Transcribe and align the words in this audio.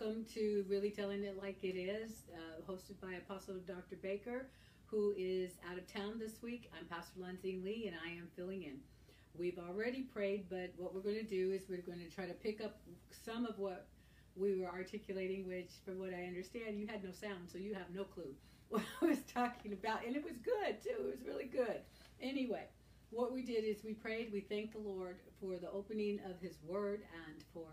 welcome 0.00 0.24
to 0.34 0.64
Really 0.68 0.90
Telling 0.90 1.22
It 1.22 1.40
Like 1.40 1.62
It 1.62 1.76
Is, 1.76 2.24
uh, 2.34 2.68
hosted 2.68 3.00
by 3.00 3.12
Apostle 3.14 3.54
Dr. 3.64 3.94
Baker, 4.02 4.46
who 4.86 5.14
is 5.16 5.52
out 5.70 5.78
of 5.78 5.86
town 5.86 6.18
this 6.18 6.42
week. 6.42 6.68
I'm 6.76 6.84
Pastor 6.86 7.20
Lindsay 7.20 7.60
Lee, 7.64 7.86
and 7.86 7.96
I 8.04 8.10
am 8.10 8.26
filling 8.34 8.64
in. 8.64 8.78
We've 9.38 9.56
already 9.56 10.02
prayed, 10.02 10.46
but 10.50 10.72
what 10.76 10.96
we're 10.96 11.00
going 11.00 11.20
to 11.20 11.22
do 11.22 11.52
is 11.52 11.68
we're 11.68 11.86
going 11.86 12.00
to 12.00 12.12
try 12.12 12.26
to 12.26 12.32
pick 12.32 12.60
up 12.60 12.80
some 13.24 13.46
of 13.46 13.56
what 13.60 13.86
we 14.34 14.58
were 14.58 14.66
articulating, 14.66 15.46
which, 15.46 15.70
from 15.84 16.00
what 16.00 16.12
I 16.12 16.24
understand, 16.24 16.76
you 16.76 16.88
had 16.88 17.04
no 17.04 17.12
sound, 17.12 17.48
so 17.48 17.58
you 17.58 17.72
have 17.74 17.94
no 17.94 18.02
clue 18.02 18.34
what 18.70 18.82
I 19.00 19.04
was 19.06 19.18
talking 19.32 19.74
about. 19.74 20.04
And 20.04 20.16
it 20.16 20.24
was 20.24 20.38
good, 20.38 20.82
too. 20.82 21.06
It 21.06 21.06
was 21.06 21.24
really 21.24 21.46
good. 21.46 21.82
Anyway, 22.20 22.64
what 23.10 23.32
we 23.32 23.42
did 23.42 23.62
is 23.62 23.84
we 23.84 23.94
prayed, 23.94 24.32
we 24.32 24.40
thanked 24.40 24.72
the 24.72 24.80
Lord 24.80 25.18
for 25.40 25.56
the 25.56 25.70
opening 25.70 26.18
of 26.28 26.40
His 26.40 26.58
Word 26.66 27.02
and 27.28 27.44
for 27.52 27.68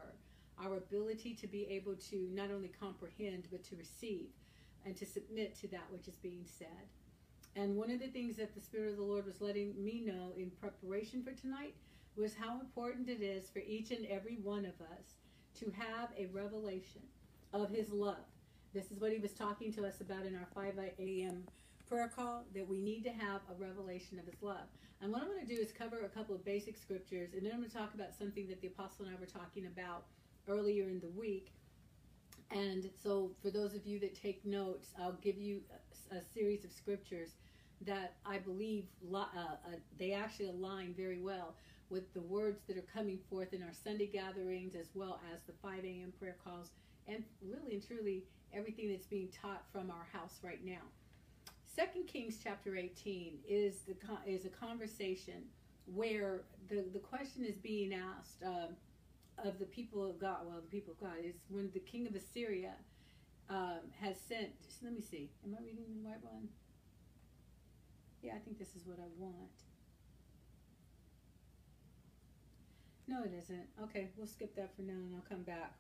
our 0.64 0.78
ability 0.78 1.34
to 1.36 1.48
be 1.48 1.66
able 1.70 1.96
to 1.96 2.30
not 2.34 2.52
only 2.52 2.72
comprehend 2.80 3.48
but 3.52 3.64
to 3.66 3.76
receive 3.76 4.30
and 4.86 4.96
to 4.98 5.06
submit 5.06 5.56
to 5.60 5.68
that 5.68 5.86
which 5.92 6.08
is 6.08 6.16
being 6.16 6.46
said. 6.46 6.88
And 7.56 7.76
one 7.76 7.92
of 7.92 8.00
the 8.00 8.08
things 8.08 8.38
that 8.38 8.56
the 8.56 8.62
Spirit 8.62 8.92
of 8.92 8.98
the 8.98 9.04
Lord 9.04 9.26
was 9.26 9.42
letting 9.42 9.74
me 9.84 10.02
know 10.06 10.34
in 10.38 10.52
preparation 10.52 11.24
for 11.24 11.32
tonight 11.32 11.76
was 12.16 12.34
how 12.34 12.60
important 12.60 13.10
it 13.10 13.22
is 13.22 13.50
for 13.50 13.60
each 13.60 13.92
and 13.92 14.06
every 14.08 14.38
one 14.42 14.66
of 14.66 14.80
us 14.82 15.18
to 15.60 15.72
have 15.72 16.10
a 16.18 16.28
revelation 16.28 17.02
of 17.54 17.70
His 17.70 17.92
love. 17.92 18.16
This 18.74 18.92
is 18.92 19.00
what 19.00 19.12
He 19.12 19.20
was 19.20 19.34
talking 19.34 19.74
to 19.74 19.86
us 19.86 20.02
about 20.02 20.26
in 20.26 20.36
our 20.36 20.48
5 20.56 20.76
a.m. 21.00 21.44
prayer 21.88 22.12
call 22.14 22.46
that 22.56 22.68
we 22.68 22.82
need 22.82 23.04
to 23.04 23.12
have 23.12 23.42
a 23.50 23.62
revelation 23.62 24.18
of 24.18 24.26
His 24.26 24.42
love. 24.42 24.68
And 25.02 25.12
what 25.12 25.22
I'm 25.22 25.28
going 25.28 25.46
to 25.46 25.56
do 25.56 25.60
is 25.60 25.72
cover 25.72 26.02
a 26.06 26.10
couple 26.10 26.36
of 26.36 26.46
basic 26.46 26.78
scriptures, 26.78 27.34
and 27.34 27.44
then 27.44 27.52
I'm 27.54 27.60
going 27.60 27.70
to 27.70 27.76
talk 27.76 27.94
about 27.96 28.14
something 28.18 28.48
that 28.48 28.62
the 28.62 28.68
Apostle 28.68 29.06
and 29.06 29.16
I 29.16 29.20
were 29.20 29.26
talking 29.26 29.66
about 29.66 30.06
earlier 30.48 30.90
in 30.90 31.00
the 31.00 31.10
week. 31.10 31.52
And 32.52 32.90
so, 33.02 33.32
for 33.42 33.50
those 33.50 33.74
of 33.76 33.86
you 33.86 34.00
that 34.00 34.14
take 34.14 34.46
notes, 34.46 34.94
I'll 35.00 35.18
give 35.22 35.38
you 35.38 35.62
a, 36.12 36.18
a 36.18 36.22
series 36.22 36.66
of 36.66 36.72
scriptures 36.72 37.30
that 37.86 38.16
I 38.26 38.38
believe 38.38 38.86
uh, 39.14 39.18
uh, 39.18 39.56
they 39.98 40.12
actually 40.12 40.50
align 40.50 40.94
very 40.96 41.20
well 41.20 41.56
with 41.90 42.14
the 42.14 42.22
words 42.22 42.62
that 42.68 42.78
are 42.78 42.86
coming 42.94 43.20
forth 43.30 43.54
in 43.54 43.64
our 43.64 43.74
Sunday 43.74 44.08
gatherings 44.08 44.76
as 44.76 44.88
well 44.94 45.20
as 45.34 45.42
the 45.44 45.54
5 45.62 45.84
a.m. 45.84 46.14
prayer 46.20 46.36
calls 46.44 46.70
and 47.08 47.24
really 47.42 47.74
and 47.74 47.86
truly 47.86 48.24
everything 48.54 48.90
that's 48.90 49.08
being 49.08 49.30
taught 49.42 49.64
from 49.72 49.90
our 49.90 50.08
house 50.12 50.40
right 50.44 50.64
now. 50.64 50.82
Second 51.76 52.08
Kings 52.08 52.38
chapter 52.42 52.76
18 52.76 53.40
is 53.48 53.82
the 53.88 53.96
is 54.26 54.46
a 54.46 54.50
conversation 54.50 55.44
where 55.86 56.42
the, 56.70 56.86
the 56.94 57.00
question 57.00 57.44
is 57.46 57.58
being 57.58 57.94
asked 57.94 58.44
uh, 58.46 58.68
of 59.44 59.60
the 59.60 59.66
people 59.66 60.10
of 60.10 60.20
God, 60.20 60.38
well, 60.46 60.62
the 60.62 60.68
people 60.68 60.94
of 60.94 61.00
God, 61.00 61.18
is 61.24 61.36
when 61.50 61.70
the 61.74 61.80
king 61.80 62.08
of 62.08 62.16
Assyria 62.16 62.74
um, 63.50 63.82
has 64.00 64.16
sent, 64.20 64.62
just 64.64 64.84
let 64.84 64.94
me 64.94 65.02
see, 65.02 65.30
am 65.46 65.56
I 65.58 65.64
reading 65.64 65.86
the 66.02 66.10
right 66.10 66.24
one? 66.24 66.50
Yeah, 68.22 68.34
I 68.36 68.40
think 68.40 68.60
this 68.60 68.76
is 68.76 68.86
what 68.86 69.00
I 69.00 69.08
want. 69.18 69.36
No, 73.08 73.24
it 73.24 73.34
isn't. 73.38 73.68
Okay, 73.84 74.10
we'll 74.16 74.28
skip 74.28 74.56
that 74.56 74.76
for 74.76 74.84
now 74.84 74.94
and 74.94 75.16
I'll 75.16 75.30
come 75.30 75.44
back. 75.44 75.74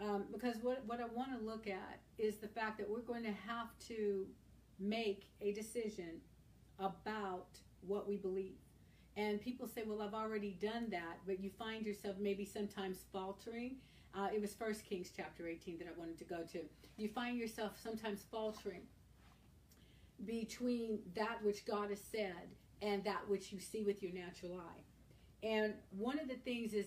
Um, 0.00 0.24
because 0.32 0.56
what, 0.60 0.84
what 0.86 1.00
I 1.00 1.06
want 1.06 1.38
to 1.38 1.44
look 1.44 1.66
at 1.66 2.00
is 2.18 2.36
the 2.36 2.48
fact 2.48 2.78
that 2.78 2.90
we're 2.90 2.98
going 3.00 3.22
to 3.22 3.32
have 3.46 3.68
to 3.88 4.26
make 4.78 5.30
a 5.40 5.52
decision 5.52 6.20
about 6.78 7.46
what 7.86 8.08
we 8.08 8.16
believe. 8.16 8.56
And 9.16 9.40
people 9.40 9.68
say, 9.68 9.82
well, 9.86 10.02
I've 10.02 10.14
already 10.14 10.56
done 10.60 10.88
that, 10.90 11.18
but 11.26 11.40
you 11.40 11.50
find 11.50 11.86
yourself 11.86 12.16
maybe 12.18 12.44
sometimes 12.44 13.04
faltering. 13.12 13.76
Uh, 14.14 14.28
it 14.34 14.40
was 14.40 14.54
First 14.54 14.84
Kings 14.84 15.10
chapter 15.16 15.46
18 15.46 15.78
that 15.78 15.88
I 15.88 15.98
wanted 15.98 16.18
to 16.18 16.24
go 16.24 16.42
to. 16.52 16.60
You 16.96 17.08
find 17.08 17.38
yourself 17.38 17.72
sometimes 17.80 18.24
faltering 18.30 18.82
between 20.24 21.00
that 21.14 21.42
which 21.42 21.64
God 21.64 21.90
has 21.90 22.00
said 22.00 22.48
and 22.82 23.04
that 23.04 23.28
which 23.28 23.52
you 23.52 23.60
see 23.60 23.82
with 23.82 24.02
your 24.02 24.12
natural 24.12 24.54
eye. 24.54 25.46
And 25.46 25.74
one 25.90 26.18
of 26.18 26.28
the 26.28 26.36
things 26.36 26.72
is 26.74 26.86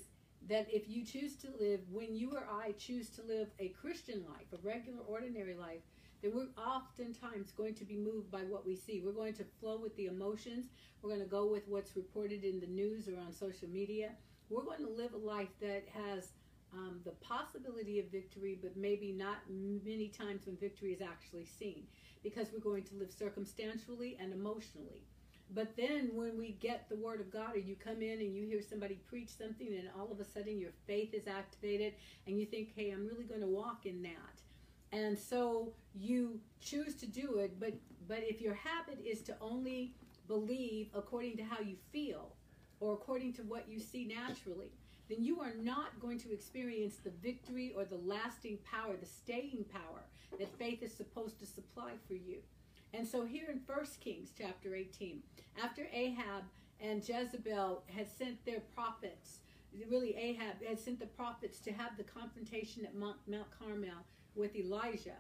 that 0.49 0.67
if 0.69 0.89
you 0.89 1.05
choose 1.05 1.35
to 1.37 1.47
live, 1.59 1.81
when 1.91 2.16
you 2.16 2.31
or 2.31 2.47
I 2.51 2.71
choose 2.73 3.09
to 3.11 3.21
live 3.23 3.49
a 3.59 3.69
Christian 3.69 4.23
life, 4.23 4.47
a 4.53 4.67
regular, 4.67 4.99
ordinary 5.07 5.55
life, 5.55 5.81
we're 6.23 6.47
oftentimes 6.57 7.51
going 7.51 7.75
to 7.75 7.85
be 7.85 7.97
moved 7.97 8.31
by 8.31 8.39
what 8.39 8.66
we 8.66 8.75
see. 8.75 9.01
We're 9.03 9.11
going 9.11 9.35
to 9.35 9.45
flow 9.59 9.79
with 9.81 9.95
the 9.95 10.07
emotions. 10.07 10.66
We're 11.01 11.09
going 11.09 11.22
to 11.22 11.29
go 11.29 11.45
with 11.51 11.67
what's 11.67 11.95
reported 11.95 12.44
in 12.44 12.59
the 12.59 12.67
news 12.67 13.07
or 13.07 13.19
on 13.19 13.31
social 13.31 13.67
media. 13.67 14.11
We're 14.50 14.63
going 14.63 14.83
to 14.83 14.89
live 14.89 15.13
a 15.13 15.17
life 15.17 15.50
that 15.61 15.83
has 15.94 16.29
um, 16.73 17.00
the 17.05 17.11
possibility 17.11 18.00
of 18.00 18.11
victory, 18.11 18.57
but 18.61 18.75
maybe 18.75 19.11
not 19.11 19.38
many 19.50 20.09
times 20.09 20.45
when 20.45 20.57
victory 20.57 20.91
is 20.91 21.01
actually 21.01 21.45
seen, 21.45 21.83
because 22.23 22.47
we're 22.51 22.59
going 22.59 22.84
to 22.84 22.95
live 22.95 23.11
circumstantially 23.11 24.17
and 24.19 24.34
emotionally. 24.34 25.03
But 25.53 25.78
then 25.78 26.09
when 26.13 26.38
we 26.38 26.57
get 26.59 26.89
the 26.89 26.97
word 26.97 27.22
of 27.22 27.31
God, 27.31 27.55
or 27.55 27.59
you 27.59 27.75
come 27.75 28.01
in 28.01 28.19
and 28.19 28.35
you 28.35 28.45
hear 28.45 28.61
somebody 28.61 28.99
preach 29.07 29.29
something, 29.29 29.67
and 29.67 29.89
all 29.97 30.11
of 30.11 30.19
a 30.19 30.25
sudden 30.25 30.59
your 30.59 30.72
faith 30.85 31.13
is 31.13 31.28
activated, 31.28 31.94
and 32.25 32.38
you 32.38 32.45
think, 32.45 32.73
hey, 32.75 32.91
I'm 32.91 33.07
really 33.07 33.23
going 33.23 33.41
to 33.41 33.47
walk 33.47 33.85
in 33.85 34.01
that 34.01 34.41
and 34.91 35.17
so 35.17 35.73
you 35.93 36.39
choose 36.61 36.95
to 36.95 37.05
do 37.05 37.37
it 37.39 37.59
but 37.59 37.73
but 38.07 38.19
if 38.21 38.41
your 38.41 38.53
habit 38.53 38.99
is 39.05 39.21
to 39.21 39.35
only 39.41 39.93
believe 40.27 40.89
according 40.93 41.35
to 41.37 41.43
how 41.43 41.59
you 41.59 41.75
feel 41.91 42.33
or 42.79 42.93
according 42.93 43.33
to 43.33 43.41
what 43.43 43.67
you 43.67 43.79
see 43.79 44.05
naturally 44.05 44.71
then 45.09 45.23
you 45.23 45.39
are 45.39 45.53
not 45.61 45.99
going 45.99 46.17
to 46.17 46.31
experience 46.33 46.97
the 46.97 47.11
victory 47.21 47.73
or 47.75 47.85
the 47.85 47.97
lasting 47.97 48.57
power 48.69 48.95
the 48.99 49.05
staying 49.05 49.65
power 49.71 50.03
that 50.37 50.57
faith 50.57 50.83
is 50.83 50.93
supposed 50.93 51.39
to 51.39 51.45
supply 51.45 51.93
for 52.07 52.13
you. 52.13 52.39
And 52.93 53.07
so 53.07 53.25
here 53.25 53.47
in 53.51 53.59
First 53.59 53.99
kings 54.01 54.31
chapter 54.37 54.75
18 54.75 55.21
after 55.63 55.87
ahab 55.93 56.43
and 56.79 57.07
jezebel 57.07 57.83
had 57.87 58.07
sent 58.07 58.43
their 58.45 58.59
prophets 58.75 59.39
really 59.89 60.15
ahab 60.15 60.63
had 60.65 60.79
sent 60.79 60.99
the 60.99 61.05
prophets 61.05 61.59
to 61.59 61.71
have 61.71 61.97
the 61.97 62.03
confrontation 62.03 62.85
at 62.85 62.95
mount, 62.95 63.17
mount 63.27 63.47
carmel 63.59 64.05
with 64.37 64.55
Elijah. 64.55 65.17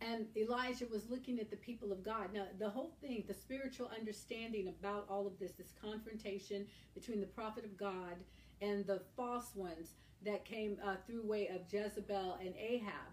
And 0.00 0.26
Elijah 0.36 0.86
was 0.90 1.08
looking 1.08 1.38
at 1.38 1.50
the 1.50 1.56
people 1.56 1.92
of 1.92 2.04
God. 2.04 2.32
Now, 2.34 2.46
the 2.58 2.68
whole 2.68 2.92
thing, 3.00 3.24
the 3.26 3.34
spiritual 3.34 3.90
understanding 3.96 4.68
about 4.68 5.06
all 5.08 5.26
of 5.26 5.38
this, 5.38 5.52
this 5.52 5.72
confrontation 5.80 6.66
between 6.94 7.20
the 7.20 7.26
prophet 7.26 7.64
of 7.64 7.76
God 7.76 8.16
and 8.60 8.86
the 8.86 9.00
false 9.16 9.54
ones 9.54 9.94
that 10.24 10.44
came 10.44 10.78
uh, 10.84 10.96
through 11.06 11.22
way 11.26 11.48
of 11.48 11.72
Jezebel 11.72 12.38
and 12.40 12.54
Ahab, 12.56 13.12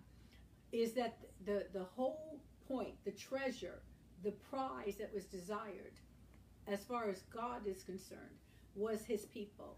is 0.72 0.94
that 0.94 1.18
the, 1.46 1.68
the 1.74 1.84
whole 1.84 2.40
point, 2.68 2.96
the 3.06 3.12
treasure, 3.12 3.82
the 4.24 4.32
prize 4.32 4.96
that 5.00 5.14
was 5.14 5.26
desired, 5.26 5.94
as 6.68 6.84
far 6.84 7.10
as 7.10 7.24
God 7.34 7.68
is 7.68 7.84
concerned, 7.84 8.40
was 8.76 9.04
his 9.04 9.26
people. 9.26 9.78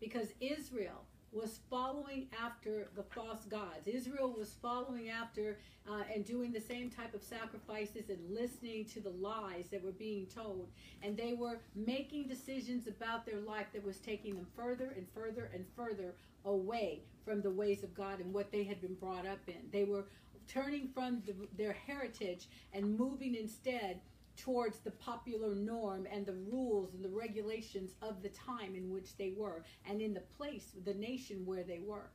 Because 0.00 0.28
Israel 0.40 1.04
was 1.32 1.60
following 1.70 2.26
after 2.42 2.88
the 2.96 3.02
false 3.02 3.44
gods. 3.44 3.86
Israel 3.86 4.34
was 4.36 4.56
following 4.60 5.10
after 5.10 5.58
uh, 5.88 6.02
and 6.12 6.24
doing 6.24 6.52
the 6.52 6.60
same 6.60 6.90
type 6.90 7.14
of 7.14 7.22
sacrifices 7.22 8.10
and 8.10 8.18
listening 8.28 8.84
to 8.86 9.00
the 9.00 9.10
lies 9.10 9.68
that 9.70 9.82
were 9.82 9.92
being 9.92 10.26
told. 10.26 10.68
And 11.02 11.16
they 11.16 11.34
were 11.34 11.60
making 11.74 12.26
decisions 12.26 12.86
about 12.86 13.24
their 13.26 13.40
life 13.40 13.66
that 13.72 13.84
was 13.84 13.98
taking 13.98 14.34
them 14.34 14.46
further 14.56 14.92
and 14.96 15.06
further 15.14 15.50
and 15.54 15.64
further 15.76 16.14
away 16.44 17.02
from 17.24 17.42
the 17.42 17.50
ways 17.50 17.84
of 17.84 17.94
God 17.94 18.20
and 18.20 18.32
what 18.32 18.50
they 18.50 18.64
had 18.64 18.80
been 18.80 18.94
brought 18.94 19.26
up 19.26 19.40
in. 19.46 19.60
They 19.70 19.84
were 19.84 20.06
turning 20.48 20.88
from 20.88 21.22
the, 21.26 21.34
their 21.56 21.72
heritage 21.72 22.48
and 22.72 22.98
moving 22.98 23.36
instead 23.36 24.00
towards 24.40 24.78
the 24.78 24.90
popular 24.90 25.54
norm 25.54 26.06
and 26.10 26.24
the 26.24 26.34
rules 26.50 26.94
and 26.94 27.04
the 27.04 27.08
regulations 27.08 27.92
of 28.02 28.22
the 28.22 28.30
time 28.30 28.74
in 28.74 28.90
which 28.90 29.16
they 29.16 29.34
were 29.36 29.64
and 29.88 30.00
in 30.00 30.14
the 30.14 30.22
place, 30.36 30.72
the 30.84 30.94
nation 30.94 31.44
where 31.44 31.62
they 31.62 31.80
were. 31.84 32.10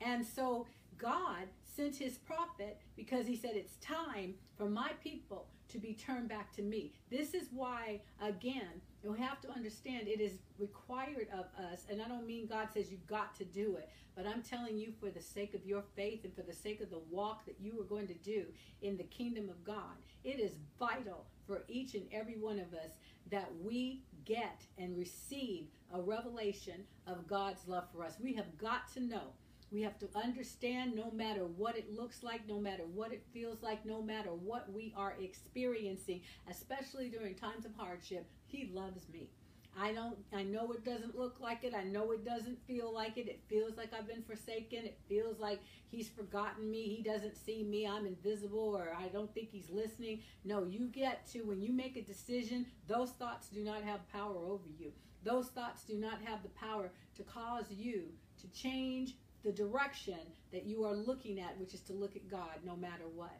And 0.00 0.24
so 0.24 0.66
God 0.98 1.48
sent 1.76 1.96
his 1.96 2.18
prophet 2.18 2.78
because 2.96 3.26
he 3.26 3.36
said, 3.36 3.52
It's 3.54 3.76
time 3.76 4.34
for 4.56 4.68
my 4.68 4.90
people 5.02 5.46
to 5.68 5.78
be 5.78 5.94
turned 5.94 6.28
back 6.28 6.52
to 6.56 6.62
me. 6.62 6.92
This 7.10 7.32
is 7.34 7.48
why, 7.52 8.00
again, 8.20 8.82
you 9.02 9.12
have 9.14 9.40
to 9.40 9.50
understand 9.50 10.08
it 10.08 10.20
is 10.20 10.38
required 10.58 11.28
of 11.32 11.46
us. 11.72 11.86
And 11.90 12.02
I 12.02 12.08
don't 12.08 12.26
mean 12.26 12.46
God 12.46 12.68
says 12.72 12.90
you've 12.90 13.06
got 13.06 13.34
to 13.36 13.44
do 13.44 13.76
it, 13.76 13.88
but 14.14 14.26
I'm 14.26 14.42
telling 14.42 14.76
you 14.76 14.92
for 15.00 15.10
the 15.10 15.22
sake 15.22 15.54
of 15.54 15.64
your 15.64 15.82
faith 15.96 16.24
and 16.24 16.34
for 16.34 16.42
the 16.42 16.52
sake 16.52 16.80
of 16.80 16.90
the 16.90 17.02
walk 17.10 17.46
that 17.46 17.56
you 17.60 17.80
are 17.80 17.84
going 17.84 18.06
to 18.08 18.14
do 18.14 18.44
in 18.82 18.96
the 18.96 19.04
kingdom 19.04 19.48
of 19.48 19.64
God. 19.64 19.96
It 20.24 20.38
is 20.40 20.52
vital 20.78 21.24
for 21.46 21.64
each 21.68 21.94
and 21.94 22.04
every 22.12 22.36
one 22.36 22.58
of 22.58 22.74
us 22.74 22.90
that 23.30 23.50
we 23.62 24.02
get 24.24 24.60
and 24.76 24.96
receive 24.96 25.66
a 25.94 26.00
revelation 26.00 26.84
of 27.06 27.26
God's 27.26 27.66
love 27.66 27.84
for 27.92 28.04
us. 28.04 28.14
We 28.22 28.34
have 28.34 28.58
got 28.58 28.92
to 28.94 29.00
know. 29.00 29.32
We 29.72 29.82
have 29.82 29.98
to 30.00 30.08
understand 30.16 30.96
no 30.96 31.12
matter 31.12 31.44
what 31.44 31.76
it 31.76 31.94
looks 31.94 32.24
like, 32.24 32.46
no 32.48 32.58
matter 32.58 32.82
what 32.92 33.12
it 33.12 33.22
feels 33.32 33.62
like, 33.62 33.86
no 33.86 34.02
matter 34.02 34.30
what 34.30 34.70
we 34.72 34.92
are 34.96 35.14
experiencing, 35.20 36.22
especially 36.50 37.08
during 37.08 37.36
times 37.36 37.64
of 37.64 37.70
hardship, 37.76 38.28
He 38.50 38.70
loves 38.72 39.08
me. 39.12 39.30
I 39.78 39.92
don't 39.92 40.18
I 40.34 40.42
know 40.42 40.72
it 40.72 40.84
doesn't 40.84 41.16
look 41.16 41.38
like 41.40 41.62
it. 41.62 41.74
I 41.74 41.84
know 41.84 42.10
it 42.10 42.24
doesn't 42.24 42.58
feel 42.66 42.92
like 42.92 43.16
it. 43.16 43.28
It 43.28 43.40
feels 43.48 43.76
like 43.76 43.92
I've 43.94 44.08
been 44.08 44.22
forsaken. 44.22 44.84
It 44.84 44.98
feels 45.08 45.38
like 45.38 45.60
he's 45.90 46.08
forgotten 46.08 46.68
me. 46.68 46.82
He 46.82 47.02
doesn't 47.02 47.36
see 47.36 47.62
me. 47.62 47.86
I'm 47.86 48.06
invisible 48.06 48.76
or 48.76 48.92
I 48.98 49.08
don't 49.08 49.32
think 49.32 49.50
he's 49.50 49.70
listening. 49.70 50.22
No, 50.44 50.64
you 50.64 50.88
get 50.88 51.26
to 51.28 51.42
when 51.42 51.62
you 51.62 51.72
make 51.72 51.96
a 51.96 52.02
decision, 52.02 52.66
those 52.88 53.10
thoughts 53.12 53.48
do 53.48 53.62
not 53.62 53.84
have 53.84 54.10
power 54.12 54.36
over 54.36 54.68
you. 54.78 54.92
Those 55.22 55.48
thoughts 55.48 55.84
do 55.84 55.94
not 55.94 56.20
have 56.24 56.42
the 56.42 56.48
power 56.50 56.90
to 57.16 57.22
cause 57.22 57.66
you 57.70 58.04
to 58.40 58.48
change 58.48 59.14
the 59.44 59.52
direction 59.52 60.18
that 60.52 60.66
you 60.66 60.84
are 60.84 60.94
looking 60.94 61.40
at, 61.40 61.58
which 61.58 61.74
is 61.74 61.80
to 61.82 61.92
look 61.92 62.16
at 62.16 62.28
God 62.28 62.58
no 62.64 62.76
matter 62.76 63.04
what. 63.14 63.38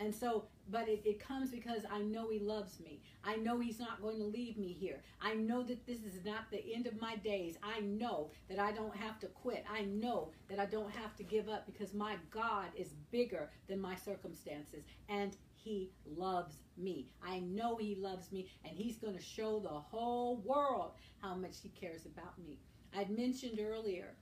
And 0.00 0.14
so, 0.14 0.44
but 0.70 0.88
it, 0.88 1.02
it 1.04 1.18
comes 1.18 1.50
because 1.50 1.82
I 1.90 2.00
know 2.00 2.30
He 2.30 2.38
loves 2.38 2.78
me. 2.80 3.00
I 3.24 3.36
know 3.36 3.58
He's 3.58 3.80
not 3.80 4.00
going 4.00 4.18
to 4.18 4.24
leave 4.24 4.56
me 4.56 4.72
here. 4.72 5.02
I 5.20 5.34
know 5.34 5.62
that 5.64 5.86
this 5.86 5.98
is 6.00 6.24
not 6.24 6.50
the 6.50 6.62
end 6.72 6.86
of 6.86 7.00
my 7.00 7.16
days. 7.16 7.56
I 7.62 7.80
know 7.80 8.30
that 8.48 8.58
I 8.58 8.72
don't 8.72 8.96
have 8.96 9.18
to 9.20 9.26
quit. 9.26 9.64
I 9.70 9.82
know 9.82 10.30
that 10.48 10.60
I 10.60 10.66
don't 10.66 10.90
have 10.92 11.16
to 11.16 11.22
give 11.22 11.48
up 11.48 11.66
because 11.66 11.94
my 11.94 12.16
God 12.30 12.66
is 12.76 12.94
bigger 13.10 13.50
than 13.68 13.80
my 13.80 13.96
circumstances 13.96 14.84
and 15.08 15.36
He 15.54 15.90
loves 16.16 16.58
me. 16.76 17.08
I 17.26 17.40
know 17.40 17.76
He 17.76 17.96
loves 17.96 18.30
me 18.30 18.48
and 18.64 18.76
He's 18.76 18.98
going 18.98 19.16
to 19.16 19.22
show 19.22 19.58
the 19.58 19.68
whole 19.68 20.36
world 20.38 20.92
how 21.20 21.34
much 21.34 21.56
He 21.62 21.70
cares 21.70 22.06
about 22.06 22.38
me. 22.38 22.58
I'd 22.96 23.10
mentioned 23.10 23.58
earlier 23.60 24.14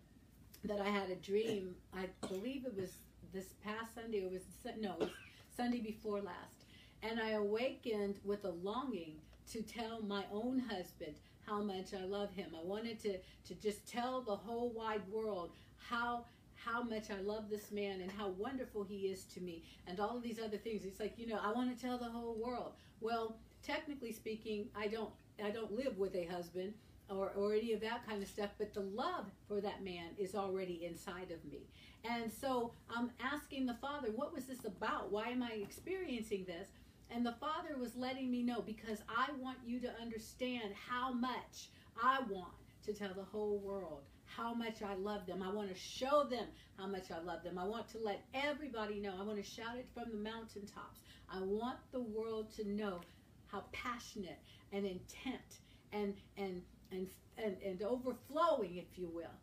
that 0.64 0.80
I 0.80 0.88
had 0.88 1.10
a 1.10 1.16
dream. 1.16 1.74
I 1.94 2.06
believe 2.26 2.64
it 2.64 2.74
was 2.74 2.92
this 3.32 3.54
past 3.62 3.94
Sunday 3.94 4.24
or 4.24 4.30
was 4.30 4.42
no, 4.80 4.94
it 4.94 5.00
was 5.00 5.10
Sunday 5.56 5.80
before 5.80 6.20
last. 6.20 6.64
And 7.02 7.20
I 7.20 7.30
awakened 7.30 8.18
with 8.24 8.44
a 8.44 8.50
longing 8.50 9.16
to 9.52 9.62
tell 9.62 10.02
my 10.02 10.24
own 10.32 10.58
husband 10.58 11.16
how 11.46 11.62
much 11.62 11.94
I 11.94 12.04
love 12.04 12.32
him. 12.32 12.50
I 12.58 12.64
wanted 12.64 12.98
to, 13.00 13.18
to 13.18 13.54
just 13.62 13.86
tell 13.88 14.20
the 14.20 14.34
whole 14.34 14.70
wide 14.70 15.02
world 15.10 15.52
how 15.78 16.24
how 16.64 16.82
much 16.82 17.10
I 17.10 17.20
love 17.20 17.48
this 17.48 17.70
man 17.70 18.00
and 18.00 18.10
how 18.10 18.28
wonderful 18.28 18.82
he 18.82 19.06
is 19.06 19.24
to 19.24 19.40
me 19.40 19.62
and 19.86 20.00
all 20.00 20.16
of 20.16 20.22
these 20.22 20.40
other 20.40 20.56
things. 20.56 20.84
It's 20.84 20.98
like, 20.98 21.12
you 21.16 21.26
know, 21.26 21.38
I 21.40 21.52
want 21.52 21.76
to 21.76 21.80
tell 21.80 21.98
the 21.98 22.08
whole 22.08 22.34
world. 22.34 22.72
Well, 23.00 23.36
technically 23.62 24.10
speaking, 24.10 24.68
I 24.74 24.88
don't 24.88 25.10
I 25.44 25.50
don't 25.50 25.72
live 25.72 25.98
with 25.98 26.14
a 26.16 26.24
husband 26.24 26.72
or, 27.08 27.30
or 27.36 27.52
any 27.52 27.72
of 27.72 27.80
that 27.82 28.06
kind 28.08 28.22
of 28.22 28.28
stuff, 28.28 28.50
but 28.58 28.74
the 28.74 28.80
love 28.80 29.26
for 29.46 29.60
that 29.60 29.84
man 29.84 30.08
is 30.18 30.34
already 30.34 30.84
inside 30.84 31.30
of 31.30 31.44
me. 31.44 31.68
And 32.08 32.30
so 32.30 32.72
I'm 32.94 33.10
asking 33.20 33.66
the 33.66 33.74
Father, 33.74 34.08
what 34.14 34.34
was 34.34 34.44
this 34.46 34.64
about? 34.64 35.10
Why 35.10 35.28
am 35.28 35.42
I 35.42 35.52
experiencing 35.62 36.44
this? 36.46 36.68
And 37.10 37.24
the 37.24 37.34
Father 37.40 37.76
was 37.78 37.96
letting 37.96 38.30
me 38.30 38.42
know 38.42 38.60
because 38.60 38.98
I 39.08 39.30
want 39.40 39.58
you 39.64 39.80
to 39.80 40.00
understand 40.00 40.74
how 40.88 41.12
much 41.12 41.70
I 42.02 42.20
want 42.28 42.52
to 42.84 42.92
tell 42.92 43.14
the 43.14 43.24
whole 43.24 43.58
world 43.58 44.02
how 44.24 44.52
much 44.52 44.82
I 44.82 44.94
love 44.94 45.26
them. 45.26 45.42
I 45.42 45.52
want 45.52 45.72
to 45.72 45.80
show 45.80 46.24
them 46.24 46.46
how 46.76 46.86
much 46.86 47.10
I 47.10 47.20
love 47.20 47.42
them. 47.42 47.58
I 47.58 47.64
want 47.64 47.88
to 47.90 47.98
let 47.98 48.24
everybody 48.34 49.00
know. 49.00 49.14
I 49.18 49.22
want 49.22 49.42
to 49.42 49.48
shout 49.48 49.76
it 49.76 49.86
from 49.94 50.10
the 50.10 50.18
mountaintops. 50.18 51.00
I 51.32 51.40
want 51.40 51.78
the 51.92 52.00
world 52.00 52.50
to 52.56 52.68
know 52.68 53.00
how 53.46 53.64
passionate 53.72 54.38
and 54.72 54.84
intent 54.84 55.60
and 55.92 56.14
and 56.36 56.62
and 56.90 57.08
and, 57.38 57.56
and 57.64 57.82
overflowing, 57.82 58.76
if 58.76 58.98
you 58.98 59.08
will, 59.08 59.34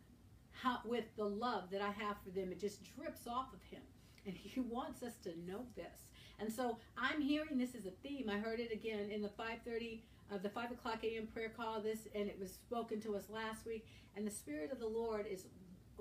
how, 0.61 0.79
with 0.85 1.05
the 1.17 1.25
love 1.25 1.69
that 1.71 1.81
I 1.81 1.91
have 1.91 2.17
for 2.23 2.29
them. 2.29 2.51
It 2.51 2.59
just 2.59 2.81
drips 2.95 3.27
off 3.27 3.53
of 3.53 3.61
him. 3.63 3.81
And 4.25 4.35
he 4.35 4.59
wants 4.71 5.03
us 5.03 5.17
to 5.23 5.29
know 5.47 5.65
this. 5.75 6.07
And 6.39 6.51
so 6.51 6.77
I'm 6.97 7.21
hearing 7.21 7.57
this 7.57 7.75
as 7.75 7.85
a 7.85 7.91
theme. 7.91 8.29
I 8.29 8.37
heard 8.37 8.59
it 8.59 8.71
again 8.71 9.11
in 9.11 9.21
the 9.21 9.29
5:30 9.29 9.99
of 10.31 10.39
uh, 10.39 10.43
the 10.43 10.49
5 10.49 10.71
o'clock 10.71 11.03
a.m. 11.03 11.27
prayer 11.27 11.49
call. 11.49 11.81
This 11.81 12.07
and 12.15 12.27
it 12.27 12.39
was 12.39 12.51
spoken 12.51 12.99
to 13.01 13.15
us 13.15 13.29
last 13.29 13.65
week. 13.65 13.85
And 14.15 14.25
the 14.25 14.31
Spirit 14.31 14.71
of 14.71 14.79
the 14.79 14.87
Lord 14.87 15.25
is 15.29 15.45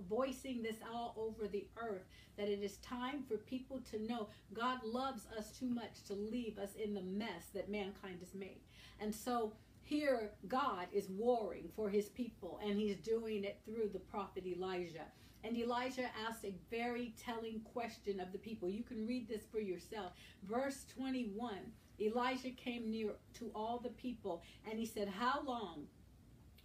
voicing 0.09 0.63
this 0.63 0.77
all 0.93 1.15
over 1.17 1.47
the 1.47 1.67
earth 1.77 2.05
that 2.37 2.49
it 2.49 2.63
is 2.63 2.77
time 2.79 3.23
for 3.29 3.37
people 3.37 3.81
to 3.91 4.03
know 4.03 4.29
God 4.55 4.79
loves 4.85 5.27
us 5.37 5.51
too 5.51 5.69
much 5.69 6.03
to 6.07 6.15
leave 6.15 6.59
us 6.59 6.75
in 6.83 6.95
the 6.95 7.03
mess 7.03 7.47
that 7.55 7.71
mankind 7.71 8.19
has 8.21 8.35
made. 8.35 8.61
And 9.01 9.15
so 9.15 9.53
here, 9.93 10.31
God 10.49 10.87
is 10.93 11.09
warring 11.11 11.69
for 11.77 11.91
his 11.91 12.09
people, 12.09 12.59
and 12.65 12.79
he's 12.79 12.97
doing 12.97 13.45
it 13.45 13.61
through 13.65 13.91
the 13.93 13.99
prophet 13.99 14.45
Elijah. 14.47 15.05
And 15.45 15.57
Elijah 15.57 16.09
asked 16.27 16.45
a 16.45 16.55
very 16.71 17.15
telling 17.23 17.61
question 17.61 18.19
of 18.19 18.33
the 18.33 18.39
people. 18.39 18.71
You 18.71 18.83
can 18.83 19.07
read 19.07 19.29
this 19.29 19.43
for 19.53 19.61
yourself. 19.61 20.13
Verse 20.49 20.85
21 20.97 21.59
Elijah 22.01 22.51
came 22.51 22.91
near 22.91 23.11
to 23.35 23.51
all 23.55 23.79
the 23.79 23.91
people, 23.91 24.43
and 24.69 24.79
he 24.79 24.87
said, 24.87 25.09
How 25.09 25.43
long 25.45 25.87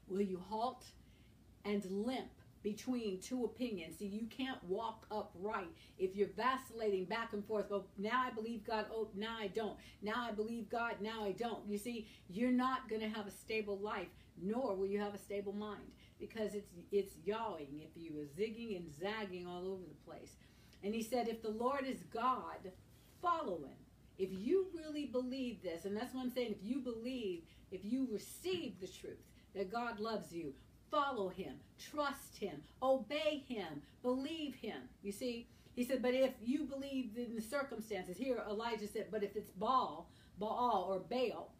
will 0.08 0.22
you 0.22 0.42
halt 0.50 0.86
and 1.66 1.84
limp 1.92 2.32
between 2.64 3.20
two 3.20 3.46
opinions. 3.46 3.98
See, 3.98 4.06
you 4.08 4.28
can't 4.28 4.64
walk 4.64 5.06
upright 5.12 5.70
if 5.98 6.16
you're 6.16 6.30
vacillating 6.36 7.06
back 7.06 7.34
and 7.34 7.46
forth. 7.46 7.70
Well, 7.70 7.88
now 7.98 8.26
I 8.26 8.32
believe 8.32 8.66
God. 8.66 8.86
Oh, 8.92 9.10
now 9.16 9.36
I 9.40 9.48
don't. 9.48 9.78
Now 10.02 10.28
I 10.30 10.32
believe 10.32 10.70
God. 10.70 10.96
Now 11.02 11.24
I 11.24 11.32
don't. 11.32 11.68
You 11.68 11.78
see, 11.78 12.08
you're 12.30 12.52
not 12.52 12.90
going 12.90 13.02
to 13.02 13.10
have 13.10 13.28
a 13.28 13.32
stable 13.32 13.78
life, 13.78 14.08
nor 14.42 14.76
will 14.76 14.88
you 14.88 15.00
have 15.00 15.14
a 15.14 15.20
stable 15.20 15.54
mind 15.54 15.92
because 16.20 16.56
it's 16.56 16.72
it's 16.92 17.14
yawing 17.26 17.82
if 17.82 17.90
you 17.96 18.12
are 18.20 18.26
zigging 18.26 18.76
and 18.76 18.92
zagging 19.00 19.46
all 19.46 19.68
over 19.68 19.84
the 19.88 20.10
place. 20.10 20.34
And 20.84 20.94
he 20.94 21.04
said, 21.04 21.28
if 21.28 21.42
the 21.42 21.50
Lord 21.50 21.86
is 21.86 22.04
God, 22.14 22.72
follow 23.22 23.58
him. 23.58 23.78
If 24.18 24.30
you 24.32 24.68
really 24.76 25.06
believe 25.06 25.62
this, 25.62 25.86
and 25.86 25.96
that's 25.96 26.14
what 26.14 26.22
I'm 26.22 26.32
saying, 26.32 26.56
if 26.60 26.64
you 26.68 26.80
believe, 26.80 27.44
if 27.72 27.82
you 27.84 28.08
receive 28.12 28.80
the 28.80 28.88
truth 28.88 29.22
that 29.56 29.72
God 29.72 30.00
loves 30.00 30.32
you, 30.32 30.54
follow 30.92 31.30
him, 31.30 31.56
trust 31.92 32.38
him, 32.38 32.62
obey 32.82 33.44
him, 33.48 33.82
believe 34.02 34.56
him. 34.56 34.82
You 35.02 35.12
see, 35.12 35.48
he 35.76 35.84
said, 35.84 36.02
but 36.02 36.14
if 36.14 36.32
you 36.44 36.64
believe 36.64 37.12
in 37.18 37.36
the 37.36 37.42
circumstances, 37.42 38.18
here 38.18 38.42
Elijah 38.50 38.88
said, 38.88 39.08
but 39.12 39.24
if 39.24 39.36
it's 39.36 39.52
Baal, 39.52 40.10
Baal 40.40 40.88
or 40.90 41.00
Baal, 41.00 41.52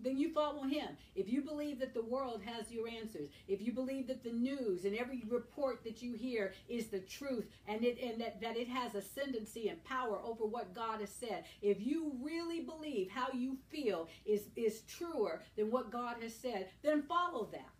then 0.00 0.16
you 0.16 0.32
follow 0.32 0.62
him. 0.62 0.88
If 1.14 1.28
you 1.28 1.42
believe 1.42 1.80
that 1.80 1.94
the 1.94 2.04
world 2.04 2.40
has 2.44 2.70
your 2.70 2.88
answers, 2.88 3.28
if 3.48 3.60
you 3.60 3.72
believe 3.72 4.06
that 4.08 4.22
the 4.22 4.32
news 4.32 4.84
and 4.84 4.96
every 4.96 5.24
report 5.28 5.82
that 5.84 6.02
you 6.02 6.14
hear 6.14 6.52
is 6.68 6.86
the 6.86 7.00
truth 7.00 7.46
and 7.66 7.84
it 7.84 7.98
and 8.00 8.20
that, 8.20 8.40
that 8.40 8.56
it 8.56 8.68
has 8.68 8.94
ascendancy 8.94 9.68
and 9.68 9.82
power 9.84 10.20
over 10.24 10.46
what 10.46 10.74
God 10.74 11.00
has 11.00 11.10
said, 11.10 11.44
if 11.62 11.80
you 11.80 12.12
really 12.22 12.60
believe 12.60 13.10
how 13.10 13.28
you 13.32 13.56
feel 13.70 14.08
is, 14.24 14.44
is 14.56 14.82
truer 14.82 15.42
than 15.56 15.70
what 15.70 15.90
God 15.90 16.16
has 16.22 16.34
said, 16.34 16.68
then 16.82 17.02
follow 17.02 17.48
that. 17.52 17.77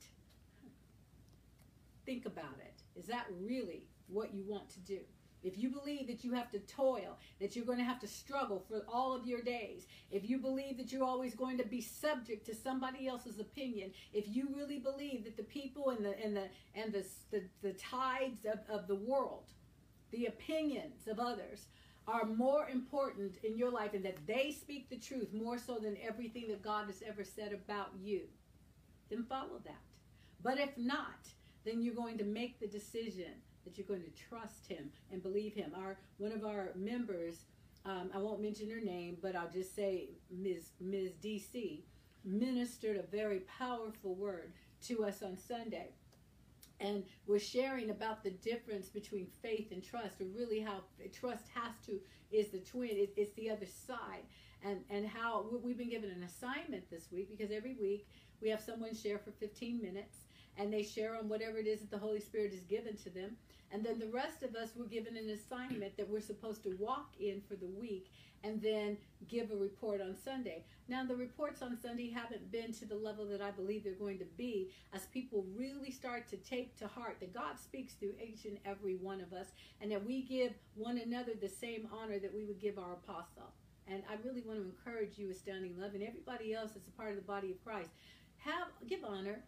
Think 2.08 2.24
about 2.24 2.56
it. 2.60 2.80
Is 2.98 3.04
that 3.08 3.26
really 3.38 3.82
what 4.06 4.32
you 4.32 4.42
want 4.48 4.70
to 4.70 4.80
do? 4.80 5.00
If 5.42 5.58
you 5.58 5.68
believe 5.68 6.06
that 6.06 6.24
you 6.24 6.32
have 6.32 6.50
to 6.52 6.58
toil, 6.60 7.18
that 7.38 7.54
you're 7.54 7.66
going 7.66 7.76
to 7.76 7.84
have 7.84 8.00
to 8.00 8.06
struggle 8.06 8.64
for 8.66 8.86
all 8.90 9.14
of 9.14 9.26
your 9.26 9.42
days, 9.42 9.86
if 10.10 10.26
you 10.26 10.38
believe 10.38 10.78
that 10.78 10.90
you're 10.90 11.04
always 11.04 11.34
going 11.34 11.58
to 11.58 11.66
be 11.66 11.82
subject 11.82 12.46
to 12.46 12.54
somebody 12.54 13.06
else's 13.06 13.38
opinion, 13.38 13.90
if 14.14 14.24
you 14.26 14.48
really 14.56 14.78
believe 14.78 15.24
that 15.24 15.36
the 15.36 15.42
people 15.42 15.90
and 15.90 16.02
the 16.02 16.18
and 16.24 16.34
the 16.34 16.48
and 16.74 16.94
the 16.94 17.04
the, 17.30 17.42
the 17.60 17.74
tides 17.74 18.46
of, 18.46 18.60
of 18.74 18.88
the 18.88 18.96
world, 18.96 19.44
the 20.10 20.24
opinions 20.24 21.08
of 21.08 21.18
others 21.20 21.66
are 22.06 22.24
more 22.24 22.70
important 22.70 23.36
in 23.44 23.58
your 23.58 23.70
life 23.70 23.92
and 23.92 24.06
that 24.06 24.26
they 24.26 24.50
speak 24.50 24.88
the 24.88 24.96
truth 24.96 25.28
more 25.34 25.58
so 25.58 25.74
than 25.74 25.98
everything 26.02 26.48
that 26.48 26.62
God 26.62 26.86
has 26.86 27.02
ever 27.06 27.22
said 27.22 27.52
about 27.52 27.90
you, 28.02 28.22
then 29.10 29.24
follow 29.24 29.60
that. 29.66 29.82
But 30.42 30.58
if 30.58 30.70
not, 30.78 31.28
then 31.64 31.82
you're 31.82 31.94
going 31.94 32.18
to 32.18 32.24
make 32.24 32.60
the 32.60 32.66
decision 32.66 33.32
that 33.64 33.76
you're 33.76 33.86
going 33.86 34.02
to 34.02 34.28
trust 34.28 34.66
him 34.66 34.90
and 35.12 35.22
believe 35.22 35.54
him. 35.54 35.72
Our 35.76 35.98
one 36.18 36.32
of 36.32 36.44
our 36.44 36.70
members, 36.74 37.44
um, 37.84 38.10
I 38.14 38.18
won't 38.18 38.40
mention 38.40 38.70
her 38.70 38.80
name, 38.80 39.18
but 39.20 39.36
I'll 39.36 39.50
just 39.50 39.74
say 39.74 40.10
Ms. 40.30 40.70
Ms. 40.80 41.12
DC 41.22 41.82
ministered 42.24 42.96
a 42.96 43.02
very 43.02 43.40
powerful 43.58 44.14
word 44.14 44.52
to 44.86 45.04
us 45.04 45.22
on 45.22 45.36
Sunday. 45.36 45.90
And 46.80 47.02
was 47.26 47.42
sharing 47.42 47.90
about 47.90 48.22
the 48.22 48.30
difference 48.30 48.88
between 48.88 49.26
faith 49.42 49.72
and 49.72 49.82
trust, 49.82 50.20
or 50.20 50.26
really 50.26 50.60
how 50.60 50.84
trust 51.12 51.46
has 51.52 51.72
to 51.86 51.98
is 52.30 52.50
the 52.50 52.60
twin, 52.60 52.90
it, 52.90 53.12
it's 53.16 53.32
the 53.32 53.50
other 53.50 53.66
side, 53.66 54.22
and 54.62 54.84
and 54.88 55.06
how 55.06 55.46
we've 55.62 55.76
been 55.76 55.90
given 55.90 56.10
an 56.10 56.22
assignment 56.22 56.88
this 56.88 57.10
week 57.10 57.28
because 57.36 57.50
every 57.50 57.74
week 57.80 58.06
we 58.40 58.48
have 58.48 58.60
someone 58.60 58.94
share 58.94 59.18
for 59.18 59.32
15 59.32 59.82
minutes, 59.82 60.18
and 60.58 60.72
they 60.72 60.82
share 60.82 61.16
on 61.16 61.28
whatever 61.28 61.58
it 61.58 61.66
is 61.66 61.80
that 61.80 61.90
the 61.90 61.98
Holy 61.98 62.20
Spirit 62.20 62.52
has 62.52 62.64
given 62.64 62.96
to 62.98 63.10
them. 63.10 63.36
And 63.70 63.84
then 63.84 63.98
the 63.98 64.08
rest 64.08 64.42
of 64.42 64.54
us 64.54 64.70
were 64.76 64.86
given 64.86 65.16
an 65.16 65.30
assignment 65.30 65.96
that 65.96 66.08
we're 66.08 66.20
supposed 66.20 66.62
to 66.64 66.76
walk 66.78 67.14
in 67.20 67.42
for 67.46 67.54
the 67.54 67.66
week 67.66 68.10
and 68.42 68.62
then 68.62 68.96
give 69.28 69.50
a 69.50 69.56
report 69.56 70.00
on 70.00 70.16
Sunday. 70.16 70.64
Now, 70.88 71.04
the 71.04 71.16
reports 71.16 71.60
on 71.60 71.76
Sunday 71.76 72.10
haven't 72.10 72.50
been 72.50 72.72
to 72.74 72.86
the 72.86 72.94
level 72.94 73.26
that 73.26 73.42
I 73.42 73.50
believe 73.50 73.84
they're 73.84 73.92
going 73.92 74.18
to 74.20 74.24
be 74.36 74.70
as 74.94 75.06
people 75.06 75.44
really 75.54 75.90
start 75.90 76.28
to 76.28 76.36
take 76.38 76.76
to 76.78 76.86
heart 76.86 77.18
that 77.20 77.34
God 77.34 77.58
speaks 77.58 77.94
through 77.94 78.14
each 78.22 78.46
and 78.46 78.58
every 78.64 78.96
one 78.96 79.20
of 79.20 79.32
us 79.32 79.48
and 79.80 79.92
that 79.92 80.04
we 80.04 80.22
give 80.22 80.54
one 80.74 80.98
another 80.98 81.32
the 81.38 81.48
same 81.48 81.88
honor 81.92 82.18
that 82.18 82.34
we 82.34 82.44
would 82.44 82.60
give 82.60 82.78
our 82.78 82.94
apostle. 82.94 83.52
And 83.86 84.02
I 84.10 84.14
really 84.26 84.42
want 84.42 84.60
to 84.60 84.64
encourage 84.64 85.18
you, 85.18 85.30
Astounding 85.30 85.78
Love, 85.78 85.94
and 85.94 86.02
everybody 86.02 86.54
else 86.54 86.72
that's 86.72 86.88
a 86.88 86.92
part 86.92 87.10
of 87.10 87.16
the 87.16 87.22
body 87.22 87.50
of 87.50 87.64
Christ. 87.64 87.90
Have 88.38 88.68
give 88.86 89.04
honor 89.04 89.42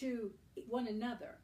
to 0.00 0.30
one 0.68 0.86
another. 0.86 1.36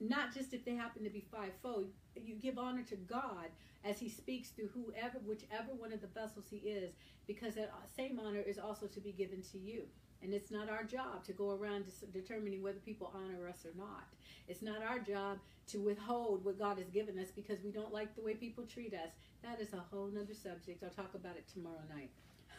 Not 0.00 0.32
just 0.34 0.54
if 0.54 0.64
they 0.64 0.74
happen 0.74 1.04
to 1.04 1.10
be 1.10 1.24
fivefold. 1.30 1.88
You 2.16 2.34
give 2.34 2.58
honor 2.58 2.82
to 2.84 2.96
God 2.96 3.48
as 3.84 3.98
He 3.98 4.08
speaks 4.08 4.48
through 4.50 4.70
whoever, 4.74 5.18
whichever 5.26 5.74
one 5.76 5.92
of 5.92 6.00
the 6.00 6.06
vessels 6.06 6.46
He 6.50 6.56
is, 6.58 6.92
because 7.26 7.54
that 7.54 7.72
same 7.94 8.18
honor 8.18 8.40
is 8.40 8.58
also 8.58 8.86
to 8.86 9.00
be 9.00 9.12
given 9.12 9.42
to 9.52 9.58
you. 9.58 9.82
And 10.22 10.34
it's 10.34 10.50
not 10.50 10.68
our 10.68 10.84
job 10.84 11.24
to 11.24 11.32
go 11.32 11.50
around 11.50 11.86
determining 12.12 12.62
whether 12.62 12.78
people 12.78 13.12
honor 13.14 13.48
us 13.48 13.64
or 13.64 13.72
not. 13.76 14.04
It's 14.48 14.60
not 14.60 14.82
our 14.82 14.98
job 14.98 15.38
to 15.68 15.78
withhold 15.78 16.44
what 16.44 16.58
God 16.58 16.78
has 16.78 16.90
given 16.90 17.18
us 17.18 17.28
because 17.34 17.62
we 17.62 17.70
don't 17.70 17.92
like 17.92 18.14
the 18.14 18.22
way 18.22 18.34
people 18.34 18.64
treat 18.64 18.92
us. 18.92 19.12
That 19.42 19.60
is 19.60 19.72
a 19.72 19.82
whole 19.90 20.10
other 20.20 20.34
subject. 20.34 20.82
I'll 20.82 20.90
talk 20.90 21.14
about 21.14 21.36
it 21.36 21.48
tomorrow 21.48 21.80
night. 21.94 22.10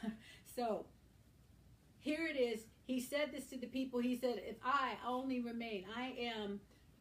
so 0.56 0.86
here 2.00 2.26
it 2.26 2.40
is. 2.40 2.62
He 2.86 3.00
said 3.00 3.32
this 3.32 3.46
to 3.48 3.58
the 3.58 3.68
people. 3.68 4.00
He 4.00 4.18
said, 4.18 4.42
If 4.46 4.58
I 4.64 4.96
only 5.08 5.42
remain, 5.42 5.86
I 5.96 6.14
am 6.20 6.60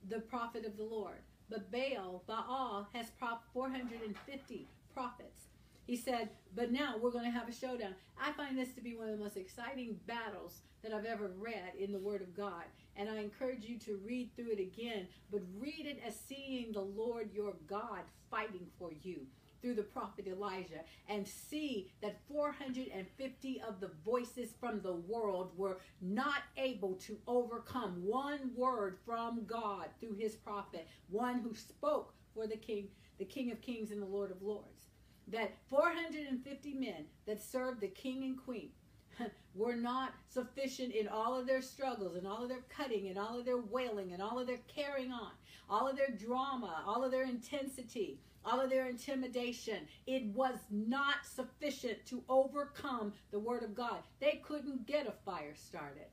the 0.08 0.20
prophet 0.20 0.64
of 0.64 0.76
the 0.76 0.84
Lord. 0.84 1.22
But 1.48 1.70
Baal, 1.72 2.22
Baal, 2.26 2.88
has 2.92 3.06
450 3.52 4.68
prophets. 4.94 5.48
He 5.86 5.96
said, 5.96 6.30
but 6.54 6.70
now 6.70 6.94
we're 7.00 7.10
going 7.10 7.24
to 7.24 7.36
have 7.36 7.48
a 7.48 7.52
showdown. 7.52 7.96
I 8.20 8.32
find 8.32 8.56
this 8.56 8.72
to 8.74 8.80
be 8.80 8.94
one 8.94 9.08
of 9.08 9.18
the 9.18 9.24
most 9.24 9.36
exciting 9.36 9.98
battles 10.06 10.60
that 10.82 10.92
I've 10.92 11.04
ever 11.04 11.32
read 11.36 11.72
in 11.78 11.90
the 11.92 11.98
Word 11.98 12.22
of 12.22 12.36
God. 12.36 12.64
And 12.96 13.08
I 13.08 13.18
encourage 13.18 13.64
you 13.64 13.78
to 13.80 13.98
read 14.04 14.30
through 14.36 14.52
it 14.52 14.60
again, 14.60 15.08
but 15.32 15.42
read 15.58 15.86
it 15.86 16.00
as 16.06 16.14
seeing 16.28 16.72
the 16.72 16.80
Lord 16.80 17.30
your 17.32 17.54
God 17.66 18.02
fighting 18.30 18.66
for 18.78 18.92
you 19.02 19.26
through 19.60 19.74
the 19.74 19.82
prophet 19.82 20.26
Elijah 20.26 20.80
and 21.08 21.26
see 21.26 21.90
that 22.02 22.20
450 22.28 23.62
of 23.66 23.80
the 23.80 23.90
voices 24.04 24.54
from 24.58 24.80
the 24.80 24.94
world 24.94 25.52
were 25.56 25.80
not 26.00 26.42
able 26.56 26.94
to 26.94 27.18
overcome 27.26 28.02
one 28.04 28.50
word 28.56 28.98
from 29.04 29.44
God 29.44 29.88
through 30.00 30.14
his 30.14 30.34
prophet, 30.34 30.88
one 31.08 31.40
who 31.40 31.54
spoke 31.54 32.14
for 32.34 32.46
the 32.46 32.56
king, 32.56 32.88
the 33.18 33.24
king 33.24 33.50
of 33.50 33.60
kings 33.60 33.90
and 33.90 34.00
the 34.00 34.06
lord 34.06 34.30
of 34.30 34.42
lords. 34.42 34.86
That 35.28 35.52
450 35.68 36.74
men 36.74 37.04
that 37.26 37.42
served 37.42 37.80
the 37.80 37.88
king 37.88 38.24
and 38.24 38.42
queen 38.42 38.70
were 39.54 39.76
not 39.76 40.12
sufficient 40.28 40.92
in 40.92 41.06
all 41.06 41.38
of 41.38 41.46
their 41.46 41.62
struggles 41.62 42.16
and 42.16 42.26
all 42.26 42.42
of 42.42 42.48
their 42.48 42.64
cutting 42.68 43.08
and 43.08 43.18
all 43.18 43.38
of 43.38 43.44
their 43.44 43.58
wailing 43.58 44.12
and 44.12 44.22
all 44.22 44.38
of 44.38 44.46
their 44.46 44.60
carrying 44.66 45.12
on, 45.12 45.30
all 45.68 45.86
of 45.86 45.96
their 45.96 46.10
drama, 46.10 46.82
all 46.86 47.04
of 47.04 47.10
their 47.10 47.24
intensity 47.24 48.18
all 48.44 48.60
of 48.60 48.70
their 48.70 48.86
intimidation. 48.86 49.86
It 50.06 50.26
was 50.26 50.58
not 50.70 51.24
sufficient 51.24 52.04
to 52.06 52.22
overcome 52.28 53.12
the 53.30 53.38
Word 53.38 53.62
of 53.62 53.74
God. 53.74 53.98
They 54.20 54.42
couldn't 54.44 54.86
get 54.86 55.06
a 55.06 55.12
fire 55.24 55.54
started. 55.54 56.08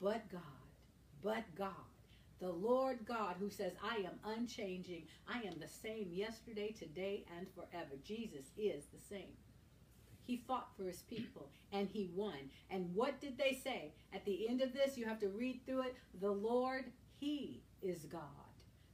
But 0.00 0.28
God, 0.30 0.40
but 1.22 1.44
God, 1.56 1.70
the 2.40 2.50
Lord 2.50 3.06
God 3.06 3.36
who 3.38 3.48
says, 3.50 3.72
I 3.82 3.98
am 3.98 4.18
unchanging, 4.24 5.04
I 5.28 5.46
am 5.46 5.60
the 5.60 5.68
same 5.68 6.08
yesterday, 6.12 6.72
today, 6.72 7.24
and 7.38 7.46
forever. 7.54 7.94
Jesus 8.04 8.46
is 8.58 8.84
the 8.86 9.00
same. 9.00 9.36
He 10.24 10.42
fought 10.46 10.68
for 10.76 10.84
his 10.84 11.02
people 11.02 11.50
and 11.72 11.88
he 11.88 12.10
won. 12.14 12.50
And 12.70 12.94
what 12.94 13.20
did 13.20 13.38
they 13.38 13.60
say? 13.62 13.92
At 14.12 14.24
the 14.24 14.48
end 14.48 14.60
of 14.60 14.72
this, 14.72 14.96
you 14.96 15.04
have 15.06 15.20
to 15.20 15.28
read 15.28 15.60
through 15.66 15.82
it. 15.82 15.96
The 16.20 16.30
Lord, 16.30 16.86
He 17.18 17.62
is 17.80 18.04
God. 18.04 18.20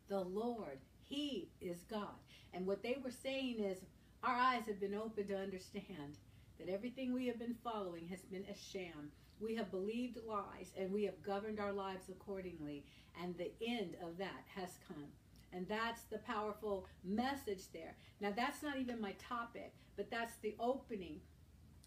The 0.08 0.20
Lord, 0.20 0.78
He 1.02 1.50
is 1.60 1.84
God. 1.90 2.16
And 2.52 2.66
what 2.66 2.82
they 2.82 2.98
were 3.02 3.10
saying 3.10 3.60
is, 3.60 3.78
our 4.22 4.34
eyes 4.34 4.62
have 4.66 4.80
been 4.80 4.94
opened 4.94 5.28
to 5.28 5.38
understand 5.38 6.18
that 6.58 6.68
everything 6.68 7.12
we 7.12 7.26
have 7.26 7.38
been 7.38 7.54
following 7.62 8.08
has 8.08 8.20
been 8.22 8.44
a 8.50 8.56
sham. 8.56 9.10
We 9.40 9.54
have 9.54 9.70
believed 9.70 10.18
lies 10.26 10.72
and 10.76 10.92
we 10.92 11.04
have 11.04 11.22
governed 11.22 11.60
our 11.60 11.72
lives 11.72 12.08
accordingly. 12.08 12.84
And 13.22 13.36
the 13.36 13.52
end 13.64 13.96
of 14.02 14.18
that 14.18 14.44
has 14.56 14.70
come. 14.88 15.06
And 15.52 15.66
that's 15.68 16.02
the 16.02 16.18
powerful 16.18 16.86
message 17.04 17.70
there. 17.72 17.94
Now, 18.20 18.32
that's 18.36 18.62
not 18.62 18.78
even 18.78 19.00
my 19.00 19.12
topic, 19.12 19.72
but 19.96 20.10
that's 20.10 20.36
the 20.42 20.54
opening 20.60 21.20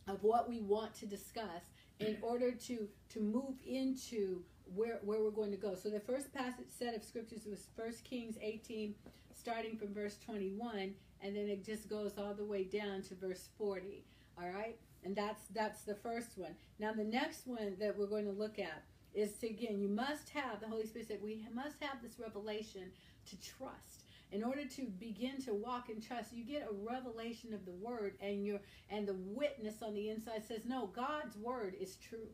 of 0.08 0.24
what 0.24 0.50
we 0.50 0.62
want 0.62 0.96
to 0.96 1.06
discuss 1.06 1.64
in 2.00 2.18
order 2.22 2.52
to, 2.52 2.88
to 3.10 3.20
move 3.20 3.56
into 3.66 4.42
where, 4.74 5.00
where 5.04 5.22
we're 5.22 5.30
going 5.32 5.52
to 5.52 5.58
go. 5.58 5.76
So, 5.76 5.90
the 5.90 6.00
first 6.00 6.34
passage 6.34 6.70
set 6.70 6.96
of 6.96 7.04
scriptures 7.04 7.46
was 7.46 7.68
1 7.76 7.94
Kings 8.04 8.36
18 8.42 8.96
starting 9.42 9.76
from 9.76 9.94
verse 9.94 10.18
21 10.24 10.94
and 11.24 11.36
then 11.36 11.48
it 11.48 11.66
just 11.66 11.90
goes 11.90 12.14
all 12.18 12.34
the 12.34 12.46
way 12.46 12.64
down 12.64 13.02
to 13.02 13.16
verse 13.16 13.50
40 13.58 14.06
all 14.42 14.50
right? 14.50 14.78
And 15.04 15.16
that's 15.16 15.44
that's 15.54 15.82
the 15.82 15.96
first 15.96 16.38
one. 16.38 16.56
Now 16.80 16.94
the 16.94 17.04
next 17.04 17.48
one 17.48 17.76
that 17.80 17.98
we're 17.98 18.08
going 18.08 18.26
to 18.26 18.32
look 18.32 18.60
at 18.60 18.84
is 19.14 19.34
to 19.40 19.48
again 19.48 19.80
you 19.80 19.90
must 19.90 20.30
have 20.30 20.60
the 20.62 20.68
holy 20.68 20.86
spirit 20.86 21.08
said 21.08 21.20
we 21.24 21.46
must 21.54 21.82
have 21.82 22.02
this 22.02 22.20
revelation 22.20 22.92
to 23.30 23.36
trust. 23.42 24.04
In 24.32 24.44
order 24.44 24.64
to 24.64 24.84
begin 24.84 25.42
to 25.42 25.54
walk 25.54 25.90
in 25.90 26.02
trust 26.02 26.34
you 26.34 26.44
get 26.44 26.68
a 26.70 26.74
revelation 26.74 27.54
of 27.54 27.66
the 27.66 27.72
word 27.72 28.14
and 28.22 28.46
your 28.46 28.60
and 28.90 29.08
the 29.08 29.16
witness 29.18 29.82
on 29.82 29.96
the 29.96 30.10
inside 30.10 30.44
says 30.48 30.66
no 30.66 30.88
god's 30.88 31.36
word 31.38 31.76
is 31.80 31.96
true. 31.96 32.30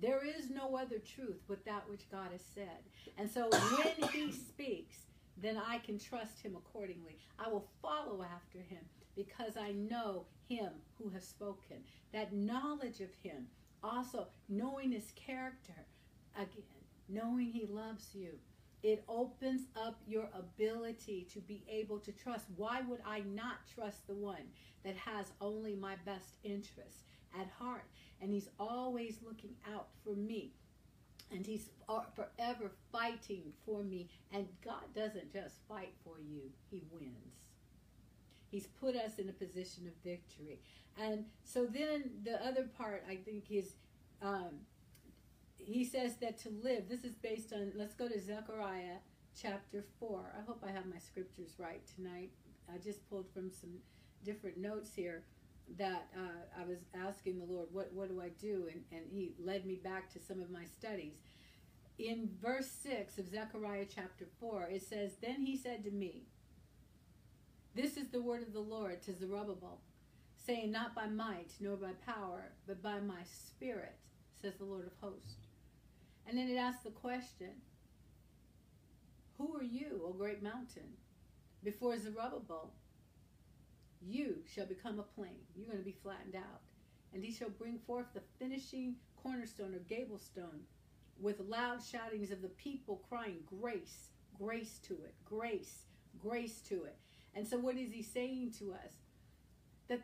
There 0.00 0.24
is 0.24 0.50
no 0.50 0.76
other 0.76 0.98
truth 0.98 1.40
but 1.48 1.64
that 1.64 1.88
which 1.88 2.10
god 2.10 2.32
has 2.32 2.42
said. 2.54 2.82
And 3.16 3.30
so 3.30 3.48
when 3.48 4.10
he 4.10 4.32
speaks 4.32 5.07
then 5.40 5.56
I 5.56 5.78
can 5.78 5.98
trust 5.98 6.40
him 6.40 6.56
accordingly. 6.56 7.16
I 7.38 7.48
will 7.48 7.68
follow 7.80 8.22
after 8.22 8.58
him 8.58 8.84
because 9.14 9.56
I 9.56 9.72
know 9.72 10.26
him 10.48 10.70
who 10.96 11.10
has 11.10 11.26
spoken. 11.26 11.78
That 12.12 12.32
knowledge 12.32 13.00
of 13.00 13.14
him, 13.22 13.46
also 13.82 14.28
knowing 14.48 14.92
his 14.92 15.12
character, 15.14 15.86
again, 16.36 16.64
knowing 17.08 17.46
he 17.46 17.66
loves 17.66 18.14
you, 18.14 18.38
it 18.82 19.02
opens 19.08 19.62
up 19.76 20.00
your 20.06 20.28
ability 20.34 21.26
to 21.32 21.40
be 21.40 21.64
able 21.68 21.98
to 21.98 22.12
trust. 22.12 22.46
Why 22.56 22.80
would 22.82 23.00
I 23.04 23.20
not 23.20 23.66
trust 23.74 24.06
the 24.06 24.14
one 24.14 24.52
that 24.84 24.96
has 24.96 25.32
only 25.40 25.74
my 25.74 25.96
best 26.04 26.34
interests 26.44 27.02
at 27.38 27.48
heart? 27.58 27.84
And 28.20 28.32
he's 28.32 28.48
always 28.58 29.18
looking 29.24 29.54
out 29.72 29.88
for 30.04 30.14
me 30.14 30.52
and 31.30 31.46
he's 31.46 31.70
forever 32.14 32.70
fighting 32.92 33.52
for 33.64 33.82
me. 33.82 34.08
And 34.32 34.48
God 34.64 34.94
doesn't 34.94 35.32
just 35.32 35.56
fight 35.68 35.94
for 36.04 36.20
you, 36.20 36.50
he 36.70 36.84
wins. 36.90 37.34
He's 38.50 38.66
put 38.66 38.96
us 38.96 39.18
in 39.18 39.28
a 39.28 39.32
position 39.32 39.86
of 39.86 39.92
victory. 40.02 40.60
And 41.00 41.26
so 41.44 41.66
then 41.66 42.10
the 42.24 42.44
other 42.44 42.64
part, 42.76 43.04
I 43.08 43.16
think, 43.16 43.44
is 43.50 43.74
um, 44.22 44.60
he 45.58 45.84
says 45.84 46.16
that 46.16 46.38
to 46.38 46.50
live, 46.62 46.88
this 46.88 47.04
is 47.04 47.14
based 47.14 47.52
on, 47.52 47.72
let's 47.76 47.94
go 47.94 48.08
to 48.08 48.18
Zechariah 48.18 48.98
chapter 49.40 49.84
4. 50.00 50.32
I 50.36 50.44
hope 50.46 50.64
I 50.66 50.70
have 50.70 50.86
my 50.86 50.98
scriptures 50.98 51.56
right 51.58 51.82
tonight. 51.94 52.30
I 52.72 52.78
just 52.78 53.08
pulled 53.10 53.30
from 53.32 53.50
some 53.50 53.70
different 54.24 54.56
notes 54.56 54.90
here 54.94 55.24
that 55.76 56.08
uh, 56.16 56.60
I 56.60 56.64
was 56.64 56.78
asking 56.94 57.38
the 57.38 57.44
Lord, 57.44 57.68
what, 57.72 57.92
what 57.92 58.08
do 58.08 58.20
I 58.20 58.30
do? 58.40 58.68
And, 58.72 58.82
and 58.92 59.02
He 59.10 59.32
led 59.38 59.66
me 59.66 59.74
back 59.76 60.12
to 60.12 60.20
some 60.20 60.40
of 60.40 60.50
my 60.50 60.64
studies. 60.64 61.14
In 61.98 62.30
verse 62.40 62.70
6 62.84 63.18
of 63.18 63.28
Zechariah 63.28 63.86
chapter 63.92 64.24
4, 64.38 64.68
it 64.70 64.82
says, 64.82 65.16
Then 65.20 65.42
he 65.42 65.56
said 65.56 65.82
to 65.84 65.90
me, 65.90 66.22
This 67.74 67.96
is 67.96 68.08
the 68.08 68.22
word 68.22 68.42
of 68.42 68.52
the 68.52 68.60
Lord 68.60 69.02
to 69.02 69.12
Zerubbabel, 69.12 69.80
saying, 70.36 70.70
Not 70.70 70.94
by 70.94 71.06
might 71.08 71.50
nor 71.60 71.76
by 71.76 71.92
power, 72.06 72.52
but 72.68 72.82
by 72.84 73.00
my 73.00 73.22
spirit, 73.24 73.96
says 74.40 74.54
the 74.58 74.64
Lord 74.64 74.86
of 74.86 74.92
hosts. 75.00 75.48
And 76.28 76.38
then 76.38 76.48
it 76.48 76.56
asks 76.56 76.84
the 76.84 76.90
question, 76.90 77.50
Who 79.38 79.56
are 79.56 79.64
you, 79.64 80.02
O 80.04 80.12
great 80.12 80.42
mountain? 80.42 80.94
Before 81.64 81.98
Zerubbabel, 81.98 82.74
you 84.00 84.38
shall 84.52 84.66
become 84.66 84.98
a 84.98 85.02
plain. 85.02 85.38
You're 85.56 85.66
going 85.66 85.78
to 85.78 85.84
be 85.84 85.96
flattened 86.02 86.36
out. 86.36 86.60
And 87.14 87.24
he 87.24 87.32
shall 87.32 87.50
bring 87.50 87.78
forth 87.86 88.06
the 88.14 88.22
finishing 88.38 88.96
cornerstone 89.22 89.74
or 89.74 89.78
gable 89.80 90.18
stone 90.18 90.60
with 91.20 91.40
loud 91.40 91.82
shoutings 91.82 92.30
of 92.30 92.42
the 92.42 92.48
people 92.48 93.02
crying, 93.08 93.38
Grace, 93.46 94.10
grace 94.38 94.78
to 94.84 94.94
it, 94.94 95.14
grace, 95.24 95.86
grace 96.18 96.60
to 96.68 96.84
it. 96.84 96.96
And 97.34 97.46
so, 97.46 97.58
what 97.58 97.76
is 97.76 97.92
he 97.92 98.02
saying 98.02 98.54
to 98.58 98.72
us? 98.72 98.92
That 99.88 100.02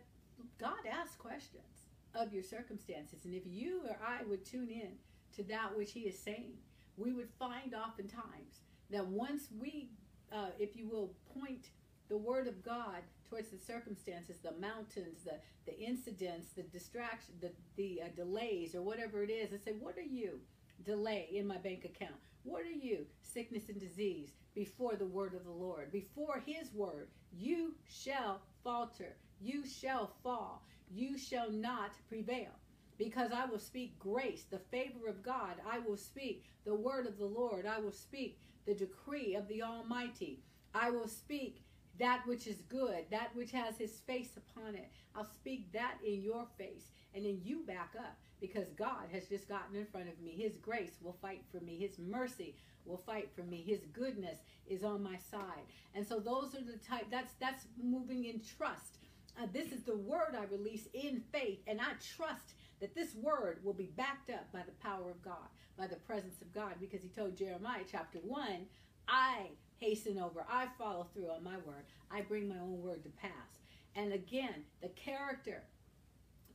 God 0.58 0.86
asks 0.90 1.16
questions 1.16 1.86
of 2.14 2.32
your 2.32 2.42
circumstances. 2.42 3.24
And 3.24 3.34
if 3.34 3.42
you 3.46 3.82
or 3.88 3.96
I 4.04 4.24
would 4.24 4.44
tune 4.44 4.70
in 4.70 4.92
to 5.36 5.42
that 5.44 5.76
which 5.76 5.92
he 5.92 6.00
is 6.00 6.18
saying, 6.18 6.54
we 6.96 7.12
would 7.12 7.28
find 7.38 7.74
oftentimes 7.74 8.60
that 8.90 9.06
once 9.06 9.48
we, 9.58 9.90
uh, 10.32 10.50
if 10.58 10.76
you 10.76 10.88
will, 10.88 11.12
point 11.38 11.68
the 12.08 12.16
word 12.16 12.46
of 12.46 12.62
God 12.64 13.02
towards 13.30 13.50
the 13.50 13.58
circumstances, 13.58 14.38
the 14.42 14.52
mountains, 14.60 15.24
the, 15.24 15.38
the 15.66 15.78
incidents, 15.78 16.52
the 16.52 16.62
distraction, 16.64 17.34
the, 17.40 17.52
the 17.76 18.02
uh, 18.02 18.08
delays, 18.16 18.74
or 18.74 18.82
whatever 18.82 19.22
it 19.22 19.30
is, 19.30 19.52
and 19.52 19.60
say, 19.62 19.72
What 19.80 19.96
are 19.98 20.02
you? 20.02 20.40
Delay 20.84 21.28
in 21.32 21.46
my 21.46 21.58
bank 21.58 21.84
account. 21.84 22.16
What 22.44 22.62
are 22.62 22.70
you? 22.70 23.06
Sickness 23.22 23.68
and 23.68 23.80
disease 23.80 24.30
before 24.54 24.96
the 24.96 25.06
word 25.06 25.34
of 25.34 25.44
the 25.44 25.50
Lord, 25.50 25.92
before 25.92 26.42
his 26.44 26.72
word. 26.74 27.08
You 27.32 27.74
shall 27.88 28.42
falter. 28.62 29.16
You 29.40 29.64
shall 29.66 30.12
fall. 30.22 30.62
You 30.90 31.18
shall 31.18 31.50
not 31.50 31.92
prevail. 32.08 32.52
because 32.98 33.32
I 33.32 33.46
will 33.46 33.58
speak 33.58 33.98
grace, 33.98 34.44
the 34.50 34.58
favor 34.70 35.08
of 35.08 35.22
God. 35.22 35.56
I 35.70 35.80
will 35.80 35.96
speak 35.96 36.44
the 36.64 36.74
word 36.74 37.06
of 37.06 37.18
the 37.18 37.26
Lord. 37.26 37.66
I 37.66 37.78
will 37.80 37.92
speak 37.92 38.38
the 38.66 38.74
decree 38.74 39.34
of 39.34 39.48
the 39.48 39.62
Almighty. 39.62 40.40
I 40.74 40.90
will 40.90 41.08
speak 41.08 41.63
that 41.98 42.22
which 42.26 42.46
is 42.46 42.60
good, 42.68 43.04
that 43.10 43.34
which 43.34 43.52
has 43.52 43.76
his 43.76 44.00
face 44.00 44.36
upon 44.36 44.74
it. 44.74 44.90
I'll 45.14 45.24
speak 45.24 45.72
that 45.72 45.98
in 46.04 46.22
your 46.22 46.46
face, 46.58 46.90
and 47.14 47.24
then 47.24 47.40
you 47.42 47.64
back 47.66 47.94
up 47.98 48.16
because 48.40 48.68
God 48.76 49.08
has 49.12 49.26
just 49.26 49.48
gotten 49.48 49.76
in 49.76 49.86
front 49.86 50.08
of 50.08 50.20
me. 50.20 50.32
His 50.32 50.56
grace 50.56 50.96
will 51.00 51.16
fight 51.22 51.42
for 51.50 51.60
me, 51.64 51.78
His 51.78 51.98
mercy 51.98 52.56
will 52.84 53.02
fight 53.06 53.30
for 53.34 53.42
me, 53.42 53.64
His 53.66 53.80
goodness 53.92 54.38
is 54.66 54.82
on 54.82 55.02
my 55.02 55.16
side. 55.16 55.64
And 55.94 56.06
so 56.06 56.18
those 56.18 56.54
are 56.54 56.64
the 56.64 56.78
type 56.78 57.06
that's 57.10 57.34
that's 57.40 57.66
moving 57.82 58.24
in 58.24 58.40
trust. 58.58 58.98
Uh, 59.40 59.46
this 59.52 59.72
is 59.72 59.82
the 59.82 59.96
word 59.96 60.36
I 60.38 60.44
release 60.44 60.86
in 60.94 61.22
faith, 61.32 61.60
and 61.66 61.80
I 61.80 61.92
trust 62.16 62.54
that 62.80 62.94
this 62.94 63.14
word 63.14 63.60
will 63.64 63.72
be 63.72 63.90
backed 63.96 64.30
up 64.30 64.52
by 64.52 64.60
the 64.60 64.86
power 64.86 65.10
of 65.10 65.22
God, 65.22 65.48
by 65.76 65.86
the 65.86 65.96
presence 65.96 66.40
of 66.40 66.52
God, 66.52 66.74
because 66.80 67.02
he 67.02 67.08
told 67.08 67.36
Jeremiah 67.36 67.82
chapter 67.90 68.18
1, 68.18 68.66
I 69.08 69.50
hasten 69.78 70.18
over, 70.18 70.44
I 70.48 70.66
follow 70.78 71.06
through 71.12 71.30
on 71.30 71.44
my 71.44 71.56
word, 71.58 71.84
I 72.10 72.22
bring 72.22 72.48
my 72.48 72.58
own 72.58 72.80
word 72.82 73.02
to 73.04 73.10
pass. 73.10 73.58
And 73.96 74.12
again, 74.12 74.64
the 74.82 74.88
character 74.88 75.62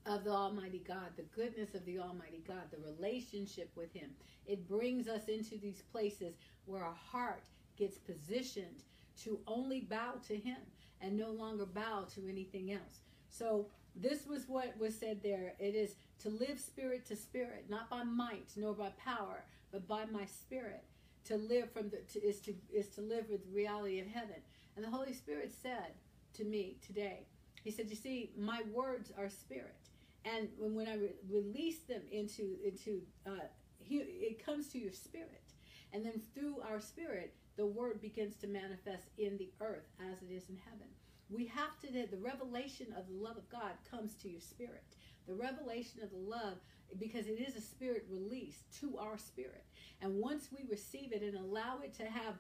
of 0.05 0.23
the 0.23 0.31
Almighty 0.31 0.83
God, 0.87 1.11
the 1.15 1.23
goodness 1.23 1.75
of 1.75 1.85
the 1.85 1.99
Almighty 1.99 2.43
God, 2.47 2.63
the 2.71 2.79
relationship 2.79 3.71
with 3.75 3.93
Him, 3.93 4.09
it 4.45 4.67
brings 4.67 5.07
us 5.07 5.27
into 5.27 5.57
these 5.57 5.83
places 5.91 6.35
where 6.65 6.83
our 6.83 6.97
heart 7.11 7.43
gets 7.77 7.97
positioned 7.97 8.83
to 9.23 9.39
only 9.47 9.81
bow 9.81 10.13
to 10.27 10.35
Him 10.35 10.57
and 11.01 11.17
no 11.17 11.29
longer 11.29 11.65
bow 11.65 12.05
to 12.15 12.27
anything 12.27 12.71
else. 12.71 13.01
So, 13.29 13.67
this 13.95 14.25
was 14.25 14.47
what 14.47 14.77
was 14.79 14.95
said 14.95 15.19
there. 15.23 15.53
It 15.59 15.75
is 15.75 15.95
to 16.19 16.29
live 16.29 16.59
spirit 16.59 17.05
to 17.07 17.15
spirit, 17.15 17.65
not 17.69 17.89
by 17.89 18.03
might 18.03 18.51
nor 18.55 18.73
by 18.73 18.91
power, 19.03 19.43
but 19.71 19.87
by 19.87 20.05
my 20.05 20.25
spirit. 20.25 20.83
To 21.29 21.37
live 21.37 21.71
from 21.71 21.89
the 21.89 21.97
to, 22.13 22.19
is 22.25 22.39
to 22.41 22.55
is 22.73 22.89
to 22.95 23.01
live 23.01 23.29
with 23.29 23.45
the 23.45 23.55
reality 23.55 23.99
of 23.99 24.07
heaven. 24.07 24.41
And 24.75 24.83
the 24.83 24.89
Holy 24.89 25.13
Spirit 25.13 25.53
said 25.53 25.93
to 26.33 26.43
me 26.43 26.77
today, 26.85 27.27
He 27.63 27.69
said, 27.69 27.87
"You 27.87 27.95
see, 27.95 28.31
my 28.35 28.63
words 28.73 29.11
are 29.15 29.29
spirit, 29.29 29.89
and 30.25 30.49
when, 30.57 30.73
when 30.73 30.87
I 30.87 30.95
re- 30.95 31.13
release 31.29 31.81
them 31.81 32.01
into 32.11 32.57
into 32.65 33.03
uh, 33.27 33.45
he, 33.77 33.97
it 33.97 34.43
comes 34.43 34.69
to 34.69 34.79
your 34.79 34.91
spirit, 34.91 35.53
and 35.93 36.03
then 36.03 36.19
through 36.33 36.61
our 36.67 36.79
spirit, 36.79 37.35
the 37.57 37.65
word 37.67 38.01
begins 38.01 38.35
to 38.37 38.47
manifest 38.47 39.09
in 39.19 39.37
the 39.37 39.51
earth 39.61 39.87
as 40.11 40.23
it 40.23 40.33
is 40.33 40.49
in 40.49 40.57
heaven." 40.57 40.87
We 41.29 41.45
have 41.45 41.79
to, 41.81 41.91
the 41.91 42.17
revelation 42.17 42.87
of 42.97 43.07
the 43.07 43.13
love 43.23 43.37
of 43.37 43.47
God 43.49 43.73
comes 43.91 44.15
to 44.15 44.29
your 44.29 44.41
spirit. 44.41 44.95
The 45.27 45.35
revelation 45.35 46.01
of 46.01 46.09
the 46.09 46.17
love, 46.17 46.57
because 46.97 47.27
it 47.27 47.39
is 47.39 47.55
a 47.55 47.61
spirit 47.61 48.05
release 48.09 48.63
to 48.79 48.97
our 48.97 49.17
spirit. 49.17 49.65
And 50.01 50.15
once 50.15 50.49
we 50.51 50.65
receive 50.69 51.11
it 51.11 51.21
and 51.21 51.35
allow 51.35 51.79
it 51.83 51.93
to 51.95 52.05
have 52.05 52.35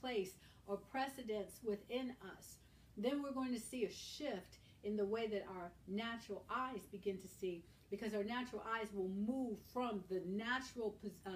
place 0.00 0.32
or 0.66 0.76
precedence 0.76 1.60
within 1.64 2.14
us, 2.36 2.56
then 2.96 3.22
we're 3.22 3.32
going 3.32 3.54
to 3.54 3.60
see 3.60 3.84
a 3.84 3.90
shift 3.90 4.58
in 4.82 4.96
the 4.96 5.04
way 5.04 5.26
that 5.26 5.44
our 5.56 5.70
natural 5.88 6.44
eyes 6.50 6.86
begin 6.90 7.18
to 7.18 7.28
see, 7.28 7.64
because 7.90 8.14
our 8.14 8.24
natural 8.24 8.62
eyes 8.74 8.88
will 8.94 9.08
move 9.08 9.58
from 9.72 10.02
the 10.08 10.22
natural 10.26 10.96
uh, 11.26 11.30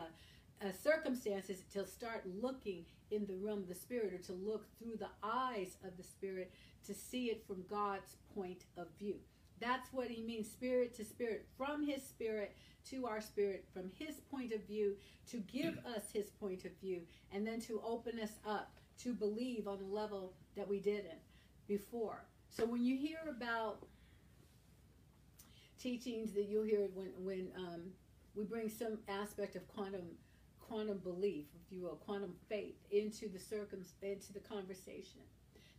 uh, 0.64 0.70
circumstances 0.82 1.64
to 1.72 1.86
start 1.86 2.24
looking 2.40 2.84
in 3.10 3.26
the 3.26 3.36
realm 3.36 3.58
of 3.58 3.68
the 3.68 3.74
spirit 3.74 4.12
or 4.12 4.18
to 4.18 4.32
look 4.32 4.66
through 4.78 4.96
the 4.98 5.10
eyes 5.22 5.76
of 5.84 5.96
the 5.96 6.02
spirit 6.02 6.52
to 6.86 6.94
see 6.94 7.26
it 7.26 7.44
from 7.46 7.64
God's 7.68 8.16
point 8.34 8.64
of 8.76 8.86
view. 8.98 9.16
That's 9.60 9.92
what 9.92 10.08
he 10.08 10.22
means, 10.22 10.50
spirit 10.50 10.94
to 10.96 11.04
spirit, 11.04 11.46
from 11.56 11.86
his 11.86 12.02
spirit 12.02 12.56
to 12.90 13.06
our 13.06 13.20
spirit, 13.20 13.64
from 13.72 13.90
his 13.98 14.16
point 14.30 14.52
of 14.52 14.64
view, 14.66 14.96
to 15.30 15.38
give 15.38 15.78
us 15.96 16.10
his 16.12 16.30
point 16.30 16.64
of 16.64 16.72
view, 16.80 17.02
and 17.32 17.46
then 17.46 17.60
to 17.62 17.80
open 17.86 18.18
us 18.20 18.38
up 18.46 18.72
to 19.02 19.12
believe 19.12 19.66
on 19.66 19.78
a 19.80 19.94
level 19.94 20.32
that 20.56 20.68
we 20.68 20.78
didn't 20.78 21.18
before. 21.66 22.24
So 22.50 22.64
when 22.64 22.84
you 22.84 22.96
hear 22.96 23.18
about 23.28 23.78
teachings 25.78 26.32
that 26.32 26.44
you'll 26.44 26.64
hear 26.64 26.88
when, 26.94 27.08
when 27.18 27.48
um, 27.56 27.82
we 28.34 28.44
bring 28.44 28.68
some 28.68 28.98
aspect 29.08 29.56
of 29.56 29.66
quantum 29.68 30.02
quantum 30.60 30.96
belief, 30.98 31.44
if 31.54 31.70
you 31.70 31.82
will, 31.82 31.96
quantum 32.06 32.34
faith 32.48 32.76
into 32.90 33.28
the 33.28 33.38
circum 33.38 33.84
into 34.02 34.32
the 34.32 34.40
conversation 34.40 35.20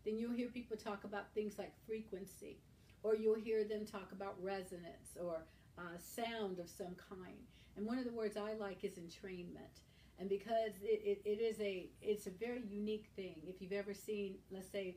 then 0.06 0.18
you'll 0.18 0.32
hear 0.32 0.48
people 0.48 0.78
talk 0.78 1.04
about 1.04 1.34
things 1.34 1.58
like 1.58 1.74
frequency, 1.86 2.58
or 3.06 3.16
you'll 3.16 3.36
hear 3.36 3.64
them 3.64 3.86
talk 3.86 4.12
about 4.12 4.36
resonance 4.42 5.16
or 5.22 5.46
uh, 5.78 5.98
sound 6.00 6.58
of 6.58 6.68
some 6.68 6.96
kind. 7.10 7.38
And 7.78 7.86
one 7.86 8.00
of 8.00 8.06
the 8.06 8.12
words 8.12 8.36
I 8.36 8.54
like 8.54 8.84
is 8.84 8.94
entrainment. 8.94 9.84
And 10.18 10.28
because 10.28 10.72
it, 10.82 11.02
it, 11.06 11.22
it 11.24 11.40
is 11.42 11.60
a 11.60 11.90
it's 12.02 12.26
a 12.26 12.32
very 12.32 12.64
unique 12.68 13.08
thing. 13.16 13.36
If 13.46 13.62
you've 13.62 13.74
ever 13.74 13.94
seen, 13.94 14.36
let's 14.50 14.72
say, 14.72 14.96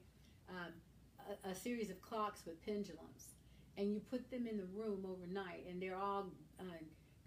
um, 0.48 0.72
a, 1.44 1.50
a 1.50 1.54
series 1.54 1.90
of 1.90 2.00
clocks 2.00 2.46
with 2.46 2.64
pendulums, 2.64 3.34
and 3.76 3.92
you 3.92 4.00
put 4.00 4.30
them 4.30 4.46
in 4.46 4.56
the 4.56 4.66
room 4.74 5.04
overnight, 5.04 5.66
and 5.68 5.82
they're 5.82 5.96
all 5.96 6.26
uh, 6.60 6.62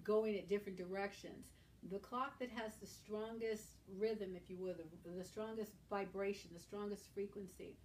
going 0.04 0.36
at 0.38 0.48
different 0.50 0.78
directions 0.78 1.48
the 1.90 2.00
clock 2.00 2.38
that 2.40 2.50
has 2.52 2.76
the 2.76 2.86
strongest 2.86 3.64
rhythm, 3.98 4.36
if 4.36 4.50
you 4.50 4.58
will, 4.58 4.76
the, 4.76 5.18
the 5.18 5.24
strongest 5.24 5.72
vibration, 5.90 6.52
the 6.54 6.60
strongest 6.60 7.06
frequency, 7.14 7.76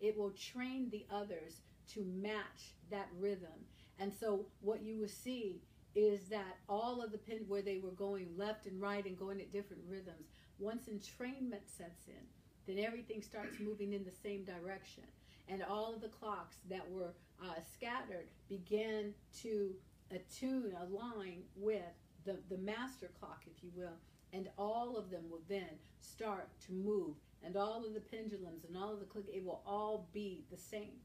it 0.00 0.16
will 0.16 0.30
train 0.30 0.88
the 0.90 1.06
others 1.10 1.60
to 1.92 2.04
match 2.04 2.74
that 2.90 3.08
rhythm. 3.18 3.66
And 3.98 4.12
so 4.12 4.46
what 4.60 4.82
you 4.82 4.98
will 4.98 5.08
see 5.08 5.62
is 5.94 6.28
that 6.28 6.58
all 6.68 7.02
of 7.02 7.12
the 7.12 7.18
pin 7.18 7.44
where 7.46 7.62
they 7.62 7.78
were 7.78 7.92
going 7.92 8.28
left 8.36 8.66
and 8.66 8.80
right 8.80 9.04
and 9.04 9.18
going 9.18 9.40
at 9.40 9.52
different 9.52 9.82
rhythms, 9.88 10.28
once 10.58 10.86
entrainment 10.86 11.66
sets 11.66 12.08
in, 12.08 12.24
then 12.66 12.84
everything 12.84 13.22
starts 13.22 13.58
moving 13.60 13.92
in 13.92 14.04
the 14.04 14.10
same 14.10 14.44
direction. 14.44 15.04
And 15.48 15.62
all 15.62 15.94
of 15.94 16.00
the 16.00 16.08
clocks 16.08 16.56
that 16.70 16.90
were 16.90 17.14
uh, 17.42 17.60
scattered 17.72 18.28
began 18.48 19.12
to 19.42 19.74
attune, 20.10 20.72
align 20.80 21.42
with 21.56 21.82
the, 22.24 22.38
the 22.48 22.58
master 22.58 23.10
clock, 23.20 23.42
if 23.46 23.62
you 23.62 23.70
will, 23.76 23.98
and 24.32 24.48
all 24.58 24.96
of 24.96 25.10
them 25.10 25.24
will 25.30 25.42
then 25.48 25.68
start 26.00 26.48
to 26.66 26.72
move, 26.72 27.14
and 27.44 27.56
all 27.56 27.84
of 27.84 27.94
the 27.94 28.00
pendulums 28.00 28.64
and 28.64 28.76
all 28.76 28.92
of 28.92 29.00
the 29.00 29.06
click, 29.06 29.24
it 29.32 29.44
will 29.44 29.62
all 29.66 30.08
be 30.12 30.44
the 30.50 30.56
same. 30.56 30.98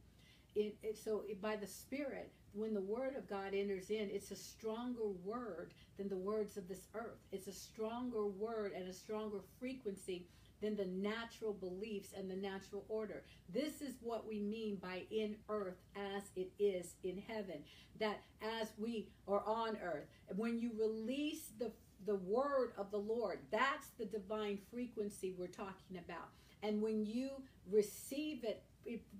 It, 0.60 0.76
it, 0.84 0.98
so 0.98 1.24
it, 1.30 1.42
by 1.42 1.56
the 1.56 1.66
Spirit, 1.66 2.34
when 2.52 2.74
the 2.74 2.82
Word 2.82 3.16
of 3.16 3.30
God 3.30 3.54
enters 3.54 3.90
in, 3.90 4.10
it's 4.12 4.32
a 4.32 4.36
stronger 4.36 5.08
word 5.24 5.74
than 5.98 6.10
the 6.10 6.18
words 6.18 6.58
of 6.58 6.68
this 6.68 6.88
earth. 6.94 7.20
It's 7.32 7.48
a 7.48 7.54
stronger 7.54 8.26
word 8.26 8.74
and 8.76 8.90
a 8.90 8.94
stronger 8.94 9.40
frequency 9.58 10.28
than 10.62 10.76
the 10.76 10.88
natural 10.88 11.54
beliefs 11.54 12.10
and 12.18 12.30
the 12.30 12.36
natural 12.36 12.84
order. 12.90 13.24
This 13.54 13.82
is 13.82 13.96
what 14.02 14.28
we 14.28 14.42
mean 14.42 14.76
by 14.82 15.04
in 15.12 15.38
earth 15.48 15.78
as 15.96 16.24
it 16.36 16.52
is 16.60 16.96
in 17.06 17.24
heaven. 17.26 17.64
That 17.98 18.20
as 18.60 18.74
we 18.78 19.08
are 19.30 19.44
on 19.46 19.78
earth, 19.82 20.08
when 20.36 20.60
you 20.60 20.72
release 20.78 21.52
the 21.58 21.72
the 22.06 22.16
word 22.16 22.72
of 22.78 22.92
the 22.92 22.98
Lord, 22.98 23.40
that's 23.52 23.88
the 23.98 24.06
divine 24.06 24.58
frequency 24.72 25.34
we're 25.38 25.48
talking 25.48 25.98
about. 25.98 26.30
And 26.64 26.82
when 26.82 27.06
you 27.06 27.30
receive 27.70 28.44
it 28.44 28.64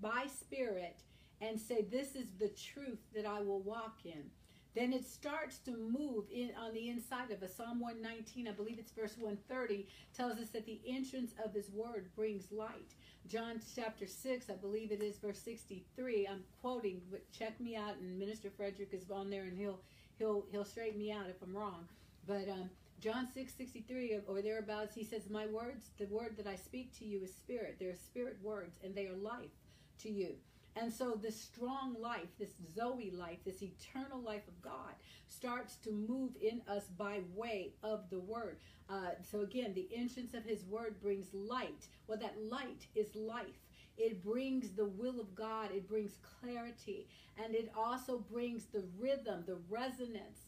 by 0.02 0.28
spirit 0.28 1.02
and 1.42 1.60
say, 1.60 1.82
This 1.82 2.16
is 2.16 2.28
the 2.40 2.50
truth 2.50 3.00
that 3.16 3.26
I 3.26 3.42
will 3.42 3.62
walk 3.62 4.00
in, 4.06 4.30
then 4.76 4.94
it 4.94 5.06
starts 5.06 5.58
to 5.60 5.72
move 5.72 6.26
in 6.32 6.52
on 6.58 6.74
the 6.74 6.90
inside 6.90 7.32
of 7.32 7.42
us. 7.42 7.56
Psalm 7.56 7.80
119, 7.80 8.48
I 8.48 8.52
believe 8.52 8.78
it's 8.80 8.92
verse 8.92 9.16
130, 9.18 9.88
tells 10.16 10.38
us 10.40 10.50
that 10.50 10.66
the 10.66 10.80
entrance 10.88 11.34
of 11.44 11.54
his 11.54 11.72
word 11.72 12.10
brings 12.16 12.52
light. 12.52 12.94
John 13.28 13.60
chapter 13.76 14.08
6, 14.08 14.50
I 14.50 14.54
believe 14.54 14.92
it 14.92 15.02
is 15.02 15.18
verse 15.18 15.40
63. 15.40 16.28
I'm 16.28 16.44
quoting, 16.62 17.02
but 17.12 17.30
check 17.32 17.60
me 17.60 17.76
out, 17.76 17.98
and 17.98 18.18
Minister 18.18 18.50
Frederick 18.50 18.90
is 18.94 19.10
on 19.12 19.30
there 19.30 19.44
and 19.44 19.58
he'll 19.58 19.80
he'll 20.18 20.46
he'll 20.52 20.66
straighten 20.66 21.00
me 21.00 21.12
out 21.12 21.30
if 21.30 21.42
I'm 21.42 21.56
wrong. 21.56 21.88
But 22.28 22.48
um, 22.50 22.70
John 23.00 23.28
6, 23.34 23.54
63 23.54 24.20
or 24.28 24.42
thereabouts, 24.42 24.94
he 24.94 25.04
says, 25.04 25.30
My 25.30 25.48
words, 25.48 25.90
the 25.98 26.06
word 26.08 26.36
that 26.38 26.48
I 26.48 26.56
speak 26.56 26.98
to 27.00 27.06
you 27.06 27.24
is 27.24 27.34
spirit. 27.34 27.78
They're 27.80 27.96
spirit 27.96 28.38
words, 28.44 28.78
and 28.84 28.94
they 28.94 29.08
are 29.08 29.16
life 29.16 29.56
to 30.04 30.10
you. 30.10 30.36
And 30.76 30.94
so 30.94 31.20
this 31.22 31.40
strong 31.40 31.96
life, 32.00 32.30
this 32.38 32.54
Zoe 32.76 33.12
life, 33.12 33.40
this 33.44 33.62
eternal 33.62 34.22
life 34.22 34.48
of 34.48 34.62
God 34.62 34.94
starts 35.28 35.76
to 35.78 35.92
move 35.92 36.32
in 36.42 36.62
us 36.68 36.86
by 36.98 37.22
way 37.36 37.74
of 37.84 38.10
the 38.10 38.20
word. 38.20 38.58
Uh, 38.90 39.12
so 39.22 39.42
again, 39.42 39.74
the 39.74 39.90
entrance 39.96 40.34
of 40.34 40.46
his 40.46 40.64
word 40.66 41.02
brings 41.02 41.34
light. 41.34 41.88
Well, 42.08 42.18
that 42.20 42.42
light 42.50 42.88
is 42.96 43.16
life. 43.16 43.66
It 43.98 44.24
brings 44.24 44.72
the 44.72 44.86
will 44.86 45.20
of 45.20 45.36
God. 45.36 45.72
It 45.72 45.90
brings 45.90 46.18
clarity. 46.40 47.08
And 47.44 47.54
it 47.54 47.72
also 47.76 48.20
brings 48.20 48.66
the 48.66 48.86
rhythm, 48.98 49.44
the 49.46 49.60
resonance, 49.70 50.48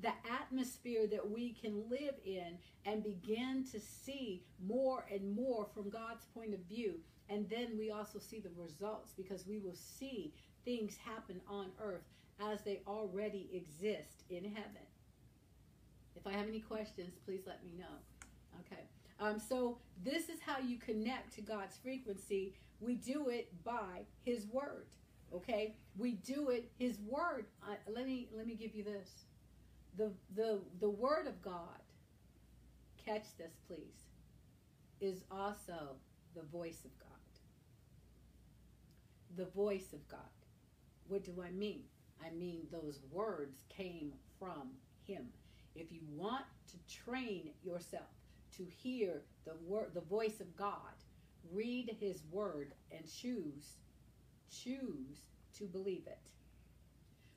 the 0.00 0.12
atmosphere 0.40 1.06
that 1.08 1.28
we 1.28 1.52
can 1.52 1.88
live 1.90 2.14
in 2.24 2.58
and 2.84 3.02
begin 3.02 3.64
to 3.72 3.80
see 3.80 4.44
more 4.64 5.04
and 5.10 5.34
more 5.34 5.66
from 5.74 5.90
God's 5.90 6.24
point 6.34 6.54
of 6.54 6.60
view. 6.60 7.00
And 7.28 7.48
then 7.50 7.76
we 7.78 7.90
also 7.90 8.18
see 8.18 8.40
the 8.40 8.50
results 8.56 9.12
because 9.16 9.46
we 9.46 9.58
will 9.58 9.74
see 9.74 10.32
things 10.64 10.96
happen 10.96 11.40
on 11.48 11.66
earth 11.80 12.04
as 12.40 12.60
they 12.62 12.82
already 12.86 13.48
exist 13.52 14.24
in 14.30 14.44
heaven. 14.44 14.86
If 16.14 16.26
I 16.26 16.32
have 16.32 16.48
any 16.48 16.60
questions, 16.60 17.14
please 17.24 17.42
let 17.46 17.64
me 17.64 17.72
know. 17.78 17.84
Okay. 18.60 18.82
Um, 19.18 19.38
so 19.40 19.78
this 20.04 20.28
is 20.28 20.40
how 20.44 20.58
you 20.58 20.78
connect 20.78 21.34
to 21.34 21.40
God's 21.40 21.76
frequency. 21.76 22.54
We 22.80 22.96
do 22.96 23.28
it 23.28 23.52
by 23.64 24.04
His 24.24 24.46
Word. 24.46 24.86
Okay, 25.34 25.74
we 25.96 26.12
do 26.12 26.50
it 26.50 26.70
His 26.78 26.98
Word. 27.00 27.46
Uh, 27.62 27.74
let 27.88 28.06
me 28.06 28.28
let 28.36 28.46
me 28.46 28.54
give 28.54 28.74
you 28.74 28.84
this. 28.84 29.24
The 29.96 30.12
the 30.34 30.60
the 30.80 30.90
Word 30.90 31.26
of 31.26 31.40
God. 31.42 31.80
Catch 33.04 33.36
this, 33.38 33.54
please. 33.66 34.08
Is 35.00 35.24
also 35.30 35.96
the 36.34 36.42
voice 36.42 36.84
of 36.84 36.98
God. 36.98 37.05
The 39.36 39.46
voice 39.46 39.92
of 39.92 40.06
God. 40.08 40.20
What 41.08 41.24
do 41.24 41.42
I 41.42 41.50
mean? 41.50 41.82
I 42.24 42.30
mean 42.30 42.66
those 42.70 43.00
words 43.10 43.64
came 43.68 44.12
from 44.38 44.70
Him. 45.04 45.26
If 45.74 45.92
you 45.92 46.00
want 46.10 46.46
to 46.68 47.02
train 47.04 47.50
yourself 47.62 48.08
to 48.56 48.64
hear 48.64 49.22
the 49.44 49.54
word, 49.66 49.90
the 49.92 50.00
voice 50.00 50.40
of 50.40 50.56
God, 50.56 50.96
read 51.52 51.94
His 52.00 52.22
Word 52.30 52.72
and 52.90 53.04
choose, 53.06 53.76
choose 54.50 55.28
to 55.58 55.64
believe 55.64 56.06
it. 56.06 56.18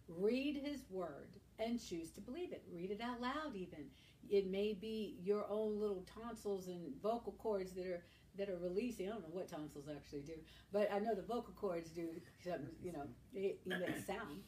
Read 0.07 0.61
His 0.63 0.85
Word 0.89 1.35
and 1.59 1.79
choose 1.79 2.11
to 2.11 2.21
believe 2.21 2.53
it. 2.53 2.63
Read 2.71 2.91
it 2.91 3.01
out 3.01 3.21
loud, 3.21 3.55
even. 3.55 3.85
It 4.29 4.49
may 4.49 4.73
be 4.73 5.17
your 5.21 5.45
own 5.49 5.79
little 5.79 6.05
tonsils 6.21 6.67
and 6.67 6.93
vocal 7.01 7.33
cords 7.33 7.73
that 7.73 7.85
are 7.85 8.03
that 8.39 8.49
are 8.49 8.57
releasing. 8.57 9.07
I 9.07 9.11
don't 9.11 9.21
know 9.21 9.33
what 9.33 9.49
tonsils 9.49 9.85
actually 9.93 10.21
do, 10.21 10.33
but 10.73 10.89
I 10.91 10.99
know 10.99 11.13
the 11.13 11.21
vocal 11.21 11.53
cords 11.55 11.89
do. 11.91 12.07
You 12.81 12.93
know, 12.93 13.03
they 13.33 13.57
emit 13.65 13.95
sound. 14.07 14.41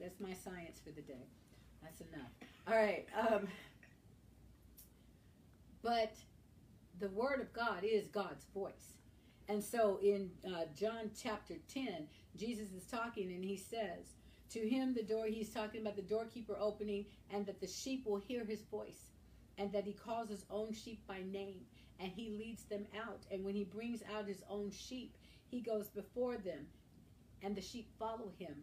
That's 0.00 0.20
my 0.20 0.34
science 0.34 0.80
for 0.84 0.90
the 0.90 1.02
day. 1.02 1.26
That's 1.82 2.00
enough. 2.00 2.30
All 2.68 2.76
right. 2.76 3.06
Um, 3.18 3.48
but 5.82 6.14
the 7.00 7.08
Word 7.08 7.40
of 7.40 7.52
God 7.52 7.82
is 7.82 8.08
God's 8.08 8.44
voice. 8.54 8.94
And 9.48 9.64
so 9.64 9.98
in 10.02 10.30
uh, 10.46 10.64
John 10.78 11.10
chapter 11.20 11.54
10, 11.72 12.06
Jesus 12.36 12.72
is 12.72 12.84
talking 12.84 13.32
and 13.32 13.42
he 13.42 13.56
says, 13.56 14.16
To 14.50 14.60
him, 14.60 14.94
the 14.94 15.02
door, 15.02 15.26
he's 15.26 15.50
talking 15.50 15.80
about 15.80 15.96
the 15.96 16.02
doorkeeper 16.02 16.56
opening, 16.60 17.06
and 17.30 17.46
that 17.46 17.60
the 17.60 17.66
sheep 17.66 18.04
will 18.06 18.18
hear 18.18 18.44
his 18.44 18.62
voice, 18.62 19.08
and 19.56 19.72
that 19.72 19.84
he 19.84 19.94
calls 19.94 20.28
his 20.28 20.44
own 20.50 20.74
sheep 20.74 21.06
by 21.06 21.22
name, 21.32 21.60
and 21.98 22.12
he 22.12 22.30
leads 22.30 22.64
them 22.64 22.86
out. 22.96 23.26
And 23.30 23.44
when 23.44 23.54
he 23.54 23.64
brings 23.64 24.02
out 24.14 24.26
his 24.26 24.42
own 24.48 24.70
sheep, 24.70 25.16
he 25.50 25.60
goes 25.60 25.88
before 25.88 26.36
them, 26.36 26.66
and 27.42 27.56
the 27.56 27.62
sheep 27.62 27.88
follow 27.98 28.32
him, 28.38 28.54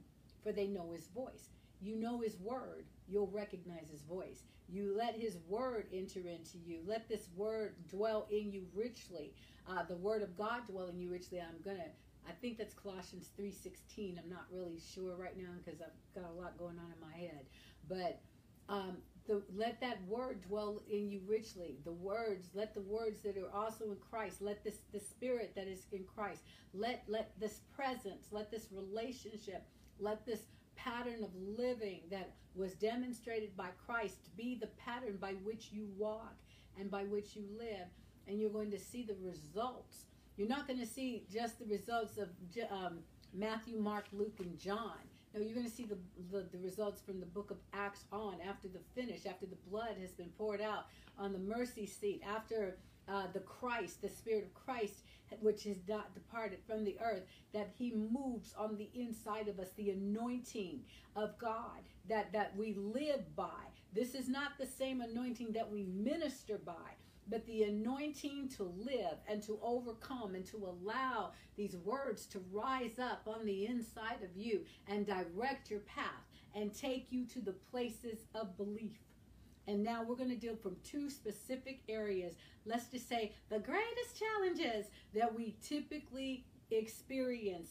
for 0.43 0.51
they 0.51 0.67
know 0.67 0.91
his 0.91 1.07
voice. 1.07 1.49
You 1.81 1.95
know 1.95 2.21
his 2.21 2.37
word, 2.39 2.85
you'll 3.07 3.27
recognize 3.27 3.89
his 3.91 4.01
voice. 4.01 4.43
You 4.67 4.95
let 4.97 5.15
his 5.15 5.37
word 5.47 5.87
enter 5.93 6.21
into 6.21 6.57
you. 6.65 6.79
Let 6.85 7.07
this 7.07 7.27
word 7.35 7.75
dwell 7.89 8.27
in 8.31 8.51
you 8.51 8.65
richly. 8.73 9.33
Uh, 9.69 9.83
the 9.83 9.95
word 9.95 10.23
of 10.23 10.35
God 10.37 10.65
dwell 10.67 10.87
in 10.87 10.99
you 10.99 11.09
richly. 11.09 11.39
I'm 11.39 11.61
gonna. 11.63 11.89
I 12.27 12.31
think 12.41 12.57
that's 12.57 12.73
Colossians 12.73 13.29
three 13.37 13.51
sixteen. 13.51 14.19
I'm 14.21 14.29
not 14.29 14.45
really 14.51 14.79
sure 14.79 15.15
right 15.15 15.37
now 15.37 15.49
because 15.63 15.81
I've 15.81 16.19
got 16.19 16.29
a 16.31 16.33
lot 16.33 16.57
going 16.57 16.79
on 16.79 16.91
in 16.91 16.99
my 16.99 17.15
head. 17.15 17.45
But 17.87 18.19
um, 18.67 18.97
the, 19.27 19.41
let 19.55 19.79
that 19.81 19.99
word 20.07 20.41
dwell 20.47 20.81
in 20.89 21.09
you 21.09 21.21
richly. 21.27 21.77
The 21.83 21.91
words, 21.91 22.49
let 22.53 22.73
the 22.73 22.81
words 22.81 23.21
that 23.21 23.37
are 23.37 23.51
also 23.53 23.85
in 23.85 23.97
Christ, 24.09 24.41
let 24.41 24.63
this 24.63 24.77
the 24.93 24.99
spirit 24.99 25.53
that 25.55 25.67
is 25.67 25.85
in 25.91 26.03
Christ, 26.03 26.41
let 26.73 27.03
let 27.07 27.39
this 27.39 27.61
presence, 27.75 28.27
let 28.31 28.51
this 28.51 28.67
relationship, 28.71 29.65
let 29.99 30.25
this 30.25 30.41
pattern 30.75 31.23
of 31.23 31.29
living 31.57 32.01
that 32.11 32.33
was 32.55 32.73
demonstrated 32.73 33.55
by 33.57 33.69
Christ 33.85 34.17
be 34.37 34.57
the 34.59 34.69
pattern 34.77 35.17
by 35.19 35.33
which 35.43 35.69
you 35.71 35.87
walk 35.97 36.35
and 36.79 36.91
by 36.91 37.03
which 37.03 37.35
you 37.35 37.43
live. 37.57 37.87
And 38.27 38.39
you're 38.39 38.49
going 38.49 38.71
to 38.71 38.79
see 38.79 39.03
the 39.03 39.15
results. 39.21 40.05
You're 40.37 40.47
not 40.47 40.67
going 40.67 40.79
to 40.79 40.85
see 40.85 41.25
just 41.31 41.59
the 41.59 41.65
results 41.65 42.17
of 42.17 42.29
um, 42.71 42.99
Matthew, 43.33 43.77
Mark, 43.77 44.05
Luke, 44.11 44.39
and 44.39 44.57
John. 44.57 44.97
You're 45.43 45.53
going 45.53 45.65
to 45.65 45.71
see 45.71 45.85
the, 45.85 45.97
the, 46.31 46.45
the, 46.51 46.57
results 46.59 47.01
from 47.01 47.19
the 47.19 47.25
book 47.25 47.51
of 47.51 47.57
Acts 47.73 48.05
on 48.11 48.35
after 48.47 48.67
the 48.67 48.79
finish, 48.95 49.25
after 49.25 49.45
the 49.45 49.57
blood 49.69 49.95
has 49.99 50.11
been 50.11 50.29
poured 50.37 50.61
out 50.61 50.85
on 51.17 51.33
the 51.33 51.39
mercy 51.39 51.85
seat, 51.85 52.21
after 52.25 52.77
uh, 53.07 53.23
the 53.33 53.41
Christ, 53.41 54.01
the 54.01 54.09
Spirit 54.09 54.45
of 54.45 54.53
Christ, 54.53 55.03
which 55.41 55.65
is 55.65 55.77
not 55.87 56.13
departed 56.13 56.59
from 56.67 56.85
the 56.85 56.97
earth, 57.03 57.23
that 57.53 57.69
He 57.77 57.91
moves 57.91 58.53
on 58.57 58.77
the 58.77 58.89
inside 58.93 59.47
of 59.47 59.59
us, 59.59 59.69
the 59.75 59.91
anointing 59.91 60.81
of 61.15 61.37
God 61.37 61.83
that, 62.07 62.31
that 62.31 62.55
we 62.55 62.73
live 62.73 63.35
by. 63.35 63.65
This 63.93 64.15
is 64.15 64.27
not 64.27 64.57
the 64.57 64.65
same 64.65 65.01
anointing 65.01 65.51
that 65.53 65.71
we 65.71 65.83
minister 65.83 66.59
by, 66.65 66.95
but 67.29 67.45
the 67.45 67.63
anointing 67.63 68.49
to 68.49 68.63
live 68.63 69.17
and 69.27 69.41
to 69.43 69.59
overcome 69.61 70.35
and 70.35 70.45
to 70.45 70.57
allow 70.57 71.31
these 71.55 71.75
words 71.77 72.25
to 72.27 72.43
rise 72.51 72.99
up 72.99 73.21
on 73.27 73.45
the 73.45 73.65
inside 73.65 74.21
of 74.23 74.35
you 74.35 74.61
and 74.87 75.05
direct 75.05 75.69
your 75.69 75.79
path 75.81 76.23
and 76.53 76.73
take 76.73 77.07
you 77.11 77.25
to 77.25 77.41
the 77.41 77.55
places 77.71 78.25
of 78.33 78.57
belief. 78.57 78.99
And 79.67 79.83
now 79.83 80.03
we're 80.03 80.15
going 80.15 80.29
to 80.29 80.35
deal 80.35 80.55
from 80.55 80.75
two 80.83 81.09
specific 81.09 81.81
areas. 81.89 82.35
Let's 82.65 82.87
just 82.87 83.09
say 83.09 83.33
the 83.49 83.59
greatest 83.59 84.19
challenges 84.19 84.85
that 85.15 85.33
we 85.33 85.55
typically 85.63 86.45
experience. 86.69 87.69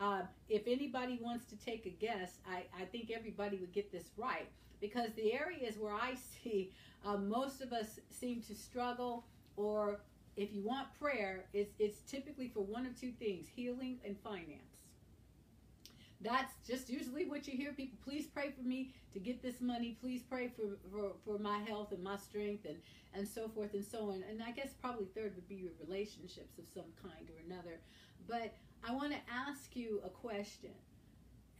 Uh, 0.00 0.22
if 0.48 0.62
anybody 0.66 1.18
wants 1.22 1.44
to 1.46 1.56
take 1.56 1.86
a 1.86 1.90
guess, 1.90 2.38
I, 2.48 2.64
I 2.80 2.86
think 2.86 3.10
everybody 3.14 3.58
would 3.58 3.72
get 3.72 3.92
this 3.92 4.10
right 4.16 4.48
because 4.80 5.10
the 5.14 5.32
areas 5.32 5.76
where 5.78 5.94
I 5.94 6.14
see 6.42 6.72
uh, 7.04 7.16
most 7.16 7.60
of 7.60 7.72
us 7.72 8.00
seem 8.10 8.42
to 8.42 8.54
struggle, 8.54 9.24
or 9.56 10.00
if 10.36 10.52
you 10.52 10.62
want 10.62 10.88
prayer, 10.98 11.44
it's, 11.52 11.72
it's 11.78 12.00
typically 12.10 12.48
for 12.48 12.60
one 12.60 12.86
of 12.86 12.98
two 12.98 13.12
things 13.12 13.46
healing 13.54 13.98
and 14.04 14.16
finance. 14.20 14.74
That's 16.20 16.54
just 16.66 16.88
usually 16.88 17.26
what 17.26 17.46
you 17.46 17.54
hear 17.54 17.72
people. 17.72 17.98
Please 18.02 18.26
pray 18.26 18.50
for 18.50 18.66
me 18.66 18.94
to 19.12 19.18
get 19.18 19.42
this 19.42 19.60
money. 19.60 19.98
Please 20.00 20.22
pray 20.22 20.48
for, 20.48 20.78
for, 20.90 21.12
for 21.24 21.38
my 21.38 21.58
health 21.58 21.92
and 21.92 22.02
my 22.02 22.16
strength 22.16 22.64
and, 22.64 22.76
and 23.12 23.28
so 23.28 23.48
forth 23.48 23.74
and 23.74 23.84
so 23.84 24.10
on. 24.10 24.24
And 24.30 24.42
I 24.42 24.52
guess 24.52 24.72
probably 24.80 25.04
third 25.14 25.34
would 25.34 25.48
be 25.48 25.56
your 25.56 25.72
relationships 25.86 26.58
of 26.58 26.64
some 26.72 26.90
kind 27.02 27.28
or 27.28 27.44
another. 27.46 27.78
But 28.26 28.54
I 28.88 28.94
want 28.94 29.12
to 29.12 29.18
ask 29.30 29.76
you 29.76 30.00
a 30.04 30.08
question. 30.08 30.70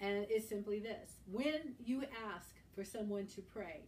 And 0.01 0.27
it's 0.31 0.49
simply 0.49 0.81
this 0.81 1.19
When 1.31 1.75
you 1.85 2.05
ask 2.35 2.55
for 2.75 2.85
someone 2.85 3.27
to 3.29 3.43
pray, 3.43 3.81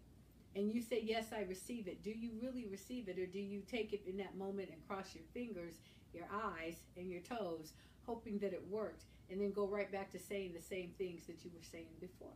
and 0.55 0.73
you 0.73 0.81
say, 0.81 1.01
Yes, 1.03 1.27
I 1.37 1.43
receive 1.43 1.89
it, 1.89 2.03
do 2.03 2.11
you 2.11 2.31
really 2.41 2.67
receive 2.67 3.09
it? 3.09 3.19
Or 3.19 3.27
do 3.27 3.41
you 3.41 3.63
take 3.71 3.93
it 3.93 4.03
in 4.07 4.17
that 4.19 4.37
moment 4.37 4.71
and 4.71 4.87
cross 4.89 5.15
your 5.15 5.25
fingers, 5.35 5.75
your 6.15 6.27
eyes, 6.33 6.77
and 6.97 7.11
your 7.11 7.21
toes, 7.21 7.73
hoping 8.07 8.39
that 8.39 8.53
it 8.53 8.65
worked? 8.71 9.05
and 9.31 9.41
then 9.41 9.53
go 9.53 9.67
right 9.67 9.91
back 9.91 10.11
to 10.13 10.19
saying 10.19 10.53
the 10.55 10.63
same 10.63 10.91
things 10.99 11.27
that 11.27 11.45
you 11.45 11.51
were 11.55 11.63
saying 11.63 11.95
before. 12.01 12.35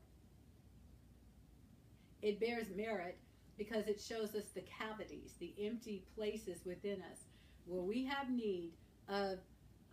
It 2.22 2.40
bears 2.40 2.66
merit 2.76 3.16
because 3.56 3.86
it 3.86 4.00
shows 4.00 4.34
us 4.34 4.46
the 4.54 4.62
cavities, 4.62 5.34
the 5.38 5.54
empty 5.62 6.04
places 6.16 6.64
within 6.64 7.02
us 7.10 7.24
where 7.66 7.82
we 7.82 8.04
have 8.04 8.30
need 8.30 8.72
of 9.08 9.38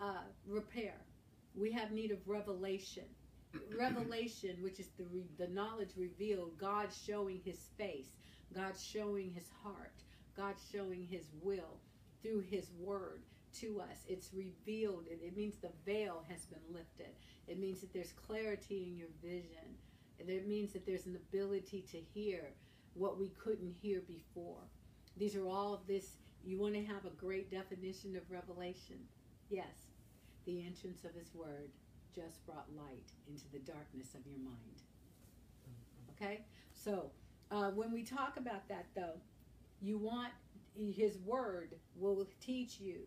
uh, 0.02 0.24
repair. 0.48 0.96
We 1.56 1.72
have 1.72 1.92
need 1.92 2.12
of 2.12 2.20
revelation. 2.28 3.06
Revelation, 3.78 4.58
which 4.62 4.80
is 4.80 4.90
the, 4.98 5.06
re- 5.06 5.24
the 5.38 5.48
knowledge 5.48 5.92
revealed, 5.98 6.58
God 6.58 6.90
showing 7.06 7.42
his 7.44 7.70
face, 7.78 8.18
God 8.54 8.74
showing 8.78 9.32
his 9.32 9.50
heart, 9.64 9.94
God 10.36 10.56
showing 10.72 11.08
his 11.10 11.28
will 11.42 11.80
through 12.22 12.42
his 12.50 12.72
word 12.80 13.24
to 13.60 13.82
us. 13.82 14.06
It's 14.08 14.34
revealed. 14.34 15.06
It, 15.10 15.20
it 15.24 15.36
means 15.36 15.56
the 15.58 15.72
veil 15.86 16.24
has 16.30 16.46
been 16.46 16.60
lifted. 16.72 17.16
It 17.48 17.60
means 17.60 17.82
that 17.82 17.94
there's 17.94 18.12
clarity 18.14 18.88
in 18.90 18.98
your 18.98 19.10
vision. 19.22 19.78
It 20.20 20.48
means 20.48 20.74
that 20.74 20.86
there's 20.86 21.06
an 21.06 21.16
ability 21.16 21.86
to 21.92 21.98
hear 21.98 22.54
what 22.94 23.20
we 23.20 23.30
couldn't 23.30 23.76
hear 23.82 24.02
before. 24.02 24.64
These 25.16 25.36
are 25.36 25.48
all 25.48 25.74
of 25.74 25.86
this. 25.88 26.18
You 26.44 26.60
want 26.60 26.74
to 26.74 26.84
have 26.86 27.06
a 27.06 27.12
great 27.12 27.52
definition 27.52 28.16
of 28.16 28.30
revelation? 28.30 28.98
Yes. 29.50 29.92
The 30.46 30.66
entrance 30.66 31.04
of 31.04 31.14
His 31.14 31.34
Word 31.34 31.70
just 32.18 32.46
brought 32.46 32.66
light 32.76 33.12
into 33.30 33.46
the 33.52 33.60
darkness 33.60 34.16
of 34.16 34.22
your 34.26 34.40
mind. 34.40 34.82
Okay? 36.12 36.46
So, 36.74 37.12
uh, 37.52 37.70
when 37.72 37.92
we 37.92 38.04
talk 38.04 38.38
about 38.38 38.68
that, 38.70 38.88
though, 38.96 39.20
you 39.82 39.98
want 39.98 40.34
His 40.76 41.18
Word 41.20 41.76
will 41.96 42.28
teach 42.42 42.80
you 42.80 43.02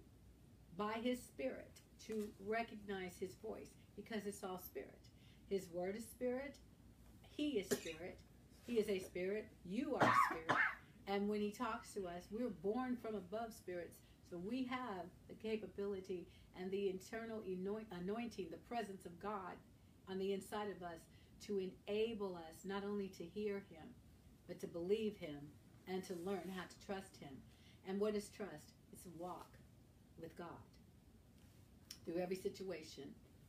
by 0.81 0.94
his 1.03 1.20
spirit 1.20 1.81
to 2.07 2.27
recognize 2.46 3.12
his 3.20 3.35
voice 3.44 3.68
because 3.96 4.25
it's 4.25 4.42
all 4.42 4.59
spirit. 4.64 4.99
His 5.51 5.66
word 5.75 5.94
is 5.94 6.05
spirit. 6.05 6.55
He 7.37 7.59
is 7.59 7.66
spirit. 7.66 8.18
He 8.66 8.75
is 8.79 8.88
a 8.88 8.99
spirit. 8.99 9.49
You 9.66 9.96
are 9.96 10.14
spirit. 10.27 10.59
And 11.07 11.29
when 11.29 11.40
he 11.40 11.51
talks 11.51 11.92
to 11.94 12.07
us, 12.07 12.25
we're 12.31 12.49
born 12.49 12.96
from 12.96 13.14
above 13.14 13.53
spirits. 13.53 13.96
So 14.31 14.38
we 14.38 14.62
have 14.64 15.07
the 15.29 15.35
capability 15.35 16.29
and 16.57 16.71
the 16.71 16.88
internal 16.88 17.43
anointing, 17.45 18.47
the 18.51 18.57
presence 18.73 19.05
of 19.05 19.21
God 19.21 19.57
on 20.09 20.19
the 20.19 20.33
inside 20.33 20.69
of 20.71 20.83
us 20.85 21.01
to 21.47 21.59
enable 21.88 22.37
us 22.37 22.64
not 22.64 22.85
only 22.85 23.09
to 23.09 23.25
hear 23.25 23.55
Him, 23.71 23.88
but 24.47 24.61
to 24.61 24.69
believe 24.69 25.16
Him 25.16 25.40
and 25.88 26.05
to 26.05 26.14
learn 26.25 26.53
how 26.55 26.62
to 26.62 26.87
trust 26.87 27.16
Him. 27.16 27.33
And 27.88 27.99
what 27.99 28.14
is 28.14 28.29
trust? 28.29 28.75
It's 28.93 29.07
a 29.07 29.23
walk 29.23 29.51
with 30.21 30.37
God 30.38 30.47
through 32.05 32.23
every 32.23 32.37
situation. 32.37 33.05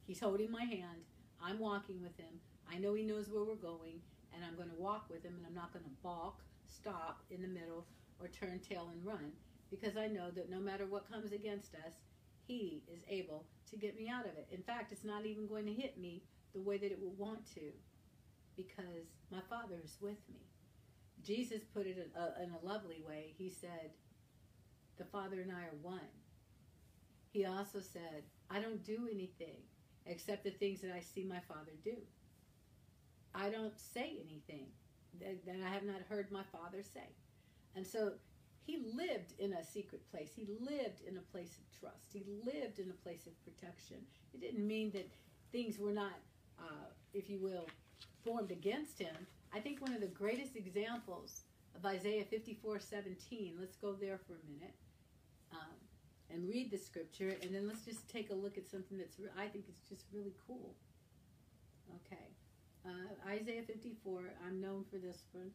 He's 0.08 0.20
holding 0.20 0.50
my 0.50 0.64
hand. 0.64 1.06
I'm 1.44 1.60
walking 1.60 2.02
with 2.02 2.18
Him. 2.18 2.40
I 2.72 2.80
know 2.80 2.96
He 2.96 3.04
knows 3.04 3.30
where 3.30 3.44
we're 3.44 3.56
going, 3.56 4.02
and 4.34 4.44
I'm 4.44 4.56
going 4.56 4.70
to 4.70 4.82
walk 4.82 5.06
with 5.12 5.24
Him, 5.24 5.34
and 5.38 5.46
I'm 5.46 5.54
not 5.54 5.74
going 5.74 5.86
to 5.86 5.92
balk, 6.02 6.40
stop 6.66 7.22
in 7.30 7.44
the 7.44 7.48
middle, 7.48 7.86
or 8.20 8.30
turn 8.30 8.60
tail 8.60 8.90
and 8.92 9.06
run 9.06 9.32
because 9.72 9.98
I 9.98 10.08
know 10.08 10.30
that 10.36 10.52
no 10.52 10.60
matter 10.60 10.86
what 10.86 11.10
comes 11.10 11.32
against 11.32 11.74
us, 11.74 11.94
He 12.46 12.84
is 12.94 13.02
able 13.10 13.46
to 13.72 13.78
get 13.78 13.96
me 13.96 14.10
out 14.10 14.26
of 14.26 14.38
it. 14.38 14.48
In 14.52 14.62
fact, 14.62 14.92
it's 14.92 15.06
not 15.06 15.26
even 15.26 15.48
going 15.48 15.66
to 15.66 15.74
hit 15.74 15.98
me 15.98 16.24
the 16.54 16.62
way 16.62 16.78
that 16.78 16.92
it 16.92 17.02
will 17.02 17.16
want 17.18 17.52
to 17.56 17.72
because 18.58 19.08
my 19.32 19.40
Father 19.50 19.76
is 19.84 19.98
with 20.02 20.20
me. 20.30 20.42
Jesus 21.24 21.62
put 21.74 21.88
it 21.88 21.98
in 21.98 22.22
a, 22.22 22.44
in 22.44 22.52
a 22.52 22.66
lovely 22.66 23.02
way. 23.08 23.34
He 23.38 23.50
said, 23.50 23.92
The 24.98 25.06
Father 25.06 25.40
and 25.40 25.52
I 25.52 25.62
are 25.62 25.78
one. 25.82 26.00
He 27.32 27.46
also 27.46 27.80
said, 27.80 28.24
I 28.50 28.60
don't 28.60 28.84
do 28.84 29.08
anything 29.12 29.62
except 30.06 30.44
the 30.44 30.52
things 30.52 30.82
that 30.82 30.92
I 30.92 31.00
see 31.00 31.24
my 31.24 31.40
Father 31.48 31.72
do. 31.84 31.96
I 33.34 33.50
don't 33.50 33.80
say 33.80 34.18
anything 34.28 34.68
that, 35.20 35.46
that 35.46 35.56
I 35.66 35.70
have 35.70 35.84
not 35.84 36.02
heard 36.10 36.32
my 36.32 36.44
Father 36.52 36.84
say. 36.84 37.16
And 37.76 37.88
so 37.88 38.14
he 38.66 38.78
lived 38.96 39.34
in 39.40 39.54
a 39.54 39.64
secret 39.64 40.02
place. 40.12 40.30
He 40.36 40.48
lived 40.60 41.02
in 41.08 41.18
a 41.18 41.32
place 41.32 41.58
of 41.58 41.80
trust. 41.80 42.10
He 42.14 42.24
lived 42.46 42.80
in 42.80 42.90
a 42.90 43.04
place 43.04 43.26
of 43.26 43.34
protection. 43.44 43.98
It 44.34 44.42
didn't 44.42 44.68
mean 44.68 44.92
that 44.92 45.10
things 45.52 45.80
were 45.80 45.92
not, 45.92 46.14
uh, 46.60 46.90
if 47.14 47.30
you 47.30 47.40
will, 47.40 47.68
formed 48.24 48.52
against 48.52 49.00
him. 49.00 49.16
I 49.54 49.60
think 49.60 49.82
one 49.82 49.94
of 49.94 50.02
the 50.02 50.08
greatest 50.08 50.56
examples 50.56 51.42
of 51.76 51.86
Isaiah 51.86 52.24
54 52.24 52.80
17, 52.80 53.56
let's 53.60 53.76
go 53.76 53.94
there 53.94 54.20
for 54.28 54.34
a 54.34 54.52
minute 54.54 54.76
um, 55.52 55.76
and 56.30 56.48
read 56.48 56.72
the 56.72 56.78
scripture, 56.78 57.36
and 57.42 57.54
then 57.54 57.68
let's 57.68 57.84
just 57.84 58.10
take 58.10 58.30
a 58.30 58.36
look 58.36 58.58
at 58.58 58.70
something 58.70 58.98
that's, 58.98 59.18
I 59.38 59.48
think 59.48 59.66
it's 59.68 59.90
just 59.90 60.06
really 60.14 60.34
cool. 60.48 60.76
Okay. 62.06 62.28
Uh, 62.86 63.30
Isaiah 63.30 63.64
54, 63.64 64.22
I'm 64.48 64.62
known 64.62 64.86
for 64.90 64.98
this 64.98 65.24
one, 65.34 65.52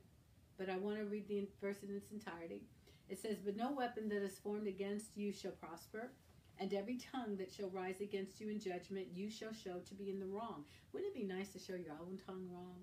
but 0.59 0.69
I 0.69 0.77
want 0.77 0.99
to 0.99 1.05
read 1.05 1.29
the 1.29 1.47
verse 1.61 1.83
in 1.83 1.95
its 1.95 2.11
entirety. 2.12 2.62
It 3.09 3.21
says, 3.21 3.38
But 3.45 3.57
no 3.57 3.73
weapon 3.73 4.09
that 4.09 4.23
is 4.23 4.38
formed 4.38 4.66
against 4.66 5.16
you 5.16 5.33
shall 5.33 5.53
prosper, 5.53 6.11
and 6.59 6.73
every 6.73 6.99
tongue 6.99 7.37
that 7.37 7.53
shall 7.53 7.71
rise 7.71 8.01
against 8.01 8.40
you 8.40 8.49
in 8.49 8.59
judgment 8.59 9.07
you 9.14 9.31
shall 9.31 9.53
show 9.53 9.79
to 9.87 9.95
be 9.95 10.11
in 10.11 10.19
the 10.19 10.27
wrong. 10.27 10.64
Wouldn't 10.92 11.14
it 11.14 11.19
be 11.19 11.27
nice 11.27 11.49
to 11.51 11.59
show 11.59 11.75
your 11.75 11.95
own 12.01 12.19
tongue 12.27 12.49
wrong? 12.53 12.77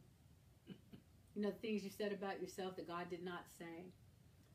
you 1.36 1.41
know, 1.41 1.49
the 1.49 1.67
things 1.67 1.83
you 1.83 1.89
said 1.89 2.13
about 2.13 2.41
yourself 2.41 2.75
that 2.75 2.88
God 2.88 3.09
did 3.09 3.23
not 3.23 3.45
say. 3.57 3.91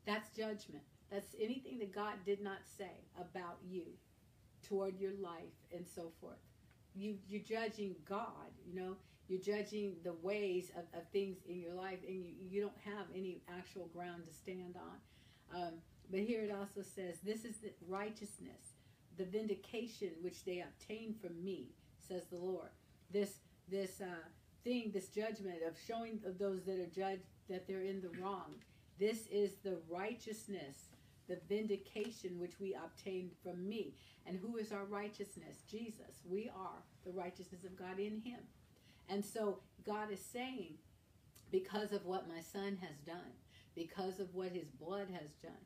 That's 0.05 0.29
judgment. 0.29 0.83
That's 1.11 1.35
anything 1.39 1.79
that 1.79 1.93
God 1.93 2.13
did 2.25 2.41
not 2.41 2.59
say 2.77 3.03
about 3.19 3.57
you 3.67 3.83
toward 4.67 4.99
your 4.99 5.13
life 5.21 5.57
and 5.75 5.85
so 5.85 6.11
forth. 6.21 6.37
You, 6.95 7.15
you're 7.27 7.41
judging 7.41 7.95
God, 8.07 8.49
you 8.65 8.79
know, 8.79 8.95
you're 9.27 9.41
judging 9.41 9.95
the 10.03 10.13
ways 10.23 10.71
of, 10.75 10.83
of 10.99 11.07
things 11.09 11.37
in 11.47 11.61
your 11.61 11.73
life, 11.73 11.99
and 12.07 12.15
you, 12.15 12.31
you 12.49 12.61
don't 12.61 12.77
have 12.83 13.05
any 13.15 13.41
actual 13.47 13.87
ground 13.93 14.23
to 14.27 14.33
stand 14.33 14.75
on. 14.75 14.97
Um, 15.55 15.73
but 16.11 16.21
here 16.21 16.43
it 16.43 16.51
also 16.51 16.81
says, 16.81 17.17
This 17.23 17.45
is 17.45 17.57
the 17.57 17.71
righteousness, 17.87 18.75
the 19.17 19.25
vindication 19.25 20.11
which 20.21 20.43
they 20.43 20.61
obtain 20.61 21.15
from 21.21 21.43
me, 21.43 21.69
says 22.07 22.23
the 22.31 22.37
Lord. 22.37 22.69
This 23.11 23.39
this 23.69 24.01
uh, 24.01 24.27
thing, 24.63 24.91
this 24.93 25.09
judgment 25.09 25.59
of 25.67 25.75
showing 25.87 26.19
of 26.25 26.39
those 26.39 26.63
that 26.63 26.79
are 26.79 26.87
judged 26.87 27.23
that 27.49 27.67
they're 27.67 27.81
in 27.81 28.01
the 28.01 28.21
wrong. 28.21 28.55
This 28.99 29.27
is 29.27 29.53
the 29.63 29.77
righteousness, 29.89 30.75
the 31.27 31.39
vindication 31.47 32.39
which 32.39 32.59
we 32.59 32.75
obtained 32.75 33.31
from 33.43 33.67
me. 33.67 33.93
And 34.25 34.37
who 34.37 34.57
is 34.57 34.71
our 34.71 34.85
righteousness? 34.85 35.63
Jesus. 35.69 36.21
We 36.29 36.49
are 36.55 36.83
the 37.05 37.11
righteousness 37.11 37.63
of 37.63 37.77
God 37.77 37.99
in 37.99 38.21
him. 38.21 38.39
And 39.07 39.23
so 39.25 39.59
God 39.85 40.11
is 40.11 40.19
saying, 40.19 40.73
because 41.51 41.91
of 41.91 42.05
what 42.05 42.27
my 42.27 42.41
son 42.41 42.77
has 42.81 42.97
done, 43.05 43.33
because 43.79 44.19
of 44.19 44.35
what 44.35 44.51
his 44.51 44.67
blood 44.71 45.07
has 45.09 45.31
done. 45.41 45.65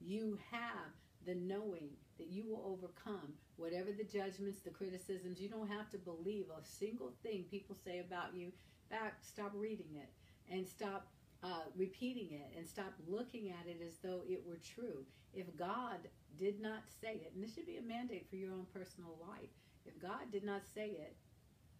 You 0.00 0.36
have 0.50 0.90
the 1.24 1.36
knowing 1.36 1.90
that 2.18 2.26
you 2.26 2.44
will 2.44 2.62
overcome 2.66 3.34
whatever 3.56 3.92
the 3.92 4.02
judgments, 4.02 4.58
the 4.60 4.70
criticisms. 4.70 5.40
You 5.40 5.48
don't 5.48 5.70
have 5.70 5.88
to 5.92 5.98
believe 5.98 6.46
a 6.50 6.64
single 6.66 7.12
thing 7.22 7.44
people 7.48 7.76
say 7.84 8.00
about 8.00 8.34
you. 8.34 8.50
Back, 8.90 9.18
stop 9.22 9.52
reading 9.54 9.94
it 9.94 10.10
and 10.52 10.66
stop 10.66 11.06
uh, 11.44 11.70
repeating 11.76 12.32
it 12.32 12.58
and 12.58 12.66
stop 12.66 12.92
looking 13.06 13.50
at 13.50 13.68
it 13.68 13.80
as 13.86 13.94
though 14.02 14.22
it 14.28 14.42
were 14.44 14.58
true. 14.58 15.04
If 15.32 15.46
God 15.56 15.98
did 16.40 16.60
not 16.60 16.82
say 17.00 17.22
it, 17.24 17.32
and 17.34 17.44
this 17.44 17.54
should 17.54 17.66
be 17.66 17.76
a 17.76 17.82
mandate 17.82 18.26
for 18.28 18.36
your 18.36 18.50
own 18.50 18.66
personal 18.74 19.16
life, 19.20 19.50
if 19.84 20.00
God 20.00 20.32
did 20.32 20.42
not 20.42 20.62
say 20.74 20.88
it, 20.88 21.14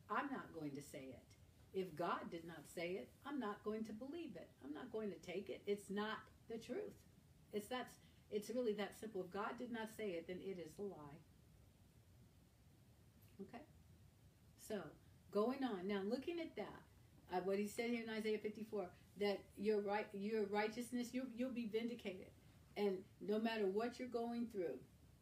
I'm 0.09 0.31
not 0.31 0.55
going 0.55 0.77
to 0.77 0.83
say 0.83 1.11
it. 1.11 1.36
If 1.77 1.95
God 1.95 2.31
did 2.31 2.47
not 2.47 2.65
say 2.75 2.93
it, 2.93 3.11
I'm 3.27 3.39
not 3.39 3.63
going 3.63 3.85
to 3.85 3.93
believe 3.93 4.35
it. 4.35 4.49
I'm 4.65 4.73
not 4.73 4.91
going 4.91 5.11
to 5.11 5.19
take 5.19 5.51
it. 5.51 5.61
It's 5.67 5.91
not 5.91 6.17
the 6.49 6.57
truth. 6.57 6.97
It's 7.53 7.69
that's 7.69 7.93
it's 8.31 8.49
really 8.49 8.73
that 8.73 8.99
simple. 8.99 9.21
If 9.21 9.31
God 9.31 9.59
did 9.59 9.71
not 9.71 9.89
say 9.95 10.11
it, 10.13 10.27
then 10.27 10.39
it 10.41 10.59
is 10.59 10.79
a 10.79 10.83
lie. 10.83 11.21
Okay? 13.43 13.63
So, 14.67 14.81
going 15.31 15.63
on. 15.63 15.87
Now 15.87 16.01
looking 16.09 16.41
at 16.41 16.57
that, 16.57 16.81
uh, 17.31 17.41
what 17.45 17.59
he 17.59 17.69
said 17.69 17.91
here 17.91 18.03
in 18.03 18.11
Isaiah 18.11 18.39
54, 18.39 18.87
that 19.21 19.39
your 19.59 19.83
right 19.83 20.07
your 20.15 20.45
righteousness, 20.47 21.09
you 21.13 21.25
you'll 21.37 21.51
be 21.51 21.69
vindicated. 21.71 22.31
And 22.79 22.97
no 23.21 23.39
matter 23.39 23.67
what 23.67 23.99
you're 23.99 24.09
going 24.09 24.47
through, 24.47 24.79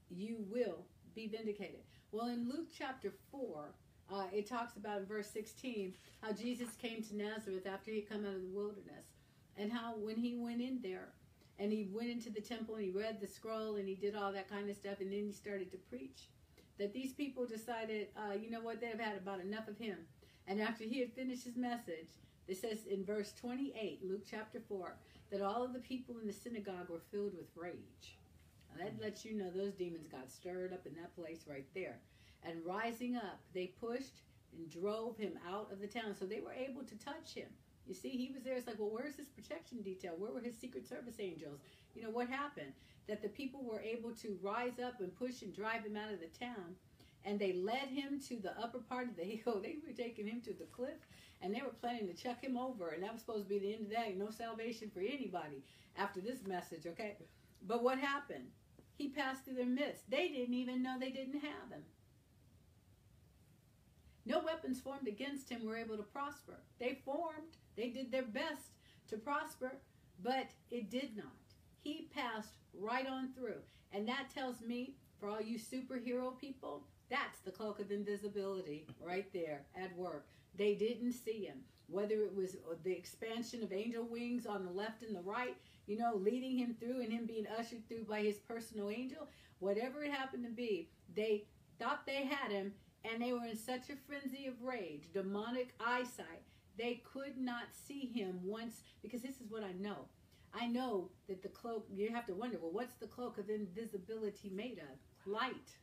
you 0.08 0.44
will 0.48 0.86
be 1.16 1.26
vindicated. 1.26 1.80
Well, 2.12 2.28
in 2.28 2.48
Luke 2.48 2.68
chapter 2.76 3.12
4, 3.32 3.74
uh, 4.12 4.24
it 4.32 4.48
talks 4.48 4.76
about 4.76 4.98
in 5.00 5.06
verse 5.06 5.28
16 5.30 5.94
how 6.22 6.32
Jesus 6.32 6.68
came 6.80 7.02
to 7.02 7.16
Nazareth 7.16 7.66
after 7.66 7.90
he 7.90 8.00
had 8.00 8.08
come 8.08 8.24
out 8.24 8.34
of 8.34 8.42
the 8.42 8.56
wilderness, 8.56 9.06
and 9.56 9.72
how 9.72 9.94
when 9.96 10.16
he 10.16 10.34
went 10.34 10.60
in 10.60 10.80
there 10.82 11.08
and 11.58 11.72
he 11.72 11.88
went 11.92 12.10
into 12.10 12.30
the 12.30 12.40
temple 12.40 12.74
and 12.74 12.84
he 12.84 12.90
read 12.90 13.20
the 13.20 13.26
scroll 13.26 13.76
and 13.76 13.88
he 13.88 13.94
did 13.94 14.16
all 14.16 14.32
that 14.32 14.50
kind 14.50 14.68
of 14.68 14.76
stuff, 14.76 15.00
and 15.00 15.12
then 15.12 15.26
he 15.26 15.32
started 15.32 15.70
to 15.70 15.78
preach, 15.78 16.28
that 16.78 16.92
these 16.92 17.12
people 17.12 17.46
decided, 17.46 18.08
uh, 18.16 18.34
you 18.34 18.50
know 18.50 18.60
what, 18.60 18.80
they've 18.80 18.98
had 18.98 19.16
about 19.16 19.40
enough 19.40 19.68
of 19.68 19.78
him. 19.78 19.98
And 20.46 20.60
after 20.60 20.84
he 20.84 20.98
had 21.00 21.12
finished 21.12 21.44
his 21.44 21.56
message, 21.56 22.10
it 22.48 22.58
says 22.58 22.86
in 22.90 23.04
verse 23.04 23.32
28, 23.40 24.00
Luke 24.04 24.24
chapter 24.28 24.60
4, 24.68 24.94
that 25.30 25.40
all 25.40 25.64
of 25.64 25.72
the 25.72 25.78
people 25.78 26.18
in 26.18 26.26
the 26.26 26.32
synagogue 26.32 26.90
were 26.90 27.00
filled 27.10 27.34
with 27.36 27.46
rage. 27.56 28.18
Now 28.70 28.84
that 28.84 29.00
lets 29.00 29.24
you 29.24 29.34
know 29.34 29.50
those 29.50 29.74
demons 29.74 30.08
got 30.08 30.30
stirred 30.30 30.72
up 30.72 30.86
in 30.86 30.94
that 30.96 31.14
place 31.14 31.44
right 31.48 31.66
there. 31.74 31.98
And 32.44 32.64
rising 32.64 33.16
up, 33.16 33.40
they 33.54 33.72
pushed 33.80 34.20
and 34.56 34.70
drove 34.70 35.16
him 35.16 35.38
out 35.48 35.72
of 35.72 35.80
the 35.80 35.86
town. 35.86 36.14
So 36.18 36.26
they 36.26 36.40
were 36.40 36.52
able 36.52 36.82
to 36.82 36.98
touch 36.98 37.34
him. 37.34 37.48
You 37.86 37.94
see, 37.94 38.10
he 38.10 38.32
was 38.32 38.42
there. 38.42 38.56
It's 38.56 38.66
like, 38.66 38.78
well, 38.78 38.90
where's 38.90 39.16
his 39.16 39.28
protection 39.28 39.82
detail? 39.82 40.14
Where 40.16 40.32
were 40.32 40.40
his 40.40 40.56
Secret 40.56 40.86
Service 40.88 41.16
angels? 41.18 41.60
You 41.94 42.02
know, 42.02 42.10
what 42.10 42.28
happened? 42.28 42.72
That 43.08 43.22
the 43.22 43.28
people 43.28 43.62
were 43.62 43.80
able 43.80 44.12
to 44.12 44.38
rise 44.42 44.78
up 44.78 45.00
and 45.00 45.14
push 45.14 45.42
and 45.42 45.54
drive 45.54 45.84
him 45.84 45.96
out 45.96 46.12
of 46.12 46.20
the 46.20 46.38
town. 46.38 46.76
And 47.26 47.38
they 47.38 47.52
led 47.52 47.88
him 47.88 48.20
to 48.28 48.36
the 48.36 48.58
upper 48.60 48.78
part 48.78 49.08
of 49.08 49.16
the 49.16 49.22
hill. 49.44 49.60
They 49.62 49.76
were 49.86 49.94
taking 49.94 50.26
him 50.26 50.40
to 50.42 50.52
the 50.52 50.66
cliff 50.72 50.96
and 51.42 51.54
they 51.54 51.60
were 51.60 51.74
planning 51.80 52.06
to 52.08 52.14
chuck 52.14 52.42
him 52.42 52.56
over. 52.56 52.88
And 52.90 53.02
that 53.02 53.12
was 53.12 53.20
supposed 53.20 53.44
to 53.44 53.48
be 53.48 53.58
the 53.58 53.74
end 53.74 53.86
of 53.86 53.90
that. 53.90 54.16
No 54.16 54.30
salvation 54.30 54.90
for 54.92 55.00
anybody 55.00 55.62
after 55.96 56.20
this 56.20 56.46
message, 56.46 56.86
okay? 56.86 57.16
But 57.66 57.82
what 57.82 57.98
happened? 57.98 58.46
He 58.96 59.08
passed 59.08 59.44
through 59.44 59.54
their 59.54 59.66
midst. 59.66 60.08
They 60.10 60.28
didn't 60.28 60.54
even 60.54 60.82
know 60.82 60.96
they 60.98 61.10
didn't 61.10 61.40
have 61.40 61.70
him. 61.70 61.82
No 64.26 64.40
weapons 64.40 64.80
formed 64.80 65.06
against 65.06 65.50
him 65.50 65.64
were 65.64 65.76
able 65.76 65.96
to 65.96 66.02
prosper. 66.02 66.54
They 66.78 66.98
formed, 67.04 67.58
they 67.76 67.90
did 67.90 68.10
their 68.10 68.22
best 68.22 68.72
to 69.08 69.16
prosper, 69.18 69.72
but 70.22 70.48
it 70.70 70.90
did 70.90 71.16
not. 71.16 71.26
He 71.82 72.08
passed 72.14 72.54
right 72.72 73.06
on 73.06 73.32
through. 73.34 73.60
And 73.92 74.08
that 74.08 74.30
tells 74.34 74.60
me, 74.60 74.94
for 75.20 75.28
all 75.28 75.40
you 75.40 75.58
superhero 75.58 76.38
people, 76.38 76.84
that's 77.10 77.40
the 77.40 77.50
cloak 77.50 77.80
of 77.80 77.90
invisibility 77.90 78.86
right 79.00 79.30
there 79.32 79.62
at 79.76 79.96
work. 79.96 80.26
They 80.56 80.74
didn't 80.74 81.12
see 81.12 81.44
him. 81.44 81.58
Whether 81.86 82.22
it 82.22 82.34
was 82.34 82.54
uh, 82.54 82.76
the 82.82 82.92
expansion 82.92 83.62
of 83.62 83.72
angel 83.72 84.06
wings 84.08 84.46
on 84.46 84.64
the 84.64 84.70
left 84.70 85.02
and 85.02 85.14
the 85.14 85.20
right, 85.20 85.54
you 85.86 85.98
know, 85.98 86.14
leading 86.16 86.56
him 86.56 86.74
through 86.80 87.02
and 87.02 87.12
him 87.12 87.26
being 87.26 87.46
ushered 87.58 87.86
through 87.88 88.04
by 88.04 88.22
his 88.22 88.38
personal 88.38 88.88
angel, 88.88 89.28
whatever 89.58 90.02
it 90.02 90.10
happened 90.10 90.44
to 90.44 90.50
be, 90.50 90.88
they 91.14 91.44
thought 91.78 92.06
they 92.06 92.24
had 92.24 92.50
him 92.50 92.72
and 93.04 93.22
they 93.22 93.32
were 93.32 93.44
in 93.44 93.56
such 93.56 93.90
a 93.90 93.96
frenzy 94.06 94.46
of 94.46 94.62
rage, 94.62 95.12
demonic 95.12 95.74
eyesight, 95.84 96.42
they 96.78 97.02
could 97.12 97.36
not 97.36 97.64
see 97.86 98.10
him 98.14 98.40
once. 98.42 98.82
Because 99.02 99.22
this 99.22 99.40
is 99.40 99.50
what 99.50 99.62
I 99.62 99.72
know. 99.72 100.06
I 100.54 100.66
know 100.66 101.10
that 101.28 101.42
the 101.42 101.48
cloak, 101.48 101.86
you 101.92 102.10
have 102.10 102.26
to 102.26 102.34
wonder, 102.34 102.58
well, 102.60 102.72
what's 102.72 102.94
the 102.94 103.06
cloak 103.06 103.38
of 103.38 103.50
invisibility 103.50 104.50
made 104.50 104.78
of? 104.78 105.30
Light. 105.30 105.76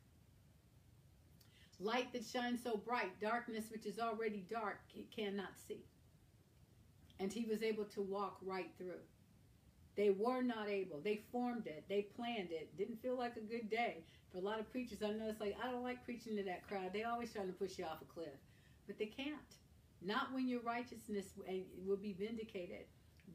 Light 1.79 2.13
that 2.13 2.25
shines 2.25 2.63
so 2.63 2.77
bright, 2.77 3.19
darkness 3.19 3.65
which 3.71 3.85
is 3.85 3.99
already 3.99 4.45
dark, 4.49 4.79
cannot 5.15 5.57
see. 5.67 5.83
And 7.19 7.31
he 7.31 7.45
was 7.45 7.63
able 7.63 7.85
to 7.85 8.01
walk 8.01 8.37
right 8.43 8.69
through. 8.77 9.01
They 9.95 10.09
were 10.09 10.41
not 10.41 10.69
able. 10.69 10.99
They 11.03 11.21
formed 11.31 11.67
it. 11.67 11.83
They 11.89 12.03
planned 12.15 12.51
it. 12.51 12.75
Didn't 12.77 13.01
feel 13.01 13.17
like 13.17 13.35
a 13.35 13.41
good 13.41 13.69
day. 13.69 14.03
For 14.31 14.37
a 14.37 14.41
lot 14.41 14.59
of 14.59 14.71
preachers, 14.71 15.03
I 15.03 15.09
know 15.11 15.27
it's 15.27 15.41
like, 15.41 15.57
I 15.61 15.69
don't 15.69 15.83
like 15.83 16.05
preaching 16.05 16.37
to 16.37 16.43
that 16.43 16.67
crowd. 16.67 16.93
They 16.93 17.03
always 17.03 17.33
trying 17.33 17.47
to 17.47 17.53
push 17.53 17.77
you 17.77 17.85
off 17.85 18.01
a 18.01 18.05
cliff. 18.05 18.39
But 18.87 18.97
they 18.97 19.07
can't. 19.07 19.35
Not 20.01 20.33
when 20.33 20.47
your 20.47 20.61
righteousness 20.61 21.25
eh, 21.47 21.59
will 21.85 21.97
be 21.97 22.13
vindicated 22.13 22.85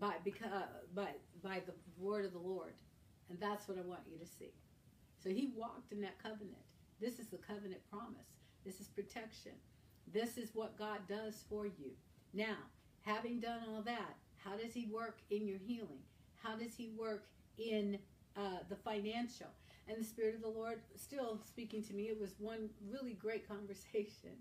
by, 0.00 0.14
because, 0.24 0.50
uh, 0.52 0.66
by, 0.94 1.08
by 1.42 1.60
the 1.66 1.74
word 1.98 2.24
of 2.24 2.32
the 2.32 2.38
Lord. 2.38 2.72
And 3.28 3.38
that's 3.38 3.68
what 3.68 3.78
I 3.78 3.82
want 3.82 4.00
you 4.10 4.18
to 4.18 4.26
see. 4.26 4.52
So 5.22 5.28
he 5.28 5.52
walked 5.54 5.92
in 5.92 6.00
that 6.00 6.22
covenant. 6.22 6.56
This 7.00 7.18
is 7.18 7.26
the 7.28 7.38
covenant 7.38 7.80
promise. 7.90 8.32
This 8.64 8.80
is 8.80 8.88
protection. 8.88 9.52
This 10.12 10.38
is 10.38 10.50
what 10.54 10.78
God 10.78 11.00
does 11.08 11.44
for 11.48 11.66
you. 11.66 11.92
Now, 12.32 12.56
having 13.02 13.40
done 13.40 13.60
all 13.68 13.82
that, 13.82 14.16
how 14.36 14.56
does 14.56 14.72
he 14.72 14.86
work 14.86 15.18
in 15.30 15.46
your 15.46 15.58
healing? 15.58 16.02
How 16.46 16.54
does 16.54 16.76
he 16.76 16.90
work 16.96 17.26
in 17.58 17.98
uh, 18.36 18.62
the 18.68 18.76
financial? 18.76 19.48
And 19.88 19.98
the 19.98 20.04
Spirit 20.04 20.34
of 20.34 20.42
the 20.42 20.48
Lord 20.48 20.80
still 20.96 21.40
speaking 21.44 21.82
to 21.84 21.94
me. 21.94 22.04
It 22.04 22.20
was 22.20 22.34
one 22.38 22.70
really 22.88 23.14
great 23.14 23.48
conversation. 23.54 24.38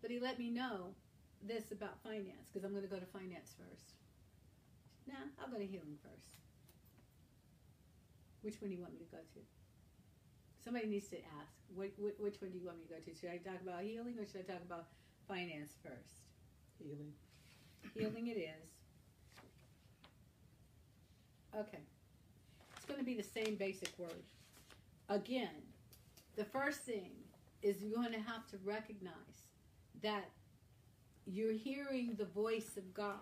But 0.00 0.10
he 0.10 0.18
let 0.18 0.38
me 0.38 0.50
know 0.50 0.94
this 1.46 1.72
about 1.72 2.02
finance 2.02 2.48
because 2.52 2.64
I'm 2.64 2.72
going 2.72 2.84
to 2.84 2.88
go 2.88 2.98
to 2.98 3.06
finance 3.06 3.54
first. 3.56 3.92
Nah, 5.06 5.28
I'll 5.40 5.50
go 5.50 5.58
to 5.58 5.66
healing 5.66 5.96
first. 6.02 6.36
Which 8.42 8.60
one 8.60 8.70
do 8.70 8.76
you 8.76 8.82
want 8.82 8.94
me 8.94 9.00
to 9.00 9.10
go 9.10 9.18
to? 9.18 9.40
Somebody 10.64 10.86
needs 10.86 11.08
to 11.08 11.16
ask. 11.40 11.52
Which, 11.74 11.92
which 11.98 12.40
one 12.40 12.50
do 12.50 12.58
you 12.58 12.66
want 12.66 12.78
me 12.78 12.84
to 12.84 12.94
go 12.94 13.00
to? 13.00 13.18
Should 13.18 13.30
I 13.30 13.36
talk 13.38 13.60
about 13.62 13.82
healing 13.82 14.16
or 14.18 14.26
should 14.26 14.44
I 14.48 14.52
talk 14.52 14.62
about 14.64 14.86
finance 15.28 15.72
first? 15.82 16.16
Healing. 16.78 17.12
Healing 17.94 18.28
it 18.28 18.40
is. 18.40 18.79
Okay. 21.56 21.78
It's 22.76 22.84
going 22.86 23.00
to 23.00 23.04
be 23.04 23.14
the 23.14 23.22
same 23.22 23.56
basic 23.56 23.90
word. 23.98 24.22
Again, 25.08 25.48
the 26.36 26.44
first 26.44 26.80
thing 26.80 27.10
is 27.62 27.82
you're 27.82 27.94
going 27.94 28.12
to 28.12 28.20
have 28.20 28.46
to 28.48 28.56
recognize 28.64 29.12
that 30.02 30.30
you're 31.26 31.52
hearing 31.52 32.14
the 32.16 32.24
voice 32.24 32.76
of 32.76 32.94
God 32.94 33.14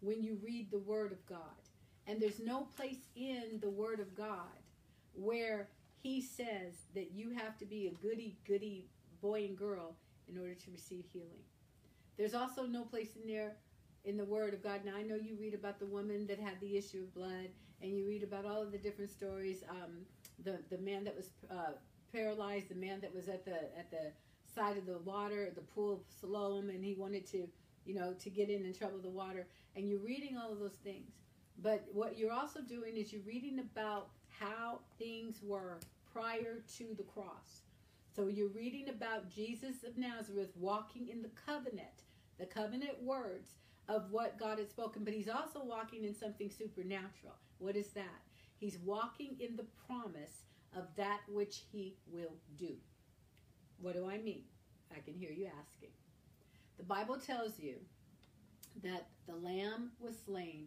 when 0.00 0.22
you 0.22 0.38
read 0.42 0.70
the 0.70 0.78
Word 0.78 1.12
of 1.12 1.24
God. 1.26 1.38
And 2.06 2.20
there's 2.20 2.40
no 2.40 2.66
place 2.76 3.08
in 3.14 3.60
the 3.60 3.70
Word 3.70 4.00
of 4.00 4.16
God 4.16 4.58
where 5.14 5.68
He 6.02 6.20
says 6.20 6.74
that 6.94 7.12
you 7.12 7.30
have 7.30 7.56
to 7.58 7.64
be 7.64 7.86
a 7.86 8.02
goody 8.02 8.36
goody 8.46 8.86
boy 9.20 9.44
and 9.44 9.56
girl 9.56 9.94
in 10.28 10.38
order 10.38 10.54
to 10.54 10.70
receive 10.70 11.04
healing. 11.12 11.44
There's 12.18 12.34
also 12.34 12.66
no 12.66 12.82
place 12.84 13.10
in 13.20 13.32
there 13.32 13.52
in 14.04 14.16
the 14.16 14.24
Word 14.24 14.54
of 14.54 14.62
God. 14.62 14.80
Now, 14.84 14.96
I 14.96 15.02
know 15.02 15.16
you 15.16 15.36
read 15.38 15.54
about 15.54 15.78
the 15.78 15.86
woman 15.86 16.26
that 16.26 16.40
had 16.40 16.60
the 16.60 16.76
issue 16.76 17.02
of 17.02 17.14
blood, 17.14 17.48
and 17.80 17.96
you 17.96 18.06
read 18.06 18.22
about 18.22 18.44
all 18.44 18.62
of 18.62 18.72
the 18.72 18.78
different 18.78 19.10
stories. 19.10 19.62
Um, 19.68 20.06
the 20.44 20.58
the 20.70 20.78
man 20.78 21.04
that 21.04 21.16
was 21.16 21.30
uh, 21.50 21.72
paralyzed, 22.12 22.68
the 22.68 22.74
man 22.74 23.00
that 23.00 23.14
was 23.14 23.28
at 23.28 23.44
the 23.44 23.56
at 23.78 23.90
the 23.90 24.12
side 24.54 24.76
of 24.76 24.86
the 24.86 24.98
water, 24.98 25.50
the 25.54 25.62
pool 25.62 25.92
of 25.94 26.00
Siloam, 26.20 26.68
and 26.68 26.84
he 26.84 26.94
wanted 26.94 27.26
to, 27.28 27.48
you 27.84 27.94
know, 27.94 28.12
to 28.14 28.30
get 28.30 28.50
in 28.50 28.64
and 28.64 28.76
trouble 28.76 28.98
the 28.98 29.08
water. 29.08 29.46
And 29.76 29.88
you're 29.88 30.00
reading 30.00 30.36
all 30.36 30.52
of 30.52 30.58
those 30.58 30.78
things. 30.84 31.12
But 31.62 31.86
what 31.92 32.18
you're 32.18 32.32
also 32.32 32.60
doing 32.60 32.96
is 32.96 33.12
you're 33.12 33.22
reading 33.22 33.58
about 33.60 34.08
how 34.28 34.80
things 34.98 35.40
were 35.42 35.78
prior 36.12 36.62
to 36.76 36.94
the 36.96 37.04
cross. 37.04 37.62
So 38.14 38.26
you're 38.26 38.48
reading 38.48 38.90
about 38.90 39.30
Jesus 39.30 39.84
of 39.84 39.96
Nazareth 39.96 40.50
walking 40.56 41.08
in 41.08 41.22
the 41.22 41.30
covenant, 41.46 42.04
the 42.38 42.44
covenant 42.44 43.02
words 43.02 43.52
of 43.92 44.10
what 44.10 44.38
God 44.38 44.58
had 44.58 44.70
spoken, 44.70 45.04
but 45.04 45.12
he's 45.12 45.28
also 45.28 45.62
walking 45.62 46.04
in 46.04 46.14
something 46.14 46.50
supernatural. 46.50 47.34
What 47.58 47.76
is 47.76 47.88
that? 47.88 48.22
He's 48.58 48.78
walking 48.78 49.36
in 49.38 49.56
the 49.56 49.66
promise 49.86 50.44
of 50.76 50.84
that 50.96 51.20
which 51.28 51.62
he 51.70 51.96
will 52.06 52.34
do. 52.58 52.74
What 53.80 53.94
do 53.94 54.08
I 54.08 54.18
mean? 54.18 54.44
I 54.94 55.00
can 55.00 55.14
hear 55.14 55.30
you 55.30 55.46
asking. 55.46 55.90
The 56.78 56.84
Bible 56.84 57.16
tells 57.16 57.58
you 57.58 57.76
that 58.82 59.08
the 59.26 59.34
lamb 59.34 59.90
was 60.00 60.16
slain 60.24 60.66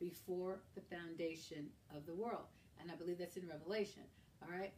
before 0.00 0.60
the 0.74 0.80
foundation 0.80 1.66
of 1.94 2.06
the 2.06 2.14
world. 2.14 2.46
And 2.80 2.90
I 2.90 2.94
believe 2.94 3.18
that's 3.18 3.36
in 3.36 3.48
Revelation. 3.48 4.02
All 4.42 4.56
right? 4.58 4.72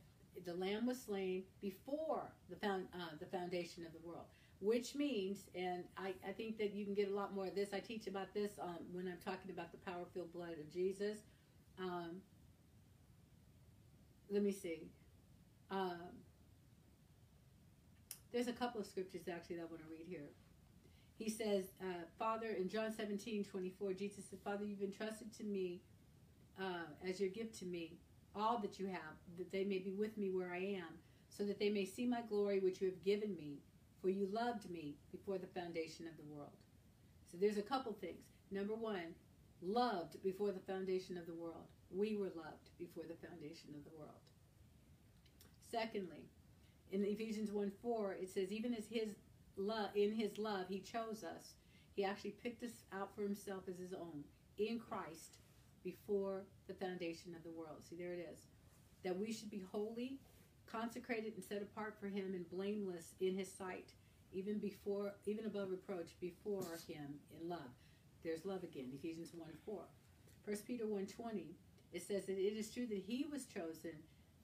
The 0.44 0.54
lamb 0.54 0.86
was 0.86 1.00
slain 1.00 1.44
before 1.60 2.32
the, 2.50 2.56
found, 2.56 2.86
uh, 2.92 3.16
the 3.20 3.26
foundation 3.26 3.86
of 3.86 3.92
the 3.92 4.06
world, 4.06 4.26
which 4.60 4.94
means, 4.94 5.44
and 5.54 5.84
I, 5.96 6.14
I 6.26 6.32
think 6.32 6.58
that 6.58 6.72
you 6.72 6.84
can 6.84 6.94
get 6.94 7.08
a 7.10 7.14
lot 7.14 7.34
more 7.34 7.46
of 7.46 7.54
this. 7.54 7.70
I 7.72 7.80
teach 7.80 8.06
about 8.06 8.32
this 8.34 8.52
um, 8.60 8.78
when 8.92 9.06
I'm 9.06 9.18
talking 9.24 9.50
about 9.50 9.72
the 9.72 9.78
power 9.78 10.04
filled 10.12 10.32
blood 10.32 10.56
of 10.60 10.72
Jesus. 10.72 11.18
Um, 11.78 12.16
let 14.30 14.42
me 14.42 14.52
see. 14.52 14.88
Um, 15.70 15.98
there's 18.32 18.48
a 18.48 18.52
couple 18.52 18.80
of 18.80 18.86
scriptures 18.86 19.22
actually 19.32 19.56
that 19.56 19.62
I 19.62 19.66
want 19.66 19.82
to 19.82 19.90
read 19.90 20.06
here. 20.08 20.30
He 21.16 21.30
says, 21.30 21.66
uh, 21.80 22.04
Father, 22.18 22.48
in 22.48 22.68
John 22.68 22.92
17, 22.92 23.44
24, 23.44 23.92
Jesus 23.92 24.24
said, 24.28 24.40
Father, 24.42 24.64
you've 24.64 24.82
entrusted 24.82 25.32
to 25.36 25.44
me 25.44 25.80
uh, 26.60 27.08
as 27.08 27.20
your 27.20 27.30
gift 27.30 27.58
to 27.60 27.64
me 27.64 27.98
all 28.34 28.58
that 28.58 28.78
you 28.78 28.86
have, 28.86 29.14
that 29.38 29.52
they 29.52 29.64
may 29.64 29.78
be 29.78 29.92
with 29.92 30.18
me 30.18 30.30
where 30.30 30.52
I 30.52 30.58
am, 30.58 30.98
so 31.28 31.44
that 31.44 31.58
they 31.58 31.70
may 31.70 31.84
see 31.84 32.06
my 32.06 32.22
glory 32.28 32.58
which 32.58 32.80
you 32.80 32.88
have 32.88 33.02
given 33.04 33.34
me, 33.36 33.58
for 34.04 34.10
you 34.10 34.28
loved 34.30 34.70
me 34.70 34.96
before 35.10 35.38
the 35.38 35.46
foundation 35.58 36.06
of 36.06 36.14
the 36.18 36.30
world. 36.30 36.52
So 37.32 37.38
there's 37.40 37.56
a 37.56 37.62
couple 37.62 37.94
things. 37.94 38.26
Number 38.50 38.74
one, 38.74 39.14
loved 39.62 40.22
before 40.22 40.52
the 40.52 40.60
foundation 40.60 41.16
of 41.16 41.26
the 41.26 41.32
world. 41.32 41.64
We 41.90 42.14
were 42.14 42.30
loved 42.36 42.68
before 42.78 43.04
the 43.08 43.26
foundation 43.26 43.70
of 43.74 43.82
the 43.82 43.98
world. 43.98 44.20
Secondly, 45.70 46.28
in 46.92 47.02
Ephesians 47.02 47.50
1 47.50 47.72
4, 47.80 48.16
it 48.20 48.28
says, 48.28 48.52
even 48.52 48.74
as 48.74 48.84
his 48.90 49.14
love, 49.56 49.88
in 49.94 50.12
his 50.12 50.36
love, 50.36 50.66
he 50.68 50.80
chose 50.80 51.24
us. 51.24 51.54
He 51.96 52.04
actually 52.04 52.34
picked 52.42 52.62
us 52.62 52.84
out 52.92 53.14
for 53.16 53.22
himself 53.22 53.62
as 53.68 53.78
his 53.78 53.94
own 53.94 54.22
in 54.58 54.78
Christ 54.78 55.38
before 55.82 56.42
the 56.68 56.74
foundation 56.74 57.34
of 57.34 57.42
the 57.42 57.58
world. 57.58 57.78
See, 57.88 57.96
there 57.96 58.12
it 58.12 58.28
is. 58.34 58.40
That 59.02 59.18
we 59.18 59.32
should 59.32 59.50
be 59.50 59.62
holy, 59.72 60.18
consecrated, 60.70 61.34
and 61.34 61.44
set 61.44 61.62
apart 61.62 61.96
for 62.00 62.06
him 62.06 62.34
and 62.34 62.48
blameless 62.50 63.14
in 63.20 63.36
his 63.36 63.50
sight, 63.50 63.92
even 64.32 64.58
before, 64.58 65.14
even 65.26 65.46
above 65.46 65.70
reproach, 65.70 66.18
before 66.20 66.64
him 66.88 67.14
in 67.40 67.48
love. 67.48 67.74
There's 68.22 68.44
love 68.44 68.62
again, 68.62 68.90
Ephesians 68.94 69.30
1 69.34 69.48
4. 69.64 69.78
1 70.44 70.56
Peter 70.66 70.86
1 70.86 71.06
20, 71.06 71.56
it 71.92 72.02
says 72.02 72.26
that 72.26 72.38
it 72.38 72.56
is 72.56 72.70
true 72.70 72.86
that 72.86 73.02
he 73.06 73.26
was 73.30 73.46
chosen 73.46 73.92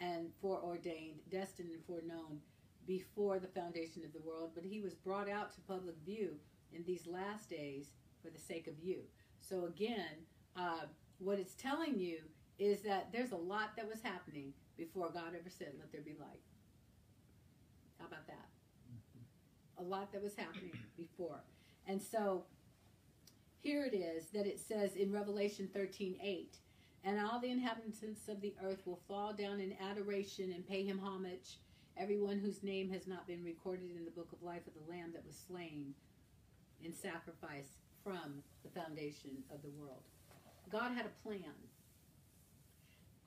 and 0.01 0.29
foreordained, 0.41 1.21
destined, 1.31 1.71
and 1.73 1.85
foreknown 1.85 2.41
before 2.87 3.39
the 3.39 3.47
foundation 3.49 4.03
of 4.05 4.13
the 4.13 4.27
world, 4.27 4.53
but 4.55 4.65
he 4.65 4.81
was 4.81 4.95
brought 4.95 5.29
out 5.29 5.53
to 5.53 5.61
public 5.61 5.95
view 6.05 6.31
in 6.73 6.83
these 6.85 7.07
last 7.07 7.51
days 7.51 7.91
for 8.23 8.31
the 8.31 8.39
sake 8.39 8.67
of 8.67 8.75
you. 8.83 9.01
So, 9.41 9.67
again, 9.67 10.27
uh, 10.57 10.87
what 11.19 11.39
it's 11.39 11.55
telling 11.55 11.99
you 11.99 12.19
is 12.59 12.83
that 12.83 13.09
there's 13.13 13.33
a 13.33 13.37
lot 13.37 13.77
that 13.77 13.89
was 13.89 14.01
happening 14.03 14.53
before 14.81 15.11
God 15.11 15.35
ever 15.39 15.51
said, 15.51 15.73
Let 15.79 15.93
there 15.93 16.01
be 16.01 16.17
light. 16.19 16.41
How 17.99 18.07
about 18.07 18.27
that? 18.27 18.49
A 19.79 19.83
lot 19.83 20.11
that 20.13 20.23
was 20.23 20.35
happening 20.35 20.73
before. 20.97 21.41
And 21.87 22.01
so, 22.01 22.45
here 23.61 23.85
it 23.85 23.95
is 23.95 24.25
that 24.33 24.47
it 24.47 24.59
says 24.59 24.97
in 24.97 25.13
Revelation 25.13 25.69
13 25.73 26.17
8 26.23 26.57
and 27.05 27.21
all 27.21 27.41
the 27.41 27.51
inhabitants 27.51 28.29
of 28.29 28.41
the 28.41 28.55
earth 28.65 28.87
will 28.87 29.01
fall 29.07 29.33
down 29.33 29.61
in 29.61 29.75
adoration 29.81 30.53
and 30.53 30.67
pay 30.67 30.85
him 30.85 30.99
homage, 30.99 31.59
everyone 31.97 32.39
whose 32.39 32.63
name 32.63 32.91
has 32.91 33.07
not 33.07 33.27
been 33.27 33.43
recorded 33.45 33.91
in 33.97 34.05
the 34.05 34.11
book 34.11 34.29
of 34.33 34.43
life 34.43 34.67
of 34.67 34.75
the 34.75 34.91
Lamb 34.91 35.13
that 35.15 35.27
was 35.27 35.37
slain 35.47 35.95
in 36.83 36.95
sacrifice 36.95 37.77
from 38.03 38.43
the 38.63 38.81
foundation 38.81 39.31
of 39.53 39.63
the 39.63 39.71
world. 39.79 40.03
God 40.71 40.93
had 40.93 41.07
a 41.07 41.23
plan. 41.23 41.55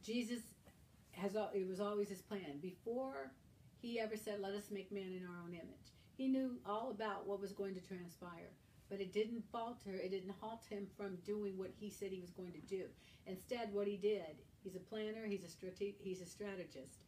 Jesus 0.03 0.41
has 1.13 1.35
it 1.53 1.67
was 1.67 1.79
always 1.79 2.09
his 2.09 2.21
plan. 2.21 2.59
Before 2.61 3.31
he 3.81 3.99
ever 3.99 4.17
said, 4.17 4.39
Let 4.39 4.53
us 4.53 4.71
make 4.71 4.91
man 4.91 5.13
in 5.13 5.25
our 5.25 5.43
own 5.43 5.53
image, 5.53 5.93
he 6.15 6.27
knew 6.27 6.57
all 6.65 6.91
about 6.91 7.27
what 7.27 7.41
was 7.41 7.53
going 7.53 7.75
to 7.75 7.81
transpire 7.81 8.51
but 8.93 9.01
it 9.01 9.11
didn't 9.11 9.43
falter, 9.51 9.95
it 9.95 10.11
didn't 10.11 10.35
halt 10.39 10.65
him 10.69 10.85
from 10.95 11.15
doing 11.25 11.57
what 11.57 11.71
he 11.79 11.89
said 11.89 12.11
he 12.11 12.19
was 12.19 12.29
going 12.29 12.51
to 12.51 12.59
do. 12.59 12.83
Instead, 13.25 13.73
what 13.73 13.87
he 13.87 13.97
did, 13.97 14.37
he's 14.63 14.75
a 14.75 14.79
planner, 14.79 15.25
he's 15.25 15.43
a 15.43 15.49
strate- 15.49 15.97
he's 15.99 16.21
a 16.21 16.27
strategist. 16.27 16.99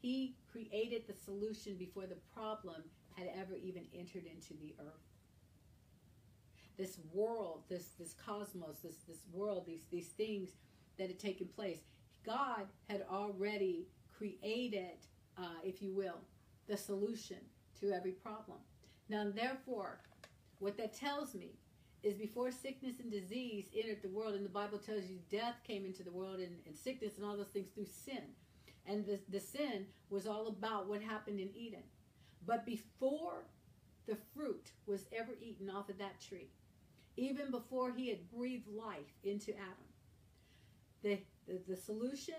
He 0.00 0.36
created 0.50 1.06
the 1.06 1.12
solution 1.12 1.76
before 1.76 2.06
the 2.06 2.16
problem 2.34 2.82
had 3.18 3.30
ever 3.36 3.56
even 3.56 3.84
entered 3.94 4.24
into 4.24 4.54
the 4.54 4.74
earth. 4.78 5.04
This 6.78 6.98
world, 7.12 7.64
this 7.68 7.88
this 7.98 8.14
cosmos, 8.14 8.80
this 8.80 8.96
this 9.06 9.26
world, 9.30 9.66
these 9.66 9.84
these 9.90 10.08
things 10.08 10.56
that 10.96 11.08
had 11.08 11.18
taken 11.18 11.46
place, 11.46 11.82
God 12.24 12.66
had 12.88 13.04
already 13.10 13.86
created, 14.16 14.98
uh, 15.38 15.60
if 15.62 15.82
you 15.82 15.92
will, 15.92 16.18
the 16.66 16.76
solution 16.76 17.38
to 17.80 17.92
every 17.92 18.12
problem. 18.12 18.58
Now, 19.08 19.30
therefore, 19.34 20.00
what 20.58 20.76
that 20.78 20.94
tells 20.94 21.34
me 21.34 21.58
is 22.02 22.14
before 22.14 22.50
sickness 22.50 23.00
and 23.00 23.10
disease 23.10 23.66
entered 23.74 24.02
the 24.02 24.08
world, 24.08 24.34
and 24.34 24.44
the 24.44 24.50
Bible 24.50 24.78
tells 24.78 25.04
you 25.06 25.18
death 25.30 25.56
came 25.66 25.84
into 25.84 26.02
the 26.02 26.12
world 26.12 26.38
and, 26.38 26.56
and 26.66 26.76
sickness 26.76 27.16
and 27.16 27.26
all 27.26 27.36
those 27.36 27.48
things 27.48 27.70
through 27.74 27.86
sin. 27.86 28.22
And 28.86 29.06
the, 29.06 29.18
the 29.30 29.40
sin 29.40 29.86
was 30.10 30.26
all 30.26 30.48
about 30.48 30.86
what 30.86 31.02
happened 31.02 31.40
in 31.40 31.48
Eden. 31.54 31.82
But 32.46 32.66
before 32.66 33.46
the 34.06 34.16
fruit 34.34 34.72
was 34.86 35.06
ever 35.16 35.32
eaten 35.40 35.70
off 35.70 35.88
of 35.88 35.98
that 35.98 36.20
tree, 36.20 36.50
even 37.16 37.50
before 37.50 37.92
he 37.92 38.08
had 38.08 38.30
breathed 38.30 38.68
life 38.68 39.14
into 39.22 39.52
Adam, 39.52 39.88
the, 41.04 41.18
the, 41.46 41.60
the 41.68 41.76
solution, 41.76 42.34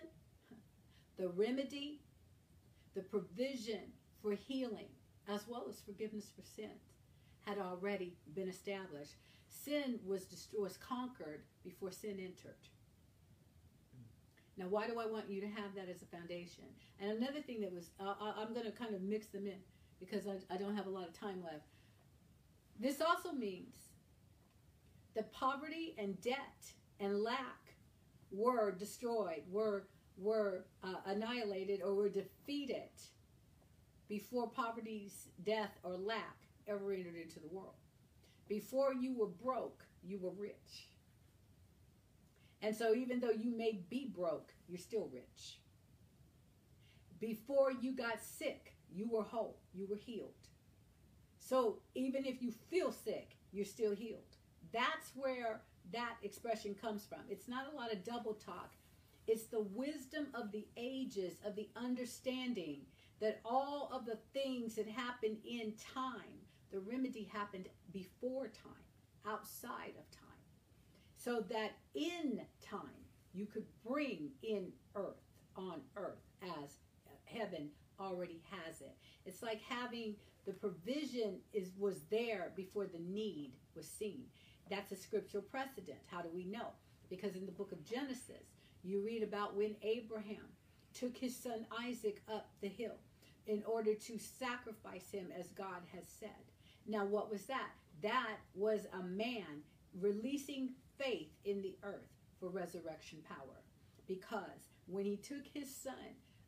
the 1.17 1.29
remedy, 1.29 2.01
the 2.95 3.01
provision 3.01 3.93
for 4.21 4.33
healing, 4.33 4.89
as 5.29 5.47
well 5.47 5.67
as 5.69 5.79
forgiveness 5.79 6.31
for 6.35 6.41
sins, 6.43 6.97
had 7.45 7.59
already 7.59 8.17
been 8.33 8.49
established. 8.49 9.13
Sin 9.47 9.99
was 10.05 10.47
was 10.57 10.77
conquered 10.77 11.43
before 11.63 11.91
sin 11.91 12.17
entered. 12.19 12.57
Now, 14.57 14.65
why 14.67 14.87
do 14.87 14.99
I 14.99 15.05
want 15.05 15.29
you 15.29 15.41
to 15.41 15.47
have 15.47 15.75
that 15.75 15.87
as 15.89 16.01
a 16.01 16.05
foundation? 16.05 16.63
And 16.99 17.11
another 17.11 17.41
thing 17.41 17.61
that 17.61 17.73
was, 17.73 17.89
uh, 17.99 18.13
I'm 18.37 18.53
going 18.53 18.65
to 18.65 18.71
kind 18.71 18.95
of 18.95 19.01
mix 19.01 19.27
them 19.27 19.45
in 19.45 19.59
because 19.99 20.27
I, 20.27 20.53
I 20.53 20.57
don't 20.57 20.75
have 20.75 20.87
a 20.87 20.89
lot 20.89 21.07
of 21.07 21.13
time 21.13 21.43
left. 21.43 21.67
This 22.79 23.01
also 23.01 23.33
means 23.33 23.75
that 25.13 25.31
poverty 25.33 25.93
and 25.97 26.19
debt 26.21 26.71
and 26.99 27.21
lack 27.21 27.64
were 28.35 28.71
destroyed, 28.71 29.43
were 29.49 29.87
were 30.17 30.65
uh, 30.83 30.95
annihilated, 31.05 31.81
or 31.83 31.93
were 31.93 32.09
defeated 32.09 32.89
before 34.07 34.49
poverty's 34.49 35.27
death 35.43 35.71
or 35.83 35.97
lack 35.97 36.37
ever 36.67 36.93
entered 36.93 37.15
into 37.15 37.39
the 37.39 37.47
world. 37.47 37.73
Before 38.47 38.93
you 38.93 39.17
were 39.17 39.27
broke, 39.27 39.83
you 40.03 40.19
were 40.19 40.31
rich. 40.31 40.89
And 42.61 42.75
so, 42.75 42.93
even 42.93 43.19
though 43.19 43.31
you 43.31 43.55
may 43.55 43.83
be 43.89 44.11
broke, 44.15 44.53
you're 44.67 44.77
still 44.77 45.09
rich. 45.13 45.59
Before 47.19 47.71
you 47.71 47.95
got 47.95 48.21
sick, 48.21 48.75
you 48.91 49.07
were 49.09 49.23
whole, 49.23 49.57
you 49.73 49.87
were 49.87 49.97
healed. 49.97 50.33
So, 51.39 51.79
even 51.93 52.25
if 52.25 52.41
you 52.41 52.51
feel 52.69 52.91
sick, 52.91 53.37
you're 53.51 53.65
still 53.65 53.93
healed. 53.95 54.37
That's 54.71 55.11
where 55.15 55.61
that 55.91 56.15
expression 56.23 56.75
comes 56.75 57.05
from. 57.05 57.19
It's 57.29 57.47
not 57.47 57.71
a 57.71 57.75
lot 57.75 57.91
of 57.91 58.03
double 58.03 58.33
talk, 58.33 58.73
it's 59.27 59.45
the 59.45 59.61
wisdom 59.61 60.27
of 60.33 60.51
the 60.51 60.67
ages, 60.77 61.33
of 61.45 61.55
the 61.55 61.69
understanding 61.75 62.81
that 63.19 63.39
all 63.43 63.89
of 63.91 64.05
the 64.05 64.19
things 64.33 64.75
that 64.75 64.87
happened 64.87 65.37
in 65.45 65.73
time, 65.93 66.41
the 66.71 66.79
remedy 66.79 67.29
happened 67.31 67.67
before 67.91 68.47
time, 68.47 68.85
outside 69.25 69.93
of 69.97 70.11
time. 70.11 70.21
So 71.17 71.43
that 71.49 71.71
in 71.95 72.41
time, 72.61 73.05
you 73.33 73.45
could 73.45 73.65
bring 73.85 74.29
in 74.43 74.67
earth, 74.95 75.23
on 75.55 75.81
earth, 75.95 76.21
as 76.43 76.77
heaven 77.23 77.69
already 77.99 78.41
has 78.51 78.81
it. 78.81 78.95
It's 79.25 79.41
like 79.41 79.61
having 79.67 80.15
the 80.45 80.53
provision 80.53 81.39
is 81.53 81.71
was 81.79 82.01
there 82.11 82.51
before 82.55 82.85
the 82.85 82.99
need 82.99 83.53
was 83.75 83.87
seen. 83.87 84.25
That's 84.69 84.91
a 84.91 84.95
scriptural 84.95 85.43
precedent. 85.43 85.99
How 86.07 86.21
do 86.21 86.29
we 86.33 86.45
know? 86.45 86.69
Because 87.09 87.35
in 87.35 87.45
the 87.45 87.51
book 87.51 87.71
of 87.71 87.85
Genesis, 87.85 88.53
you 88.83 89.03
read 89.03 89.23
about 89.23 89.55
when 89.55 89.75
Abraham 89.81 90.47
took 90.93 91.17
his 91.17 91.35
son 91.35 91.65
Isaac 91.83 92.21
up 92.31 92.49
the 92.61 92.67
hill 92.67 92.97
in 93.47 93.63
order 93.65 93.93
to 93.93 94.17
sacrifice 94.17 95.11
him 95.11 95.27
as 95.37 95.47
God 95.49 95.81
has 95.93 96.05
said. 96.07 96.29
Now, 96.87 97.05
what 97.05 97.31
was 97.31 97.45
that? 97.45 97.69
That 98.01 98.37
was 98.53 98.87
a 98.93 99.03
man 99.03 99.63
releasing 99.99 100.71
faith 100.97 101.31
in 101.43 101.61
the 101.61 101.77
earth 101.83 102.11
for 102.39 102.49
resurrection 102.49 103.19
power. 103.27 103.63
Because 104.07 104.69
when 104.87 105.05
he 105.05 105.17
took 105.17 105.45
his 105.53 105.73
son 105.73 105.93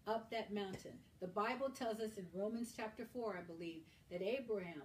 up 0.07 0.30
that 0.32 0.53
mountain, 0.53 0.99
the 1.20 1.28
Bible 1.28 1.70
tells 1.70 1.99
us 1.99 2.18
in 2.18 2.26
Romans 2.34 2.74
chapter 2.76 3.05
4, 3.13 3.38
I 3.38 3.41
believe, 3.41 3.82
that 4.11 4.22
Abraham 4.22 4.84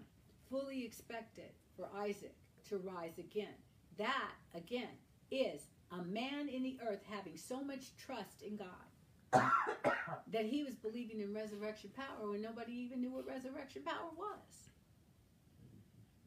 fully 0.51 0.85
expected 0.85 1.51
for 1.76 1.89
Isaac 1.97 2.35
to 2.73 2.79
rise 2.79 3.18
again. 3.18 3.55
That, 3.99 4.33
again, 4.55 4.97
is 5.31 5.62
a 5.91 6.03
man 6.03 6.49
in 6.49 6.62
the 6.62 6.79
earth 6.89 7.03
having 7.09 7.37
so 7.37 7.62
much 7.62 7.95
trust 7.97 8.43
in 8.43 8.57
God 8.57 9.53
that 10.33 10.47
he 10.47 10.62
was 10.62 10.75
believing 10.75 11.20
in 11.20 11.35
resurrection 11.35 11.91
power 11.95 12.31
when 12.31 12.43
nobody 12.43 12.73
even 12.73 13.01
knew 13.01 13.12
what 13.12 13.27
resurrection 13.27 13.83
power 13.83 14.11
was. 14.16 14.70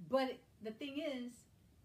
But 0.09 0.37
the 0.61 0.71
thing 0.71 0.97
is, 0.99 1.31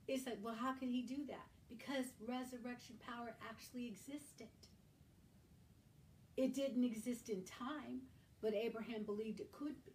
it's 0.06 0.26
like, 0.26 0.38
well, 0.42 0.54
how 0.54 0.72
could 0.74 0.88
he 0.88 1.02
do 1.02 1.24
that? 1.28 1.46
Because 1.70 2.06
resurrection 2.26 2.96
power 3.06 3.34
actually 3.48 3.86
existed. 3.86 4.48
It 6.36 6.54
didn't 6.54 6.84
exist 6.84 7.28
in 7.28 7.42
time, 7.44 8.02
but 8.42 8.54
Abraham 8.54 9.04
believed 9.04 9.40
it 9.40 9.52
could 9.52 9.82
be. 9.84 9.92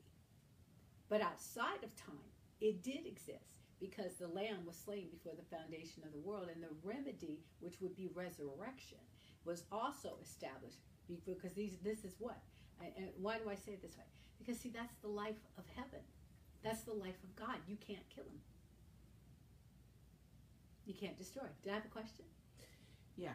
But 1.10 1.22
outside 1.22 1.84
of 1.84 1.96
time, 1.96 2.32
it 2.62 2.82
did 2.82 3.06
exist 3.06 3.55
because 3.80 4.16
the 4.16 4.28
lamb 4.28 4.66
was 4.66 4.78
slain 4.78 5.08
before 5.12 5.34
the 5.36 5.56
foundation 5.56 6.04
of 6.06 6.12
the 6.12 6.20
world, 6.20 6.50
and 6.54 6.64
the 6.64 6.74
remedy, 6.84 7.40
which 7.60 7.82
would 7.82 7.96
be 7.96 8.10
resurrection, 8.14 9.00
was 9.44 9.64
also 9.72 10.18
established 10.24 10.80
because 11.26 11.54
these 11.54 11.78
this 11.84 12.04
is 12.04 12.16
what 12.18 12.38
and 12.82 13.10
why 13.22 13.38
do 13.38 13.50
I 13.50 13.56
say 13.56 13.74
it 13.74 13.82
this 13.82 13.98
way? 13.98 14.04
Because 14.38 14.60
see, 14.60 14.70
that's 14.70 14.96
the 15.02 15.08
life 15.08 15.40
of 15.58 15.64
heaven. 15.76 16.02
That's 16.64 16.82
the 16.82 16.94
life 16.94 17.16
of 17.24 17.36
God. 17.36 17.58
You 17.68 17.78
can't 17.78 18.08
kill 18.14 18.26
him. 18.26 18.42
You 20.86 20.94
can't 20.94 21.18
destroy. 21.18 21.44
Did 21.64 21.72
I 21.72 21.76
have 21.76 21.86
a 21.86 21.90
question? 21.90 22.26
Yeah. 23.16 23.34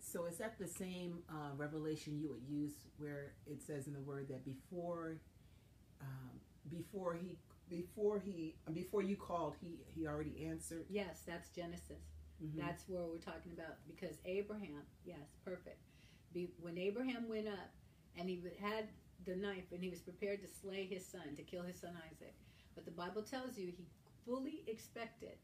So 0.00 0.26
is 0.26 0.38
that 0.38 0.58
the 0.58 0.66
same 0.66 1.22
uh, 1.30 1.54
revelation 1.56 2.18
you 2.18 2.28
would 2.28 2.42
use 2.48 2.72
where 2.98 3.34
it 3.46 3.62
says 3.62 3.86
in 3.86 3.94
the 3.94 4.00
word 4.00 4.28
that 4.28 4.44
before, 4.44 5.16
um, 6.00 6.30
before 6.70 7.14
he, 7.14 7.38
before 7.72 8.20
he, 8.20 8.54
before 8.72 9.02
you 9.02 9.16
called, 9.16 9.54
he 9.60 9.80
he 9.94 10.06
already 10.06 10.46
answered. 10.46 10.84
Yes, 10.88 11.22
that's 11.26 11.48
Genesis. 11.48 12.04
Mm-hmm. 12.42 12.60
That's 12.60 12.88
where 12.88 13.02
we're 13.02 13.18
talking 13.18 13.52
about 13.52 13.76
because 13.86 14.16
Abraham. 14.24 14.82
Yes, 15.04 15.26
perfect 15.44 15.78
be, 16.32 16.50
when 16.60 16.78
Abraham 16.78 17.28
went 17.28 17.48
up 17.48 17.70
and 18.18 18.28
he 18.28 18.42
had 18.60 18.88
the 19.24 19.36
knife 19.36 19.70
and 19.72 19.82
he 19.82 19.90
was 19.90 20.00
prepared 20.00 20.40
to 20.42 20.48
slay 20.48 20.86
his 20.86 21.06
son, 21.06 21.34
to 21.36 21.42
kill 21.42 21.62
his 21.62 21.80
son 21.80 21.92
Isaac. 22.10 22.34
But 22.74 22.84
the 22.84 22.90
Bible 22.90 23.22
tells 23.22 23.58
you 23.58 23.66
he 23.66 23.86
fully 24.26 24.62
expected 24.66 25.36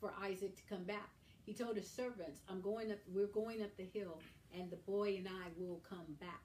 for 0.00 0.12
Isaac 0.22 0.56
to 0.56 0.62
come 0.68 0.84
back. 0.84 1.10
He 1.44 1.52
told 1.52 1.76
his 1.76 1.90
servants, 1.90 2.40
I'm 2.48 2.60
going 2.60 2.90
up, 2.90 2.98
we're 3.12 3.26
going 3.26 3.62
up 3.62 3.76
the 3.76 3.88
hill, 3.92 4.20
and 4.58 4.70
the 4.70 4.76
boy 4.76 5.16
and 5.18 5.28
I 5.28 5.48
will 5.58 5.82
come 5.88 6.16
back. 6.20 6.42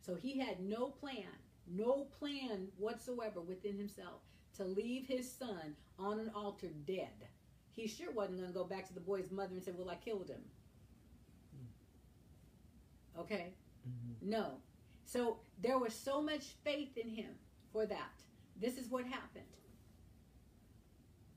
So 0.00 0.14
he 0.14 0.38
had 0.38 0.60
no 0.60 0.88
plan, 0.88 1.24
no 1.70 2.06
plan 2.18 2.68
whatsoever 2.78 3.40
within 3.40 3.78
himself 3.78 4.20
to 4.56 4.64
leave 4.64 5.06
his 5.06 5.30
son 5.30 5.76
on 5.98 6.18
an 6.18 6.30
altar 6.34 6.68
dead. 6.86 7.28
He 7.70 7.88
sure 7.88 8.12
wasn't 8.12 8.38
going 8.38 8.50
to 8.50 8.54
go 8.54 8.64
back 8.64 8.86
to 8.88 8.94
the 8.94 9.00
boy's 9.00 9.30
mother 9.30 9.54
and 9.54 9.62
say, 9.62 9.72
Well, 9.76 9.90
I 9.90 9.96
killed 9.96 10.28
him. 10.28 10.42
Okay? 13.18 13.54
Mm-hmm. 13.88 14.30
No. 14.30 14.54
So 15.04 15.38
there 15.62 15.78
was 15.78 15.94
so 15.94 16.22
much 16.22 16.44
faith 16.64 16.96
in 16.96 17.08
him 17.08 17.32
for 17.72 17.86
that. 17.86 18.20
This 18.60 18.78
is 18.78 18.88
what 18.88 19.04
happened. 19.04 19.44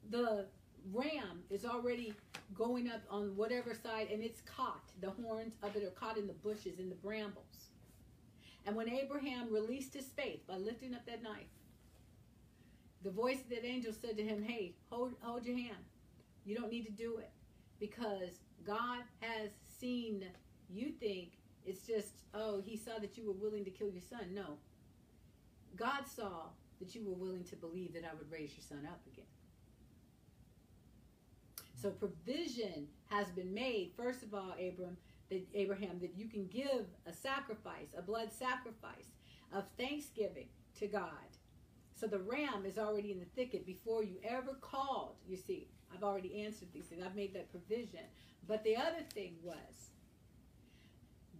The 0.09 0.45
ram 0.93 1.43
is 1.49 1.65
already 1.65 2.13
going 2.53 2.89
up 2.89 3.01
on 3.09 3.35
whatever 3.35 3.73
side 3.73 4.07
and 4.11 4.23
it's 4.23 4.41
caught. 4.41 4.89
The 5.01 5.09
horns 5.09 5.55
of 5.63 5.75
it 5.75 5.83
are 5.83 5.91
caught 5.91 6.17
in 6.17 6.27
the 6.27 6.33
bushes, 6.33 6.79
in 6.79 6.89
the 6.89 6.95
brambles. 6.95 7.46
And 8.67 8.75
when 8.75 8.89
Abraham 8.89 9.51
released 9.51 9.93
his 9.93 10.07
faith 10.07 10.45
by 10.45 10.57
lifting 10.57 10.93
up 10.93 11.05
that 11.05 11.23
knife, 11.23 11.47
the 13.01 13.09
voice 13.09 13.39
of 13.39 13.49
that 13.49 13.65
angel 13.65 13.93
said 13.93 14.17
to 14.17 14.23
him, 14.23 14.43
Hey, 14.43 14.75
hold, 14.91 15.13
hold 15.21 15.45
your 15.45 15.57
hand. 15.57 15.85
You 16.45 16.55
don't 16.55 16.69
need 16.69 16.85
to 16.85 16.91
do 16.91 17.17
it 17.17 17.31
because 17.79 18.41
God 18.65 19.03
has 19.21 19.51
seen 19.79 20.25
you 20.69 20.91
think 20.91 21.29
it's 21.65 21.87
just, 21.87 22.23
oh, 22.33 22.61
he 22.63 22.75
saw 22.75 22.99
that 22.99 23.17
you 23.17 23.25
were 23.25 23.33
willing 23.33 23.63
to 23.63 23.71
kill 23.71 23.89
your 23.89 24.01
son. 24.01 24.33
No. 24.33 24.57
God 25.77 26.05
saw 26.05 26.47
that 26.79 26.93
you 26.93 27.05
were 27.05 27.13
willing 27.13 27.45
to 27.45 27.55
believe 27.55 27.93
that 27.93 28.03
I 28.03 28.13
would 28.17 28.29
raise 28.29 28.51
your 28.53 28.63
son 28.67 28.85
up 28.85 28.99
again. 29.11 29.25
So 31.81 31.91
provision 31.91 32.87
has 33.09 33.27
been 33.27 33.53
made, 33.53 33.91
first 33.95 34.23
of 34.23 34.33
all, 34.33 34.53
Abram, 34.53 34.97
that 35.29 35.45
Abraham, 35.53 35.99
that 35.99 36.15
you 36.15 36.27
can 36.27 36.47
give 36.47 36.85
a 37.05 37.13
sacrifice, 37.13 37.93
a 37.97 38.01
blood 38.01 38.31
sacrifice 38.31 39.11
of 39.53 39.65
thanksgiving 39.77 40.47
to 40.79 40.87
God. 40.87 41.09
So 41.93 42.07
the 42.07 42.19
ram 42.19 42.65
is 42.65 42.77
already 42.77 43.11
in 43.11 43.19
the 43.19 43.25
thicket 43.35 43.65
before 43.65 44.03
you 44.03 44.17
ever 44.23 44.53
called. 44.61 45.15
You 45.27 45.37
see, 45.37 45.67
I've 45.93 46.03
already 46.03 46.43
answered 46.43 46.69
these 46.73 46.85
things. 46.85 47.03
I've 47.03 47.15
made 47.15 47.33
that 47.33 47.51
provision. 47.51 48.05
But 48.47 48.63
the 48.63 48.75
other 48.75 49.03
thing 49.13 49.35
was 49.43 49.91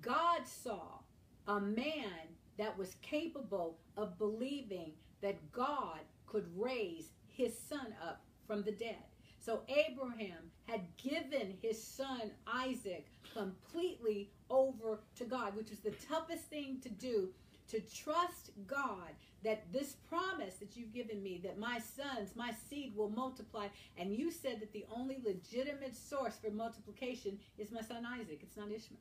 God 0.01 0.47
saw 0.47 0.99
a 1.47 1.59
man 1.59 2.35
that 2.57 2.77
was 2.77 2.95
capable 3.01 3.77
of 3.95 4.17
believing 4.17 4.93
that 5.21 5.51
God 5.51 5.99
could 6.25 6.47
raise 6.55 7.11
his 7.27 7.57
son 7.57 7.93
up 8.03 8.21
from 8.45 8.63
the 8.63 8.71
dead. 8.71 9.03
So 9.39 9.61
Abraham 9.67 10.51
had 10.67 10.81
given 10.97 11.57
his 11.61 11.81
son 11.81 12.31
Isaac 12.45 13.07
completely 13.33 14.29
over 14.49 14.99
to 15.15 15.23
God, 15.25 15.55
which 15.55 15.69
was 15.69 15.79
the 15.79 15.91
toughest 15.91 16.45
thing 16.45 16.79
to 16.81 16.89
do 16.89 17.29
to 17.69 17.79
trust 17.81 18.51
God 18.65 19.11
that 19.43 19.71
this 19.71 19.95
promise 20.09 20.55
that 20.55 20.75
you've 20.75 20.93
given 20.93 21.21
me, 21.21 21.39
that 21.43 21.59
my 21.59 21.79
sons, 21.79 22.31
my 22.35 22.51
seed 22.69 22.93
will 22.95 23.09
multiply, 23.09 23.67
and 23.97 24.13
you 24.13 24.31
said 24.31 24.59
that 24.61 24.73
the 24.73 24.85
only 24.93 25.17
legitimate 25.23 25.95
source 25.95 26.35
for 26.41 26.49
multiplication 26.51 27.39
is 27.57 27.71
my 27.71 27.81
son 27.81 28.05
Isaac, 28.05 28.39
it's 28.41 28.57
not 28.57 28.71
Ishmael. 28.71 28.99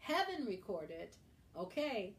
Heaven 0.00 0.46
recorded, 0.46 1.10
okay, 1.56 2.14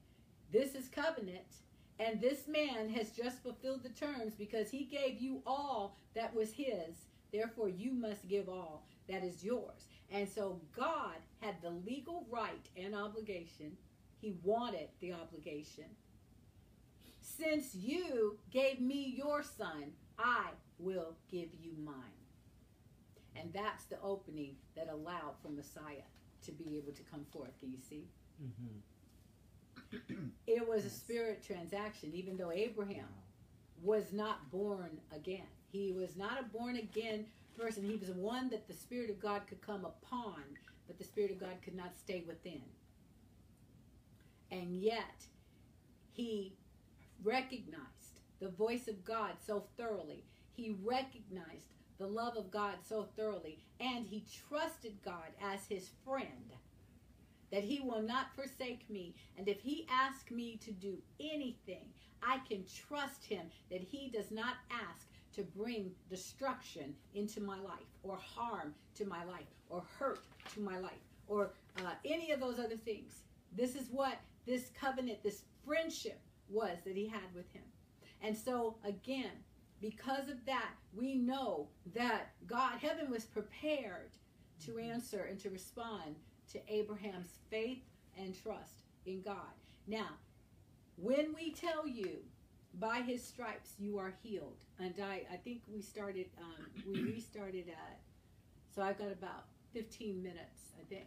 this 0.52 0.76
is 0.76 0.88
covenant, 0.88 1.58
and 2.00 2.22
this 2.22 2.48
man 2.48 2.90
has 2.90 3.12
just 3.12 3.44
fulfilled 3.44 3.84
the 3.84 3.90
terms 3.90 4.34
because 4.38 4.70
he 4.70 4.86
gave 4.86 5.20
you 5.20 5.42
all 5.46 5.96
that 6.16 6.34
was 6.34 6.54
his. 6.54 7.08
Therefore, 7.34 7.68
you 7.68 7.92
must 7.92 8.30
give 8.30 8.48
all 8.48 8.86
that 9.10 9.24
is 9.24 9.44
yours. 9.44 9.88
And 10.12 10.30
so 10.30 10.62
God 10.78 11.16
had 11.42 11.56
the 11.62 11.72
legal 11.72 12.26
right 12.30 12.70
and 12.78 12.96
obligation. 12.96 13.76
He 14.22 14.36
wanted 14.44 14.90
the 15.02 15.14
obligation. 15.14 15.86
Since 17.22 17.74
you 17.74 18.38
gave 18.52 18.80
me 18.80 19.16
your 19.18 19.42
son, 19.42 19.94
I 20.20 20.50
will 20.78 21.16
give 21.30 21.50
you 21.60 21.72
mine. 21.84 21.96
And 23.36 23.52
that's 23.52 23.86
the 23.86 24.00
opening 24.04 24.56
that 24.76 24.90
allowed 24.90 25.34
for 25.42 25.50
Messiah 25.50 26.06
to 26.46 26.52
be 26.52 26.78
able 26.78 26.92
to 26.92 27.02
come 27.04 27.26
forth. 27.32 27.60
Can 27.60 27.72
you 27.72 27.80
see? 27.80 28.06
Mm-hmm. 28.44 30.28
it 30.48 30.68
was 30.68 30.86
a 30.86 30.90
spirit 30.90 31.44
transaction, 31.44 32.12
even 32.14 32.38
though 32.38 32.52
Abraham 32.52 33.08
was 33.82 34.14
not 34.14 34.52
born 34.52 35.00
again. 35.16 35.48
He 35.74 35.92
was 35.92 36.16
not 36.16 36.40
a 36.40 36.44
born 36.44 36.76
again 36.76 37.26
person. 37.60 37.84
He 37.84 37.96
was 37.96 38.12
one 38.12 38.50
that 38.52 38.68
the 38.68 38.76
Spirit 38.76 39.10
of 39.10 39.20
God 39.20 39.42
could 39.48 39.60
come 39.60 39.86
upon, 39.86 40.44
but 40.86 41.00
the 41.00 41.04
Spirit 41.04 41.32
of 41.32 41.40
God 41.40 41.58
could 41.64 41.76
not 41.76 41.98
stay 41.98 42.24
within. 42.28 42.62
And 44.52 44.76
yet, 44.76 45.26
he 46.12 46.54
recognized 47.24 48.22
the 48.40 48.50
voice 48.50 48.88
of 48.88 49.04
God 49.04 49.32
so 49.44 49.64
thoroughly. 49.76 50.24
He 50.56 50.76
recognized 50.84 51.74
the 51.98 52.06
love 52.06 52.38
of 52.38 52.52
God 52.52 52.76
so 52.88 53.08
thoroughly. 53.18 53.58
And 53.80 54.06
he 54.06 54.24
trusted 54.48 55.02
God 55.04 55.32
as 55.42 55.66
his 55.68 55.90
friend 56.06 56.54
that 57.52 57.64
he 57.64 57.80
will 57.80 58.04
not 58.04 58.36
forsake 58.36 58.88
me. 58.92 59.16
And 59.40 59.48
if 59.48 59.62
he 59.62 59.88
asks 59.90 60.30
me 60.30 60.58
to 60.58 60.72
do 60.72 60.98
anything, 61.20 61.86
I 62.22 62.40
can 62.48 62.64
trust 62.88 63.26
him 63.26 63.48
that 63.72 63.82
he 63.82 64.12
does 64.14 64.30
not 64.30 64.56
ask 64.70 65.08
to 65.36 65.44
bring 65.44 65.92
destruction 66.10 66.94
into 67.16 67.42
my 67.42 67.60
life 67.60 67.90
or 68.04 68.18
harm 68.18 68.74
to 68.96 69.06
my 69.06 69.24
life 69.26 69.48
or 69.70 69.84
hurt 69.98 70.20
to 70.54 70.60
my 70.60 70.78
life 70.80 70.92
or 71.28 71.52
uh, 71.80 71.92
any 72.06 72.32
of 72.32 72.40
those 72.40 72.60
other 72.60 72.78
things. 72.78 73.22
This 73.56 73.76
is 73.76 73.88
what 73.92 74.18
this 74.46 74.72
covenant, 74.80 75.24
this 75.24 75.44
friendship 75.66 76.20
was 76.50 76.78
that 76.86 76.96
he 76.96 77.08
had 77.08 77.34
with 77.34 77.52
him. 77.52 77.64
And 78.22 78.38
so, 78.38 78.76
again, 78.86 79.32
because 79.82 80.30
of 80.30 80.46
that, 80.46 80.72
we 80.96 81.16
know 81.16 81.68
that 81.94 82.32
God, 82.48 82.80
heaven 82.80 83.10
was 83.12 83.26
prepared 83.26 84.12
to 84.66 84.80
answer 84.80 85.28
and 85.30 85.40
to 85.40 85.50
respond 85.50 86.16
to 86.52 86.74
Abraham's 86.74 87.40
faith 87.50 87.84
and 88.18 88.34
trust 88.42 88.84
in 89.06 89.22
God. 89.22 89.54
Now, 89.88 90.10
when 90.96 91.34
we 91.34 91.52
tell 91.52 91.88
you 91.88 92.20
by 92.80 93.02
his 93.02 93.24
stripes 93.24 93.74
you 93.80 93.98
are 94.00 94.14
healed, 94.24 94.58
and 94.80 94.94
I, 95.02 95.24
I 95.32 95.38
think 95.38 95.62
we 95.72 95.82
started, 95.82 96.28
um, 96.40 96.66
we 96.88 97.02
restarted 97.14 97.70
at, 97.70 98.00
so 98.74 98.82
I've 98.82 98.98
got 98.98 99.12
about 99.12 99.46
15 99.74 100.22
minutes, 100.22 100.74
I 100.80 100.84
think, 100.90 101.06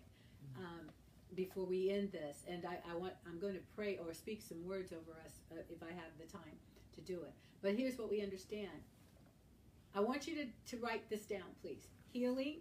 um, 0.59 0.91
before 1.35 1.64
we 1.64 1.91
end 1.91 2.12
this, 2.12 2.45
and 2.49 2.64
I, 2.64 2.79
I 2.91 2.97
want, 2.97 3.14
I'm 3.27 3.39
going 3.39 3.55
to 3.55 3.61
pray 3.75 3.99
or 3.99 4.14
speak 4.14 4.43
some 4.43 4.67
words 4.67 4.93
over 4.93 5.12
us 5.25 5.33
uh, 5.53 5.61
if 5.69 5.83
I 5.83 5.93
have 5.93 6.12
the 6.19 6.33
time 6.33 6.57
to 6.95 7.01
do 7.01 7.23
it. 7.23 7.33
But 7.62 7.75
here's 7.75 7.99
what 7.99 8.11
we 8.11 8.23
understand. 8.23 8.71
I 9.95 10.01
want 10.01 10.27
you 10.27 10.35
to, 10.37 10.77
to 10.77 10.83
write 10.83 11.09
this 11.11 11.23
down, 11.23 11.49
please. 11.62 11.89
Healing 12.12 12.59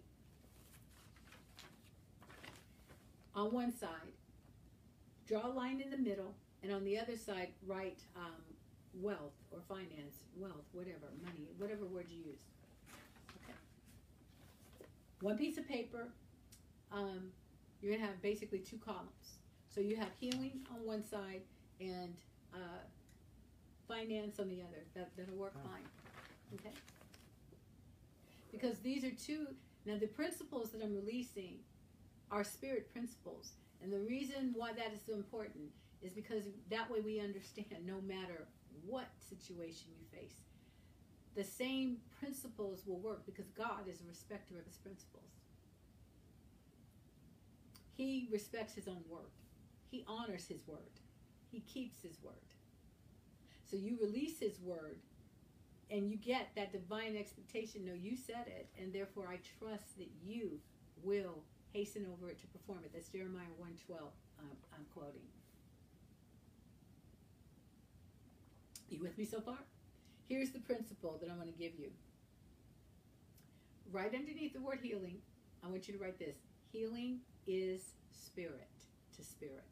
on 3.35 3.51
one 3.51 3.75
side, 3.75 3.89
draw 5.27 5.45
a 5.45 5.49
line 5.49 5.81
in 5.81 5.91
the 5.91 5.97
middle, 5.97 6.33
and 6.63 6.71
on 6.71 6.83
the 6.83 6.97
other 6.97 7.17
side, 7.17 7.49
write 7.67 7.99
um, 8.15 8.54
wealth 9.01 9.33
or 9.51 9.59
finance, 9.67 10.23
wealth, 10.37 10.65
whatever, 10.73 11.11
money, 11.23 11.47
whatever 11.57 11.85
word 11.85 12.05
you 12.09 12.17
use. 12.17 12.39
Okay. 13.43 13.57
One 15.21 15.37
piece 15.37 15.57
of 15.57 15.67
paper, 15.67 16.07
um, 16.91 17.31
you're 17.81 17.91
going 17.91 18.01
to 18.01 18.07
have 18.07 18.21
basically 18.21 18.59
two 18.59 18.77
columns. 18.77 19.39
So 19.69 19.81
you 19.81 19.95
have 19.97 20.09
healing 20.19 20.61
on 20.73 20.85
one 20.85 21.03
side 21.03 21.41
and 21.81 22.15
uh, 22.53 22.79
finance 23.87 24.39
on 24.39 24.47
the 24.47 24.61
other. 24.61 24.83
That, 24.95 25.11
that'll 25.17 25.35
work 25.35 25.53
fine. 25.63 25.83
Okay? 26.53 26.73
Because 28.51 28.79
these 28.79 29.03
are 29.03 29.11
two, 29.11 29.47
now 29.85 29.97
the 29.97 30.07
principles 30.07 30.69
that 30.71 30.81
I'm 30.81 30.95
releasing 30.95 31.55
are 32.31 32.43
spirit 32.43 32.91
principles. 32.91 33.51
And 33.83 33.91
the 33.91 33.99
reason 33.99 34.53
why 34.55 34.71
that 34.73 34.93
is 34.93 34.99
so 35.05 35.13
important 35.13 35.65
is 36.01 36.13
because 36.13 36.43
that 36.69 36.89
way 36.89 37.01
we 37.01 37.19
understand 37.19 37.85
no 37.85 37.99
matter 38.01 38.47
what 38.85 39.07
situation 39.29 39.87
you 39.97 40.17
face, 40.17 40.41
the 41.35 41.43
same 41.43 41.97
principles 42.19 42.83
will 42.85 42.99
work 42.99 43.25
because 43.25 43.49
God 43.49 43.87
is 43.89 44.01
a 44.01 44.07
respecter 44.07 44.57
of 44.57 44.65
his 44.65 44.77
principles. 44.77 45.31
He 47.95 48.27
respects 48.31 48.73
his 48.73 48.87
own 48.87 49.03
word. 49.09 49.31
He 49.89 50.03
honors 50.07 50.47
his 50.47 50.67
word. 50.67 50.99
He 51.51 51.61
keeps 51.61 52.01
his 52.01 52.17
word. 52.23 52.33
So 53.69 53.77
you 53.77 53.97
release 54.01 54.39
his 54.39 54.59
word 54.59 54.97
and 55.89 56.09
you 56.09 56.17
get 56.17 56.49
that 56.55 56.71
divine 56.71 57.15
expectation. 57.15 57.85
No, 57.85 57.93
you 57.93 58.15
said 58.15 58.45
it, 58.47 58.67
and 58.79 58.91
therefore 58.91 59.27
I 59.29 59.39
trust 59.59 59.97
that 59.97 60.09
you 60.23 60.59
will 61.03 61.43
hasten 61.73 62.05
over 62.11 62.29
it 62.29 62.39
to 62.39 62.47
perform 62.47 62.79
it. 62.83 62.91
That's 62.93 63.09
Jeremiah 63.09 63.51
112 63.57 64.01
um, 64.39 64.57
I'm 64.73 64.85
quoting. 64.93 65.21
You 68.89 69.01
with 69.01 69.17
me 69.17 69.25
so 69.25 69.41
far? 69.41 69.57
Here's 70.27 70.51
the 70.51 70.59
principle 70.59 71.17
that 71.21 71.29
I'm 71.29 71.37
going 71.37 71.51
to 71.51 71.57
give 71.57 71.73
you. 71.77 71.89
Right 73.91 74.13
underneath 74.13 74.53
the 74.53 74.61
word 74.61 74.79
healing, 74.81 75.17
I 75.63 75.67
want 75.67 75.87
you 75.87 75.93
to 75.93 75.99
write 75.99 76.19
this. 76.19 76.37
Healing 76.71 77.19
is 77.47 77.93
spirit 78.11 78.69
to 79.15 79.23
spirit. 79.23 79.63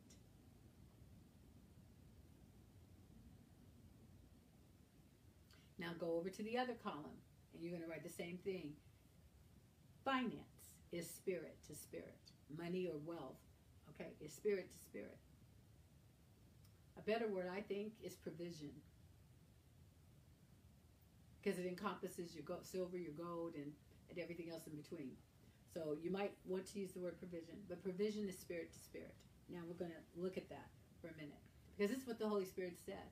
Now 5.79 5.91
go 5.99 6.15
over 6.17 6.29
to 6.29 6.43
the 6.43 6.57
other 6.57 6.73
column 6.83 7.19
and 7.53 7.61
you're 7.61 7.71
going 7.71 7.83
to 7.83 7.89
write 7.89 8.03
the 8.03 8.09
same 8.09 8.37
thing. 8.43 8.73
Finance 10.05 10.71
is 10.91 11.09
spirit 11.09 11.57
to 11.67 11.75
spirit. 11.75 12.15
Money 12.57 12.87
or 12.87 12.97
wealth, 13.05 13.39
okay, 13.89 14.11
is 14.21 14.31
spirit 14.31 14.69
to 14.71 14.79
spirit. 14.79 15.17
A 16.97 17.01
better 17.01 17.27
word, 17.27 17.49
I 17.53 17.61
think, 17.61 17.93
is 18.03 18.15
provision. 18.15 18.69
Because 21.43 21.59
it 21.59 21.65
encompasses 21.65 22.33
your 22.33 22.43
gold, 22.43 22.65
silver, 22.65 22.97
your 22.97 23.11
gold, 23.13 23.55
and, 23.55 23.71
and 24.09 24.19
everything 24.19 24.49
else 24.49 24.65
in 24.67 24.75
between. 24.75 25.11
So 25.73 25.97
you 26.01 26.11
might 26.11 26.33
want 26.45 26.65
to 26.71 26.79
use 26.79 26.91
the 26.93 26.99
word 26.99 27.19
provision, 27.19 27.55
but 27.67 27.83
provision 27.83 28.27
is 28.29 28.37
spirit 28.37 28.71
to 28.71 28.79
spirit. 28.79 29.13
Now 29.49 29.59
we're 29.67 29.73
going 29.73 29.91
to 29.91 30.21
look 30.21 30.37
at 30.37 30.49
that 30.49 30.69
for 31.01 31.07
a 31.07 31.15
minute. 31.17 31.41
Because 31.75 31.91
this 31.91 32.01
is 32.01 32.07
what 32.07 32.19
the 32.19 32.27
Holy 32.27 32.45
Spirit 32.45 32.77
said. 32.85 33.09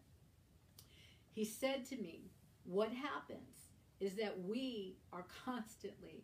He 1.34 1.44
said 1.44 1.86
to 1.90 1.98
me, 1.98 2.32
What 2.64 2.92
happens 2.92 3.72
is 4.00 4.16
that 4.16 4.40
we 4.44 4.98
are 5.12 5.26
constantly 5.46 6.24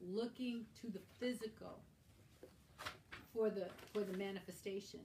looking 0.00 0.66
to 0.80 0.90
the 0.90 1.00
physical 1.18 1.80
for 3.32 3.50
the 3.50 3.68
for 3.92 4.02
the 4.02 4.16
manifestation. 4.16 5.00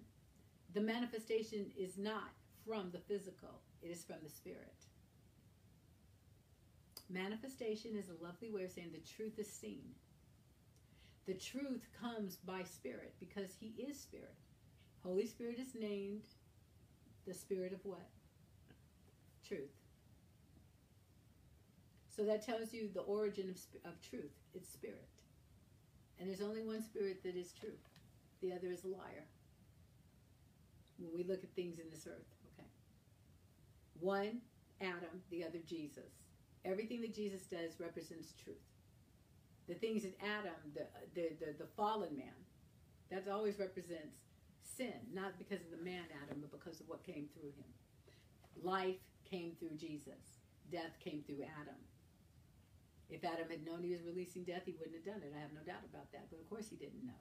The 0.74 0.82
manifestation 0.82 1.72
is 1.78 1.98
not 1.98 2.30
from 2.66 2.92
the 2.92 3.00
physical, 3.00 3.62
it 3.82 3.88
is 3.88 4.04
from 4.04 4.18
the 4.24 4.30
spirit. 4.30 4.89
Manifestation 7.10 7.96
is 7.98 8.10
a 8.10 8.24
lovely 8.24 8.52
way 8.52 8.64
of 8.64 8.72
saying 8.72 8.92
the 8.94 9.14
truth 9.14 9.40
is 9.40 9.52
seen. 9.52 9.84
The 11.28 11.34
truth 11.34 11.88
comes 12.00 12.38
by 12.38 12.64
spirit 12.64 13.14
because 13.20 13.56
he 13.60 13.74
is 13.82 14.00
spirit. 14.00 14.36
Holy 15.04 15.26
Spirit 15.28 15.60
is 15.60 15.76
named 15.80 16.24
the 17.28 17.34
spirit 17.34 17.74
of 17.74 17.80
what? 17.86 18.10
Truth. 19.48 19.72
So 22.16 22.24
that 22.26 22.46
tells 22.46 22.74
you 22.74 22.90
the 22.94 23.02
origin 23.02 23.50
of, 23.50 23.92
of 23.92 24.02
truth. 24.02 24.34
It's 24.54 24.70
spirit. 24.72 25.08
And 26.20 26.30
there's 26.30 26.42
only 26.42 26.64
one 26.64 26.84
spirit 26.84 27.24
that 27.24 27.36
is 27.36 27.54
true. 27.54 27.78
The 28.42 28.52
other 28.54 28.72
is 28.72 28.84
a 28.84 28.88
liar. 28.88 29.26
when 31.00 31.12
we 31.16 31.24
look 31.24 31.44
at 31.44 31.52
things 31.56 31.80
in 31.80 31.90
this 31.90 32.08
earth. 32.08 32.28
Okay. 32.58 32.68
One, 34.00 34.42
Adam, 34.82 35.24
the 35.32 35.44
other, 35.44 35.60
Jesus. 35.66 36.12
Everything 36.70 37.02
that 37.02 37.16
Jesus 37.16 37.42
does 37.50 37.80
represents 37.80 38.34
truth. 38.44 38.62
The 39.68 39.74
things 39.76 40.04
that 40.04 40.14
Adam, 40.22 40.58
the, 40.74 40.86
the, 41.14 41.30
the, 41.40 41.54
the 41.66 41.70
fallen 41.76 42.16
man, 42.16 42.38
that 43.10 43.26
always 43.32 43.58
represents 43.58 44.22
sin, 44.62 44.94
not 45.14 45.38
because 45.38 45.66
of 45.66 45.72
the 45.74 45.84
man 45.84 46.06
Adam, 46.24 46.42
but 46.42 46.54
because 46.54 46.80
of 46.80 46.88
what 46.88 47.04
came 47.04 47.26
through 47.34 47.50
him. 47.58 47.70
Life 48.62 49.02
came 49.26 49.54
through 49.58 49.78
Jesus, 49.78 50.42
death 50.72 50.94
came 51.04 51.24
through 51.26 51.42
Adam. 51.62 51.80
If 53.10 53.26
Adam 53.26 53.50
had 53.50 53.66
known 53.66 53.82
he 53.82 53.90
was 53.90 54.06
releasing 54.06 54.46
death, 54.46 54.70
he 54.70 54.78
wouldn't 54.78 54.94
have 54.94 55.06
done 55.06 55.26
it. 55.26 55.34
I 55.34 55.42
have 55.42 55.54
no 55.54 55.66
doubt 55.66 55.82
about 55.90 56.14
that. 56.14 56.30
But 56.30 56.38
of 56.38 56.46
course, 56.46 56.70
he 56.70 56.78
didn't 56.78 57.02
know 57.02 57.18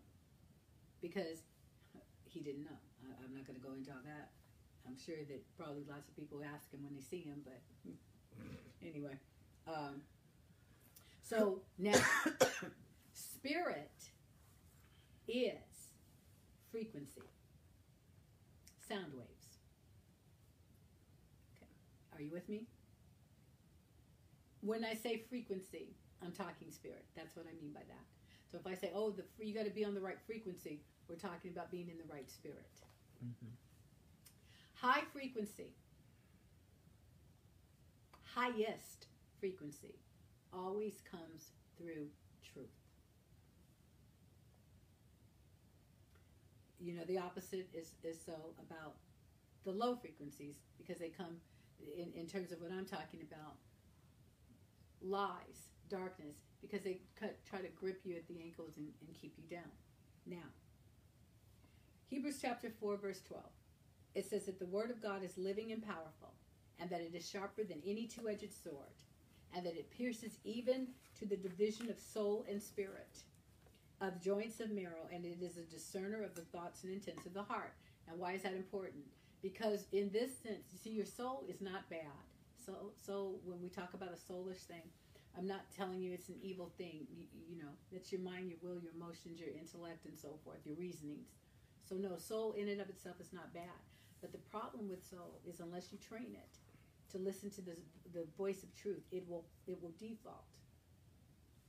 because 1.00 1.40
he 2.28 2.40
didn't 2.40 2.68
know. 2.68 2.80
I, 3.00 3.16
I'm 3.24 3.32
not 3.32 3.48
going 3.48 3.56
to 3.56 3.64
go 3.64 3.72
into 3.72 3.88
all 3.90 4.04
that. 4.04 4.36
I'm 4.84 5.00
sure 5.00 5.16
that 5.16 5.40
probably 5.56 5.88
lots 5.88 6.08
of 6.08 6.16
people 6.16 6.44
ask 6.44 6.68
him 6.72 6.84
when 6.84 6.92
they 6.92 7.00
see 7.00 7.24
him, 7.24 7.40
but 7.44 7.60
anyway. 8.84 9.16
Um, 9.68 10.02
so 11.22 11.60
now, 11.78 11.92
spirit 13.12 13.90
is 15.26 15.92
frequency, 16.70 17.20
sound 18.88 19.12
waves. 19.14 19.58
Okay, 21.56 21.68
are 22.16 22.22
you 22.22 22.30
with 22.32 22.48
me? 22.48 22.66
When 24.62 24.84
I 24.84 24.94
say 24.94 25.22
frequency, 25.28 25.94
I'm 26.24 26.32
talking 26.32 26.70
spirit. 26.70 27.04
That's 27.14 27.36
what 27.36 27.46
I 27.46 27.54
mean 27.62 27.72
by 27.72 27.82
that. 27.88 28.04
So 28.50 28.58
if 28.58 28.66
I 28.66 28.74
say, 28.74 28.90
"Oh, 28.94 29.10
the 29.10 29.24
you 29.38 29.54
got 29.54 29.66
to 29.66 29.70
be 29.70 29.84
on 29.84 29.94
the 29.94 30.00
right 30.00 30.18
frequency," 30.26 30.80
we're 31.08 31.16
talking 31.16 31.50
about 31.50 31.70
being 31.70 31.88
in 31.90 31.98
the 31.98 32.10
right 32.10 32.30
spirit. 32.30 32.80
Mm-hmm. 33.22 33.52
High 34.76 35.02
frequency, 35.12 35.74
highest 38.34 39.07
frequency, 39.40 39.94
always 40.52 41.02
comes 41.10 41.52
through 41.76 42.06
truth. 42.52 42.66
You 46.80 46.94
know, 46.94 47.04
the 47.06 47.18
opposite 47.18 47.68
is, 47.74 47.94
is 48.04 48.18
so 48.24 48.54
about 48.60 48.94
the 49.64 49.72
low 49.72 49.96
frequencies 49.96 50.56
because 50.76 50.98
they 50.98 51.08
come 51.08 51.36
in, 51.96 52.12
in 52.14 52.26
terms 52.26 52.52
of 52.52 52.60
what 52.60 52.70
I'm 52.70 52.86
talking 52.86 53.20
about 53.20 53.56
lies, 55.02 55.70
darkness, 55.88 56.36
because 56.60 56.82
they 56.82 57.00
cut, 57.18 57.36
try 57.48 57.60
to 57.60 57.68
grip 57.68 58.00
you 58.04 58.16
at 58.16 58.26
the 58.28 58.40
ankles 58.42 58.74
and, 58.76 58.88
and 59.00 59.16
keep 59.20 59.34
you 59.36 59.44
down. 59.56 59.70
Now, 60.26 60.48
Hebrews 62.08 62.38
chapter 62.40 62.70
4, 62.70 62.96
verse 62.96 63.20
12. 63.28 63.44
It 64.14 64.28
says 64.28 64.46
that 64.46 64.58
the 64.58 64.66
word 64.66 64.90
of 64.90 65.02
God 65.02 65.22
is 65.22 65.36
living 65.36 65.72
and 65.72 65.82
powerful, 65.82 66.34
and 66.78 66.88
that 66.90 67.00
it 67.00 67.14
is 67.14 67.28
sharper 67.28 67.64
than 67.64 67.82
any 67.86 68.06
two 68.06 68.28
edged 68.28 68.52
sword, 68.52 68.96
and 69.54 69.64
that 69.64 69.74
it 69.74 69.90
pierces 69.90 70.38
even 70.44 70.88
to 71.18 71.26
the 71.26 71.36
division 71.36 71.90
of 71.90 71.98
soul 71.98 72.44
and 72.48 72.62
spirit, 72.62 73.22
of 74.00 74.20
joints 74.22 74.60
of 74.60 74.70
marrow, 74.70 75.08
and 75.12 75.24
it 75.24 75.38
is 75.42 75.56
a 75.56 75.62
discerner 75.62 76.22
of 76.22 76.34
the 76.34 76.42
thoughts 76.42 76.84
and 76.84 76.92
intents 76.92 77.26
of 77.26 77.34
the 77.34 77.42
heart. 77.42 77.74
And 78.08 78.18
why 78.18 78.32
is 78.32 78.42
that 78.42 78.54
important? 78.54 79.04
Because 79.42 79.86
in 79.92 80.10
this 80.10 80.36
sense, 80.38 80.68
you 80.72 80.78
see, 80.78 80.90
your 80.90 81.06
soul 81.06 81.44
is 81.48 81.60
not 81.60 81.88
bad. 81.90 82.06
So, 82.64 82.92
so 83.04 83.36
when 83.44 83.60
we 83.62 83.68
talk 83.68 83.94
about 83.94 84.10
a 84.12 84.32
soulish 84.32 84.66
thing, 84.66 84.82
I'm 85.36 85.46
not 85.46 85.70
telling 85.76 86.00
you 86.00 86.12
it's 86.12 86.28
an 86.28 86.38
evil 86.42 86.72
thing. 86.78 87.06
You, 87.10 87.26
you 87.50 87.58
know, 87.62 87.70
that's 87.92 88.10
your 88.12 88.20
mind, 88.20 88.50
your 88.50 88.58
will, 88.62 88.80
your 88.80 88.92
emotions, 88.94 89.40
your 89.40 89.50
intellect, 89.50 90.06
and 90.06 90.18
so 90.18 90.38
forth, 90.44 90.58
your 90.64 90.76
reasonings. 90.76 91.28
So, 91.88 91.94
no, 91.96 92.18
soul 92.18 92.52
in 92.52 92.68
and 92.68 92.80
of 92.80 92.88
itself 92.88 93.16
is 93.20 93.32
not 93.32 93.54
bad. 93.54 93.78
But 94.20 94.32
the 94.32 94.38
problem 94.38 94.88
with 94.88 95.06
soul 95.06 95.40
is 95.48 95.60
unless 95.60 95.92
you 95.92 95.98
train 95.98 96.34
it 96.34 96.58
to 97.12 97.18
listen 97.18 97.50
to 97.50 97.60
the, 97.62 97.76
the 98.12 98.26
voice 98.36 98.62
of 98.62 98.74
truth, 98.74 99.02
it 99.10 99.24
will 99.28 99.44
it 99.66 99.80
will 99.82 99.92
default 99.98 100.44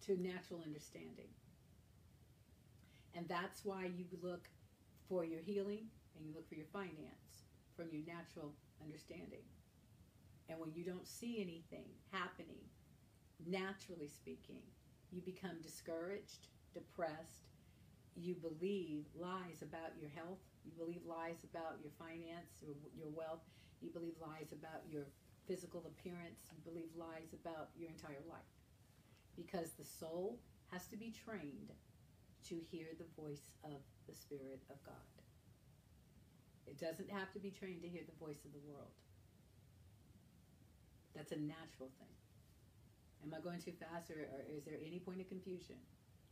to 0.05 0.21
natural 0.21 0.61
understanding. 0.65 1.29
And 3.15 3.27
that's 3.27 3.65
why 3.65 3.85
you 3.85 4.05
look 4.21 4.47
for 5.07 5.25
your 5.25 5.41
healing 5.41 5.87
and 6.15 6.25
you 6.25 6.33
look 6.33 6.47
for 6.47 6.55
your 6.55 6.67
finance 6.71 7.45
from 7.75 7.87
your 7.91 8.03
natural 8.05 8.53
understanding. 8.83 9.43
And 10.49 10.59
when 10.59 10.71
you 10.73 10.83
don't 10.83 11.07
see 11.07 11.41
anything 11.41 11.85
happening, 12.11 12.63
naturally 13.45 14.07
speaking, 14.07 14.61
you 15.11 15.21
become 15.21 15.61
discouraged, 15.61 16.47
depressed, 16.73 17.49
you 18.15 18.35
believe 18.35 19.05
lies 19.15 19.61
about 19.61 19.95
your 19.99 20.09
health, 20.09 20.41
you 20.65 20.71
believe 20.77 21.01
lies 21.07 21.43
about 21.43 21.79
your 21.81 21.91
finance 21.97 22.61
or 22.67 22.73
your 22.97 23.09
wealth, 23.09 23.45
you 23.81 23.89
believe 23.89 24.15
lies 24.21 24.51
about 24.51 24.81
your 24.89 25.05
physical 25.49 25.83
appearance, 25.89 26.45
believe 26.69 26.93
lies 26.95 27.33
about 27.33 27.69
your 27.75 27.89
entire 27.89 28.21
life. 28.29 28.53
Because 29.35 29.73
the 29.73 29.85
soul 29.85 30.37
has 30.71 30.85
to 30.87 30.97
be 30.97 31.11
trained 31.25 31.73
to 32.47 32.55
hear 32.71 32.87
the 32.97 33.09
voice 33.21 33.57
of 33.63 33.81
the 34.07 34.13
Spirit 34.13 34.61
of 34.69 34.77
God. 34.85 35.09
It 36.67 36.79
doesn't 36.79 37.09
have 37.09 37.33
to 37.33 37.39
be 37.39 37.49
trained 37.49 37.81
to 37.81 37.89
hear 37.89 38.03
the 38.05 38.23
voice 38.23 38.45
of 38.45 38.53
the 38.53 38.61
world. 38.69 38.93
That's 41.15 41.31
a 41.31 41.39
natural 41.39 41.89
thing. 41.97 42.13
Am 43.25 43.33
I 43.33 43.41
going 43.41 43.59
too 43.59 43.73
fast 43.73 44.11
or, 44.11 44.29
or 44.29 44.45
is 44.55 44.63
there 44.63 44.77
any 44.85 44.99
point 44.99 45.19
of 45.19 45.27
confusion? 45.27 45.75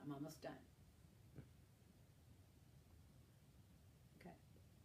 I'm 0.01 0.13
almost 0.13 0.41
done. 0.41 0.63
Okay. 4.21 4.35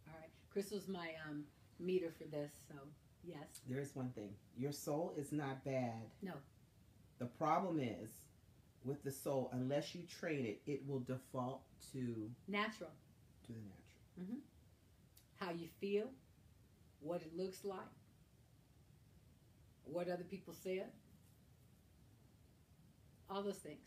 All 0.09 0.19
right. 0.19 0.31
Crystal's 0.51 0.87
my 0.87 1.11
um, 1.29 1.43
meter 1.79 2.11
for 2.17 2.25
this, 2.25 2.51
so 2.67 2.75
yes. 3.23 3.61
There's 3.67 3.95
one 3.95 4.09
thing. 4.11 4.29
Your 4.57 4.71
soul 4.71 5.13
is 5.17 5.31
not 5.31 5.63
bad. 5.63 6.03
No. 6.21 6.33
The 7.19 7.25
problem 7.25 7.79
is 7.79 8.09
with 8.83 9.03
the 9.03 9.11
soul, 9.11 9.49
unless 9.53 9.95
you 9.95 10.01
train 10.03 10.45
it, 10.45 10.61
it 10.69 10.81
will 10.87 10.99
default 10.99 11.61
to 11.93 12.29
Natural. 12.47 12.89
to 13.47 13.53
the 13.53 13.59
natural. 13.59 14.37
How 15.39 15.51
you 15.51 15.67
feel, 15.79 16.09
what 16.99 17.21
it 17.21 17.35
looks 17.35 17.63
like, 17.63 17.79
what 19.85 20.07
other 20.09 20.23
people 20.23 20.53
said, 20.53 20.85
all 23.29 23.41
those 23.43 23.57
things. 23.57 23.79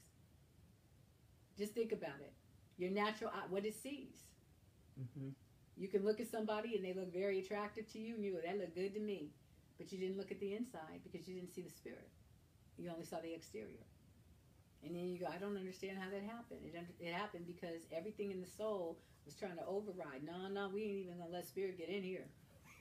Just 1.59 1.72
think 1.74 1.93
about 1.93 2.20
it. 2.20 2.32
Your 2.78 2.91
natural 2.91 3.30
eye, 3.30 3.47
what 3.49 3.64
it 3.64 3.74
sees. 3.74 4.28
Mm-hmm. 5.01 5.28
You 5.77 5.89
can 5.89 6.05
look 6.05 6.20
at 6.20 6.29
somebody 6.29 6.74
and 6.77 6.85
they 6.85 6.95
look 6.95 7.12
very 7.12 7.39
attractive 7.41 7.91
to 7.93 7.99
you, 7.99 8.14
and 8.14 8.24
you 8.24 8.33
go, 8.33 8.41
"That 8.41 8.59
looked 8.59 8.74
good 8.74 8.95
to 8.95 9.01
me," 9.01 9.31
but 9.79 9.93
you 9.93 9.99
didn't 9.99 10.16
look 10.16 10.31
at 10.31 10.41
the 10.41 10.55
inside 10.55 11.01
because 11.05 11.29
you 11.29 11.35
didn't 11.35 11.53
see 11.53 11.62
the 11.62 11.70
spirit. 11.70 12.09
You 12.79 12.91
only 12.91 13.05
saw 13.05 13.20
the 13.20 13.33
exterior, 13.33 13.85
and 14.83 14.95
then 14.95 15.09
you 15.09 15.18
go, 15.18 15.27
"I 15.27 15.39
don't 15.39 15.57
understand 15.57 15.99
how 15.99 16.11
that 16.11 16.22
happened." 16.22 16.61
It 16.64 16.74
it 16.99 17.12
happened 17.12 17.47
because 17.47 17.83
everything 17.93 18.31
in 18.31 18.41
the 18.41 18.47
soul 18.47 18.99
was 19.27 19.35
trying 19.35 19.57
to 19.57 19.66
override. 19.66 20.24
No, 20.24 20.49
no, 20.49 20.68
we 20.68 20.83
ain't 20.83 20.99
even 21.07 21.18
gonna 21.18 21.31
let 21.31 21.47
spirit 21.47 21.77
get 21.77 21.89
in 21.89 22.03
here. 22.03 22.27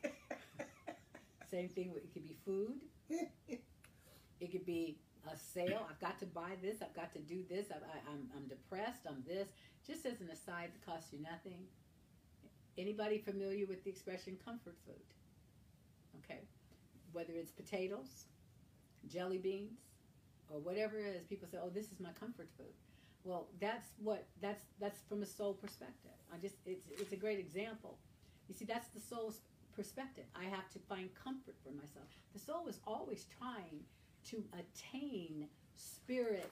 Same 1.51 1.69
thing. 1.69 1.93
With, 1.93 2.03
it 2.03 2.13
could 2.13 2.23
be 2.23 2.37
food. 2.45 2.79
It 4.39 4.51
could 4.51 4.65
be 4.65 4.97
a 5.31 5.37
sale. 5.37 5.85
I've 5.89 5.99
got 5.99 6.19
to 6.19 6.25
buy 6.25 6.51
this. 6.61 6.81
I've 6.81 6.93
got 6.95 7.13
to 7.13 7.19
do 7.19 7.43
this. 7.49 7.67
I, 7.71 7.75
I, 7.75 8.11
I'm 8.11 8.29
I'm 8.35 8.47
depressed. 8.47 9.01
I'm 9.07 9.23
this. 9.27 9.47
Just 9.87 10.05
as 10.05 10.21
an 10.21 10.29
aside, 10.29 10.71
that 10.73 10.85
costs 10.85 11.13
you 11.13 11.19
nothing. 11.21 11.65
Anybody 12.77 13.19
familiar 13.19 13.65
with 13.65 13.83
the 13.83 13.89
expression 13.89 14.37
comfort 14.43 14.75
food? 14.85 14.95
Okay. 16.23 16.41
Whether 17.13 17.33
it's 17.33 17.51
potatoes, 17.51 18.25
jelly 19.07 19.37
beans, 19.37 19.79
or 20.49 20.59
whatever 20.59 20.97
it 20.97 21.15
is, 21.15 21.25
people 21.25 21.47
say, 21.47 21.57
"Oh, 21.61 21.69
this 21.69 21.91
is 21.91 21.99
my 21.99 22.11
comfort 22.11 22.49
food." 22.57 22.73
Well, 23.23 23.47
that's 23.59 23.87
what 23.97 24.27
that's 24.41 24.63
that's 24.79 24.99
from 25.09 25.23
a 25.23 25.25
soul 25.25 25.53
perspective. 25.53 26.11
I 26.33 26.37
just 26.37 26.55
it's 26.65 26.87
it's 26.99 27.13
a 27.13 27.17
great 27.17 27.39
example. 27.39 27.97
You 28.47 28.53
see, 28.53 28.65
that's 28.65 28.89
the 28.89 28.99
soul's 28.99 29.39
perspective. 29.75 30.25
I 30.35 30.43
have 30.45 30.69
to 30.73 30.79
find 30.79 31.09
comfort 31.15 31.55
for 31.63 31.71
myself. 31.71 32.07
The 32.33 32.39
soul 32.39 32.67
is 32.67 32.79
always 32.85 33.25
trying 33.39 33.81
to 34.29 34.43
attain 34.53 35.47
spirit 35.75 36.51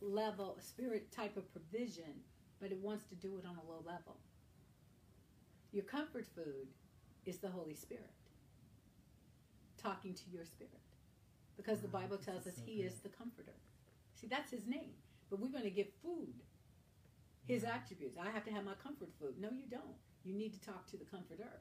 level, 0.00 0.56
spirit 0.60 1.10
type 1.12 1.36
of 1.36 1.50
provision, 1.52 2.22
but 2.60 2.70
it 2.72 2.78
wants 2.78 3.04
to 3.04 3.14
do 3.14 3.38
it 3.38 3.46
on 3.46 3.56
a 3.56 3.70
low 3.70 3.82
level. 3.86 4.18
Your 5.72 5.84
comfort 5.84 6.26
food 6.26 6.68
is 7.24 7.38
the 7.38 7.48
Holy 7.48 7.74
Spirit 7.74 8.10
talking 9.82 10.14
to 10.14 10.30
your 10.30 10.44
spirit. 10.44 10.80
Because 11.56 11.80
the 11.80 11.88
Bible 11.88 12.16
tells 12.18 12.46
us 12.46 12.56
so 12.56 12.62
He 12.64 12.82
is 12.82 13.00
the 13.00 13.08
comforter. 13.08 13.54
See, 14.14 14.26
that's 14.26 14.50
His 14.50 14.66
name. 14.66 14.94
But 15.30 15.40
we're 15.40 15.48
going 15.48 15.64
to 15.64 15.70
get 15.70 15.92
food, 16.02 16.34
His 17.46 17.62
Yeah. 17.62 17.74
attributes. 17.74 18.16
I 18.18 18.30
have 18.30 18.44
to 18.44 18.52
have 18.52 18.64
my 18.64 18.74
comfort 18.74 19.10
food. 19.18 19.38
No, 19.40 19.50
you 19.50 19.66
don't. 19.70 19.96
You 20.24 20.34
need 20.34 20.52
to 20.54 20.60
talk 20.60 20.86
to 20.88 20.96
the 20.96 21.04
comforter. 21.04 21.60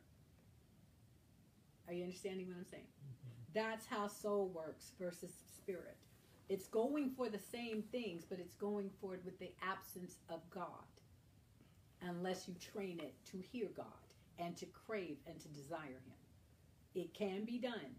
Are 1.88 1.94
you 1.94 2.04
understanding 2.04 2.48
what 2.48 2.58
I'm 2.58 2.66
saying? 2.66 2.84
Mm-hmm. 2.84 3.54
That's 3.54 3.86
how 3.88 4.08
soul 4.08 4.50
works 4.50 4.92
versus 5.00 5.34
spirit. 5.58 5.98
It's 6.50 6.68
going 6.68 7.12
for 7.12 7.30
the 7.30 7.40
same 7.40 7.84
things, 7.92 8.24
but 8.26 8.40
it's 8.40 8.56
going 8.56 8.92
for 9.00 9.16
it 9.16 9.22
with 9.26 9.40
the 9.40 9.52
absence 9.62 10.18
of 10.30 10.42
God. 10.50 10.86
Unless 12.02 12.48
you 12.48 12.56
train 12.56 13.00
it 13.00 13.14
to 13.32 13.38
hear 13.40 13.68
God 13.76 14.01
and 14.42 14.58
to 14.58 14.66
crave 14.66 15.18
and 15.28 15.40
to 15.40 15.48
desire 15.50 16.02
Him. 16.06 16.20
It 16.96 17.14
can 17.14 17.46
be 17.46 17.58
done. 17.58 17.96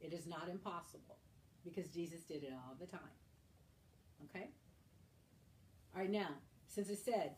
It 0.00 0.12
is 0.12 0.26
not 0.26 0.48
impossible 0.50 1.16
because 1.64 1.88
Jesus 1.88 2.22
did 2.22 2.42
it 2.42 2.52
all 2.52 2.74
the 2.78 2.86
time. 2.86 3.00
Okay? 4.24 4.48
All 5.94 6.02
right, 6.02 6.10
now, 6.10 6.28
since 6.66 6.90
I 6.90 6.94
said 6.94 7.32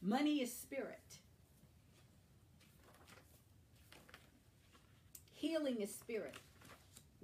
money 0.00 0.42
is 0.42 0.52
spirit, 0.52 1.18
healing 5.32 5.80
is 5.80 5.94
spirit, 5.94 6.36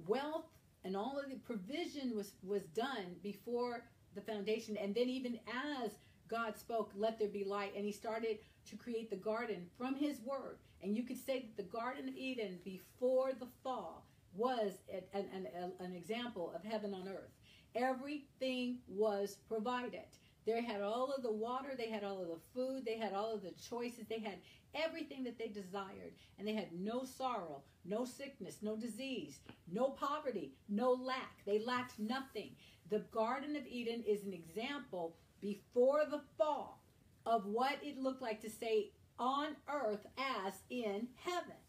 wealth 0.06 0.46
and 0.84 0.96
all 0.96 1.18
of 1.22 1.30
the 1.30 1.36
provision 1.36 2.16
was, 2.16 2.32
was 2.42 2.62
done 2.74 3.16
before 3.22 3.84
the 4.14 4.20
foundation, 4.20 4.76
and 4.76 4.94
then 4.94 5.08
even 5.08 5.38
as 5.82 5.92
God 6.28 6.56
spoke, 6.56 6.90
let 6.96 7.18
there 7.18 7.28
be 7.28 7.44
light, 7.44 7.72
and 7.76 7.84
he 7.84 7.92
started 7.92 8.38
to 8.70 8.76
create 8.76 9.10
the 9.10 9.16
garden 9.16 9.66
from 9.76 9.94
his 9.94 10.20
word. 10.20 10.58
And 10.82 10.96
you 10.96 11.02
could 11.02 11.18
say 11.18 11.40
that 11.40 11.56
the 11.56 11.70
Garden 11.70 12.08
of 12.08 12.16
Eden 12.16 12.58
before 12.64 13.32
the 13.32 13.48
fall 13.62 14.06
was 14.34 14.72
an, 15.12 15.26
an, 15.32 15.72
an 15.80 15.94
example 15.94 16.52
of 16.54 16.64
heaven 16.64 16.94
on 16.94 17.08
earth. 17.08 17.32
Everything 17.74 18.78
was 18.88 19.36
provided. 19.48 20.06
They 20.46 20.62
had 20.62 20.80
all 20.80 21.12
of 21.12 21.22
the 21.22 21.32
water, 21.32 21.70
they 21.76 21.90
had 21.90 22.02
all 22.02 22.22
of 22.22 22.28
the 22.28 22.40
food, 22.54 22.84
they 22.84 22.96
had 22.96 23.12
all 23.12 23.34
of 23.34 23.42
the 23.42 23.52
choices, 23.68 24.06
they 24.08 24.20
had 24.20 24.38
everything 24.74 25.22
that 25.24 25.38
they 25.38 25.48
desired. 25.48 26.14
And 26.38 26.48
they 26.48 26.54
had 26.54 26.72
no 26.72 27.04
sorrow, 27.04 27.62
no 27.84 28.04
sickness, 28.04 28.58
no 28.62 28.76
disease, 28.76 29.40
no 29.70 29.90
poverty, 29.90 30.52
no 30.68 30.92
lack. 30.92 31.44
They 31.44 31.58
lacked 31.58 31.98
nothing. 31.98 32.52
The 32.88 33.00
Garden 33.12 33.54
of 33.54 33.66
Eden 33.66 34.02
is 34.06 34.24
an 34.24 34.32
example 34.32 35.14
before 35.40 36.04
the 36.10 36.22
fall 36.38 36.79
of 37.26 37.46
what 37.46 37.78
it 37.82 37.98
looked 37.98 38.22
like 38.22 38.40
to 38.42 38.50
say 38.50 38.90
on 39.18 39.56
earth 39.68 40.06
as 40.18 40.54
in 40.70 41.08
heaven 41.16 41.59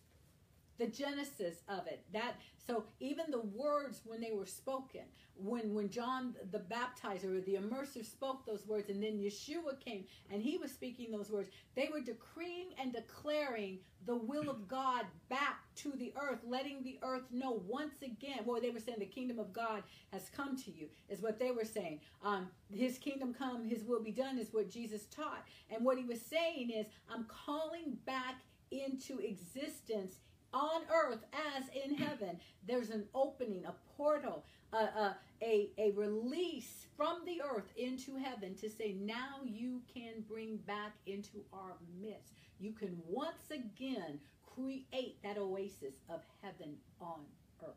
the 0.78 0.88
genesis 0.88 1.57
of 1.67 1.88
it. 1.88 2.03
That 2.13 2.36
so 2.65 2.86
even 2.99 3.26
the 3.30 3.41
words 3.41 4.01
when 4.05 4.22
they 4.22 4.32
were 4.32 4.45
spoken 4.45 5.01
when 5.36 5.74
when 5.74 5.89
john 5.89 6.36
the 6.51 6.59
baptizer 6.59 7.38
or 7.38 7.41
the 7.41 7.55
immerser 7.55 8.05
spoke 8.05 8.45
those 8.45 8.67
words 8.67 8.89
and 8.89 9.01
then 9.01 9.17
yeshua 9.17 9.80
came 9.84 10.03
and 10.32 10.41
he 10.41 10.57
was 10.57 10.72
speaking 10.72 11.11
those 11.11 11.32
words 11.32 11.49
they 11.76 11.89
were 11.91 12.01
decreeing 12.01 12.67
and 12.80 12.93
declaring 12.93 13.80
the 14.05 14.15
will 14.15 14.49
of 14.49 14.67
god 14.67 15.05
back 15.30 15.61
to 15.76 15.91
the 15.97 16.13
earth 16.22 16.39
letting 16.45 16.84
the 16.84 16.99
earth 17.03 17.24
know 17.32 17.61
once 17.67 18.01
again 18.03 18.39
well 18.45 18.61
they 18.61 18.69
were 18.69 18.80
saying 18.80 18.99
the 18.99 19.05
kingdom 19.05 19.39
of 19.39 19.51
god 19.53 19.84
has 20.11 20.30
come 20.36 20.55
to 20.55 20.72
you 20.72 20.88
is 21.09 21.22
what 21.22 21.39
they 21.39 21.51
were 21.51 21.65
saying. 21.65 21.99
Um, 22.24 22.47
his 22.72 22.97
kingdom 22.97 23.34
come 23.34 23.63
his 23.65 23.84
will 23.84 24.01
be 24.03 24.11
done 24.11 24.38
is 24.38 24.53
what 24.53 24.69
jesus 24.69 25.05
taught. 25.05 25.45
And 25.69 25.86
what 25.86 25.97
he 25.97 26.03
was 26.03 26.22
saying 26.22 26.72
is 26.72 26.86
i'm 27.09 27.26
calling 27.26 27.97
back 28.05 28.41
into 28.72 29.19
existence 29.19 30.15
on 30.54 30.82
earth 30.93 31.24
as 31.56 31.64
in 31.84 31.95
heaven. 31.95 32.39
There's 32.68 32.89
an 32.89 33.06
opening, 33.14 33.66
a 33.66 33.74
portal, 33.97 34.43
uh, 34.74 34.88
uh, 34.97 35.14
a, 35.41 35.70
a 35.78 35.91
release 35.91 36.86
from 36.95 37.26
the 37.26 37.41
earth 37.41 37.72
into 37.78 38.16
heaven 38.16 38.56
to 38.56 38.70
say, 38.70 38.95
now 38.99 39.39
you 39.43 39.82
can 39.93 40.24
bring 40.28 40.58
back 40.58 40.93
into 41.06 41.43
our 41.54 41.76
midst. 42.02 42.34
You 42.60 42.72
can 42.72 42.97
once 43.08 43.49
again 43.52 44.20
create 44.45 45.22
that 45.24 45.38
oasis 45.38 45.95
of 46.10 46.22
heaven 46.41 46.76
on 46.99 47.22
earth. 47.64 47.76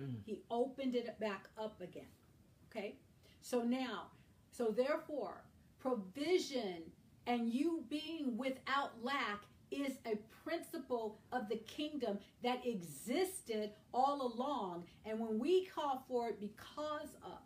Mm. 0.00 0.16
He 0.24 0.42
opened 0.50 0.94
it 0.94 1.18
back 1.18 1.48
up 1.58 1.80
again. 1.80 2.10
Okay? 2.70 2.96
So 3.40 3.62
now, 3.62 4.08
so 4.50 4.66
therefore, 4.66 5.42
provision 5.80 6.82
and 7.26 7.52
you 7.52 7.84
being 7.88 8.36
without 8.36 8.92
lack 9.02 9.42
is 9.72 9.94
a 10.06 10.16
principle 10.44 11.18
of 11.32 11.48
the 11.48 11.56
kingdom 11.56 12.18
that 12.42 12.66
existed 12.66 13.70
all 13.92 14.34
along. 14.34 14.84
And 15.04 15.18
when 15.18 15.38
we 15.38 15.66
call 15.66 16.04
for 16.08 16.28
it 16.28 16.40
because 16.40 17.16
of, 17.24 17.38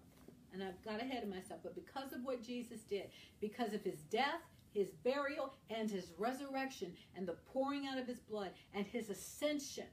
and 0.52 0.62
I've 0.62 0.82
got 0.84 1.00
ahead 1.00 1.22
of 1.22 1.28
myself, 1.28 1.60
but 1.62 1.74
because 1.74 2.12
of 2.12 2.24
what 2.24 2.42
Jesus 2.42 2.80
did, 2.80 3.10
because 3.40 3.72
of 3.72 3.82
his 3.82 4.00
death, 4.10 4.40
his 4.72 4.88
burial, 5.04 5.54
and 5.70 5.90
his 5.90 6.12
resurrection, 6.18 6.92
and 7.14 7.26
the 7.26 7.36
pouring 7.52 7.86
out 7.86 7.98
of 7.98 8.06
his 8.06 8.18
blood, 8.18 8.50
and 8.74 8.86
his 8.86 9.08
ascension 9.08 9.86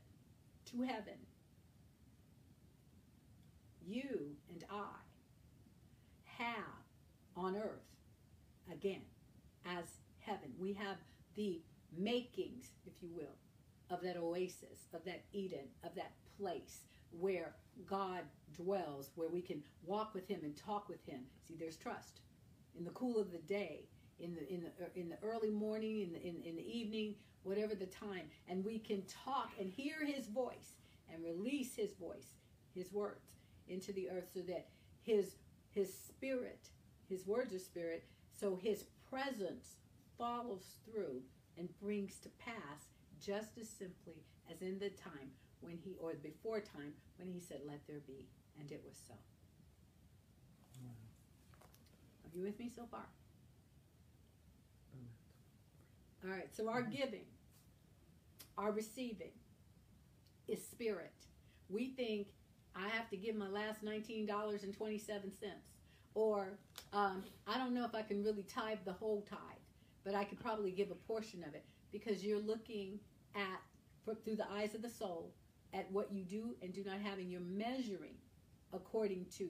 to 0.66 0.82
heaven, 0.82 1.14
you 3.86 4.36
and 4.50 4.64
I 4.70 4.96
have 6.38 6.84
on 7.36 7.56
earth, 7.56 7.88
again, 8.72 9.02
as 9.66 9.86
heaven, 10.20 10.52
we 10.60 10.74
have 10.74 10.98
the 11.36 11.62
makings, 11.98 12.72
if 12.86 12.94
you 13.02 13.10
will, 13.14 13.36
of 13.90 14.02
that 14.02 14.18
oasis, 14.18 14.88
of 14.94 15.04
that 15.06 15.24
Eden, 15.34 15.68
of 15.84 15.96
that 15.96 16.14
place 16.38 16.82
where 17.20 17.56
God 17.86 18.22
dwells, 18.54 19.12
where 19.16 19.30
we 19.30 19.42
can 19.42 19.62
walk 19.86 20.14
with 20.14 20.28
Him 20.28 20.42
and 20.44 20.56
talk 20.56 20.90
with 20.90 21.06
Him. 21.06 21.22
See, 21.48 21.56
there's 21.56 21.78
trust. 21.78 22.22
In 22.78 22.84
the 22.84 22.92
cool 22.92 23.20
of 23.20 23.32
the 23.32 23.40
day, 23.40 23.88
in 24.20 24.36
the 24.36 24.52
in 24.52 24.62
the 24.62 24.70
er, 24.84 24.92
in 24.96 25.10
the 25.10 25.18
early 25.22 25.50
morning, 25.50 26.02
in 26.02 26.14
the 26.14 26.22
in, 26.22 26.42
in 26.44 26.56
the 26.56 26.78
evening, 26.78 27.16
whatever 27.44 27.76
the 27.76 27.86
time, 27.86 28.24
and 28.48 28.64
we 28.64 28.80
can 28.80 29.04
talk 29.04 29.52
and 29.60 29.70
hear 29.70 30.06
His 30.06 30.28
voice 30.28 30.74
and 31.14 31.24
release 31.24 31.76
His 31.76 31.94
voice, 31.94 32.34
His 32.74 32.92
words 32.92 33.32
into 33.68 33.92
the 33.94 34.10
earth, 34.10 34.30
so 34.34 34.42
that 34.42 34.68
His 35.02 35.36
His 35.70 35.94
Spirit, 35.94 36.70
His 37.10 37.28
words 37.28 37.54
are 37.54 37.60
Spirit, 37.60 38.06
so 38.32 38.56
His 38.56 38.86
presence 39.10 39.76
follows 40.18 40.78
through 40.86 41.22
and 41.58 41.70
brings 41.82 42.20
to 42.20 42.30
pass 42.40 42.88
just 43.24 43.58
as 43.60 43.70
simply 43.70 44.24
as 44.52 44.62
in 44.62 44.80
the 44.80 44.90
time 44.90 45.32
when 45.62 45.78
he, 45.84 45.96
or 46.00 46.14
before 46.14 46.60
time, 46.60 46.94
when 47.18 47.30
he 47.30 47.40
said, 47.40 47.62
Let 47.66 47.86
there 47.88 48.02
be, 48.06 48.28
and 48.60 48.72
it 48.72 48.82
was 48.86 48.98
so. 49.08 49.14
Are 52.26 52.36
you 52.36 52.42
with 52.42 52.60
me 52.60 52.70
so 52.74 52.84
far? 52.90 53.06
All 56.24 56.32
right, 56.32 56.48
so 56.56 56.70
our 56.70 56.82
giving, 56.82 57.26
our 58.58 58.72
receiving 58.72 59.32
is 60.48 60.64
spirit. 60.66 61.12
We 61.70 61.90
think 61.90 62.28
I 62.76 62.88
have 62.88 63.10
to 63.10 63.18
give 63.18 63.36
my 63.36 63.50
last 63.50 63.84
$19.27. 63.84 65.02
Or 66.16 66.60
um, 66.94 67.24
I 67.48 67.58
don't 67.58 67.74
know 67.74 67.86
if 67.86 67.96
I 67.96 68.04
can 68.04 68.24
really 68.24 68.44
tithe 68.44 68.80
the 68.86 68.94
whole 68.94 69.26
tithe 69.30 69.63
but 70.04 70.16
I 70.16 70.24
could 70.24 70.40
probably 70.40 70.72
give 70.72 70.92
a 70.92 70.96
portion 70.96 71.44
of 71.44 71.56
it 71.56 71.66
because 71.92 72.24
you're 72.24 72.42
looking 72.42 73.00
at 73.36 73.60
through 74.24 74.36
the 74.36 74.52
eyes 74.52 74.76
of 74.76 74.82
the 74.82 74.90
soul 74.90 75.32
at 75.74 75.90
what 75.92 76.12
you 76.12 76.24
do 76.24 76.56
and 76.62 76.74
do 76.74 76.84
not 76.84 77.00
have, 77.00 77.18
and 77.18 77.32
you're 77.32 77.42
measuring 77.42 78.16
according 78.74 79.26
to 79.38 79.50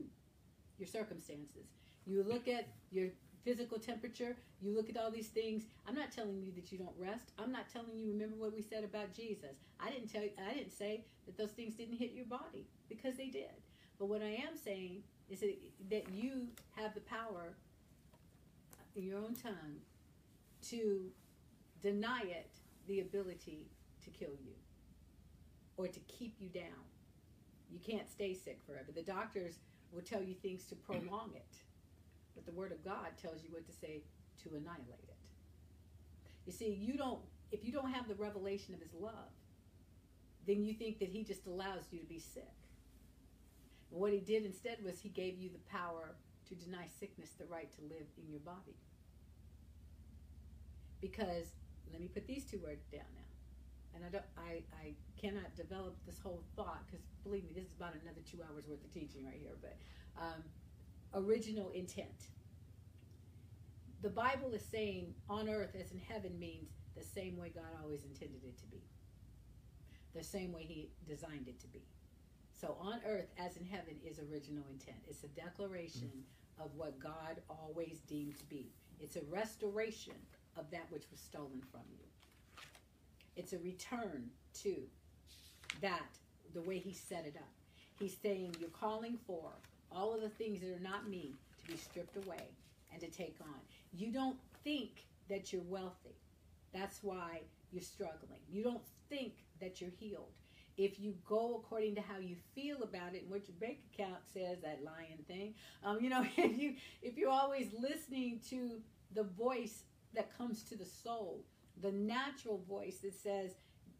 your 0.77 0.87
circumstances. 0.87 1.67
You 2.05 2.23
look 2.23 2.47
at 2.47 2.67
your 2.91 3.09
physical 3.43 3.77
temperature, 3.77 4.35
you 4.61 4.73
look 4.73 4.89
at 4.89 4.97
all 4.97 5.11
these 5.11 5.27
things. 5.27 5.63
I'm 5.87 5.95
not 5.95 6.11
telling 6.11 6.41
you 6.41 6.51
that 6.55 6.71
you 6.71 6.77
don't 6.77 6.95
rest. 6.97 7.31
I'm 7.37 7.51
not 7.51 7.69
telling 7.71 7.97
you 7.97 8.07
remember 8.07 8.35
what 8.37 8.53
we 8.53 8.61
said 8.61 8.83
about 8.83 9.13
Jesus. 9.13 9.57
I 9.79 9.89
didn't 9.89 10.11
tell 10.11 10.23
you 10.23 10.31
I 10.49 10.53
didn't 10.53 10.71
say 10.71 11.03
that 11.25 11.37
those 11.37 11.51
things 11.51 11.73
didn't 11.73 11.97
hit 11.97 12.11
your 12.13 12.25
body 12.25 12.67
because 12.87 13.17
they 13.17 13.27
did. 13.27 13.51
But 13.99 14.07
what 14.07 14.21
I 14.21 14.41
am 14.47 14.57
saying 14.63 15.03
is 15.29 15.41
that, 15.41 15.57
that 15.89 16.05
you 16.13 16.47
have 16.75 16.93
the 16.93 17.01
power 17.01 17.55
in 18.95 19.03
your 19.03 19.17
own 19.17 19.33
tongue 19.33 19.81
to 20.63 21.11
deny 21.81 22.21
it 22.21 22.49
the 22.87 23.01
ability 23.01 23.67
to 24.03 24.09
kill 24.09 24.35
you 24.43 24.53
or 25.77 25.87
to 25.87 25.99
keep 26.01 26.35
you 26.39 26.49
down. 26.49 26.83
You 27.71 27.79
can't 27.79 28.09
stay 28.09 28.33
sick 28.33 28.59
forever. 28.65 28.91
The 28.93 29.01
doctors 29.01 29.55
will 29.91 30.01
tell 30.01 30.21
you 30.21 30.35
things 30.35 30.65
to 30.65 30.75
prolong 30.75 31.31
it, 31.35 31.57
but 32.35 32.45
the 32.45 32.51
Word 32.51 32.71
of 32.71 32.83
God 32.83 33.17
tells 33.21 33.43
you 33.43 33.49
what 33.51 33.65
to 33.65 33.73
say 33.73 34.03
to 34.43 34.49
annihilate 34.49 35.07
it. 35.07 35.17
You 36.45 36.51
see, 36.51 36.69
you 36.69 36.97
don't 36.97 37.19
if 37.51 37.63
you 37.63 37.71
don't 37.71 37.91
have 37.91 38.07
the 38.07 38.15
revelation 38.15 38.73
of 38.73 38.81
His 38.81 38.93
love, 38.99 39.31
then 40.47 40.63
you 40.63 40.73
think 40.73 40.99
that 40.99 41.09
He 41.09 41.23
just 41.23 41.45
allows 41.45 41.83
you 41.91 41.99
to 41.99 42.05
be 42.05 42.19
sick. 42.19 42.51
And 43.91 43.99
what 43.99 44.11
He 44.11 44.19
did 44.19 44.45
instead 44.45 44.77
was 44.83 44.99
He 44.99 45.09
gave 45.09 45.37
you 45.37 45.49
the 45.49 45.71
power 45.71 46.15
to 46.49 46.55
deny 46.55 46.87
sickness 46.99 47.31
the 47.37 47.45
right 47.45 47.71
to 47.73 47.81
live 47.83 48.07
in 48.17 48.29
your 48.29 48.39
body. 48.39 48.75
Because 51.03 51.51
let 51.91 51.99
me 51.99 52.07
put 52.07 52.25
these 52.25 52.45
two 52.45 52.59
words 52.59 52.85
down 52.87 53.11
now. 53.13 53.27
And 53.93 54.05
I 54.05 54.09
don't, 54.09 54.23
I, 54.37 54.63
I 54.81 54.93
cannot 55.19 55.53
develop 55.53 55.97
this 56.05 56.17
whole 56.17 56.41
thought 56.55 56.79
because 56.87 57.05
believe 57.25 57.43
me, 57.43 57.51
this 57.53 57.65
is 57.65 57.73
about 57.75 57.93
another 58.01 58.21
two 58.25 58.37
hours 58.41 58.69
worth 58.69 58.83
of 58.83 58.93
teaching 58.93 59.25
right 59.25 59.37
here. 59.37 59.51
But 59.61 59.75
um, 60.17 60.41
original 61.13 61.71
intent. 61.71 62.29
The 64.01 64.09
Bible 64.09 64.53
is 64.53 64.63
saying 64.63 65.13
on 65.29 65.49
earth 65.49 65.75
as 65.79 65.91
in 65.91 65.99
heaven 65.99 66.39
means 66.39 66.69
the 66.95 67.03
same 67.03 67.37
way 67.37 67.51
God 67.53 67.65
always 67.83 68.05
intended 68.05 68.45
it 68.45 68.57
to 68.59 68.65
be, 68.67 68.81
the 70.15 70.23
same 70.23 70.53
way 70.53 70.63
He 70.63 70.89
designed 71.05 71.49
it 71.49 71.59
to 71.59 71.67
be. 71.67 71.83
So 72.59 72.77
on 72.79 73.01
earth 73.05 73.27
as 73.37 73.57
in 73.57 73.65
heaven 73.65 73.95
is 74.05 74.19
original 74.19 74.63
intent. 74.71 74.99
It's 75.09 75.23
a 75.25 75.27
declaration 75.27 76.23
of 76.59 76.71
what 76.75 76.97
God 76.97 77.41
always 77.49 77.99
deemed 78.07 78.37
to 78.37 78.45
be. 78.45 78.71
It's 79.01 79.17
a 79.17 79.23
restoration 79.29 80.15
of 80.55 80.71
that 80.71 80.91
which 80.91 81.09
was 81.11 81.19
stolen 81.19 81.61
from 81.61 81.83
you. 81.91 82.05
It's 83.35 83.53
a 83.53 83.59
return 83.59 84.31
to 84.55 84.89
that, 85.81 86.19
the 86.53 86.61
way 86.61 86.79
He 86.79 86.93
set 86.93 87.25
it 87.25 87.35
up. 87.37 87.53
He's 87.95 88.17
saying 88.17 88.57
you're 88.59 88.69
calling 88.69 89.17
for 89.17 89.63
all 89.91 90.13
of 90.13 90.21
the 90.21 90.29
things 90.29 90.61
that 90.61 90.73
are 90.75 90.79
not 90.79 91.07
me 91.07 91.39
to 91.59 91.65
be 91.67 91.77
stripped 91.77 92.17
away 92.17 92.57
and 92.91 93.01
to 93.01 93.09
take 93.09 93.41
on. 93.41 93.61
You 93.91 94.11
don't 94.11 94.39
think 94.63 95.07
that 95.29 95.51
you're 95.53 95.61
wealthy. 95.63 96.15
That's 96.73 97.03
why 97.03 97.41
you're 97.71 97.81
struggling. 97.83 98.41
You 98.47 98.63
don't 98.63 98.85
think 99.09 99.45
that 99.59 99.81
you're 99.81 99.91
healed. 99.91 100.33
If 100.75 100.99
you 100.99 101.13
go 101.23 101.55
according 101.57 101.95
to 101.95 102.01
how 102.01 102.17
you 102.17 102.35
feel 102.35 102.81
about 102.81 103.13
it 103.13 103.23
and 103.23 103.31
what 103.31 103.47
your 103.47 103.57
bank 103.57 103.79
account 103.93 104.27
says, 104.27 104.61
that 104.61 104.83
lying 104.83 105.23
thing, 105.27 105.55
um, 105.83 106.01
you 106.01 106.09
know, 106.09 106.23
if 106.37 106.57
you 106.57 106.77
if 107.01 107.15
you're 107.17 107.29
always 107.29 107.73
listening 107.73 108.39
to 108.49 108.83
the 109.11 109.23
voice 109.23 109.85
that 110.15 110.37
comes 110.37 110.63
to 110.63 110.75
the 110.75 110.85
soul, 110.85 111.43
the 111.81 111.91
natural 111.91 112.63
voice 112.69 112.97
that 113.03 113.13
says 113.15 113.55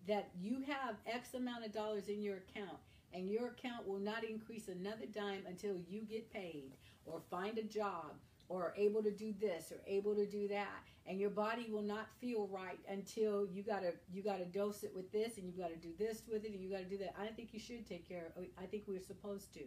that 0.07 0.29
you 0.39 0.63
have 0.67 0.95
X 1.07 1.33
amount 1.33 1.65
of 1.65 1.71
dollars 1.71 2.07
in 2.07 2.21
your 2.21 2.37
account 2.37 2.77
and 3.13 3.29
your 3.29 3.47
account 3.47 3.87
will 3.87 3.99
not 3.99 4.23
increase 4.23 4.67
another 4.67 5.05
dime 5.13 5.43
until 5.47 5.75
you 5.87 6.01
get 6.01 6.31
paid 6.31 6.73
or 7.05 7.21
find 7.29 7.57
a 7.57 7.63
job 7.63 8.13
or 8.49 8.73
able 8.77 9.01
to 9.01 9.11
do 9.11 9.33
this 9.39 9.71
or 9.71 9.77
able 9.87 10.15
to 10.15 10.25
do 10.25 10.47
that. 10.47 10.83
And 11.05 11.19
your 11.19 11.29
body 11.29 11.67
will 11.69 11.81
not 11.81 12.07
feel 12.19 12.47
right 12.51 12.79
until 12.89 13.45
you 13.45 13.63
gotta 13.63 13.93
you 14.11 14.21
gotta 14.21 14.45
dose 14.45 14.83
it 14.83 14.91
with 14.95 15.11
this 15.11 15.37
and 15.37 15.45
you 15.45 15.53
gotta 15.61 15.75
do 15.75 15.89
this 15.97 16.23
with 16.29 16.45
it 16.45 16.51
and 16.51 16.61
you 16.61 16.69
gotta 16.69 16.85
do 16.85 16.97
that. 16.97 17.13
I 17.19 17.27
think 17.27 17.49
you 17.53 17.59
should 17.59 17.87
take 17.87 18.07
care 18.07 18.31
of, 18.35 18.43
i 18.61 18.65
think 18.65 18.83
we're 18.87 18.99
supposed 18.99 19.53
to 19.55 19.61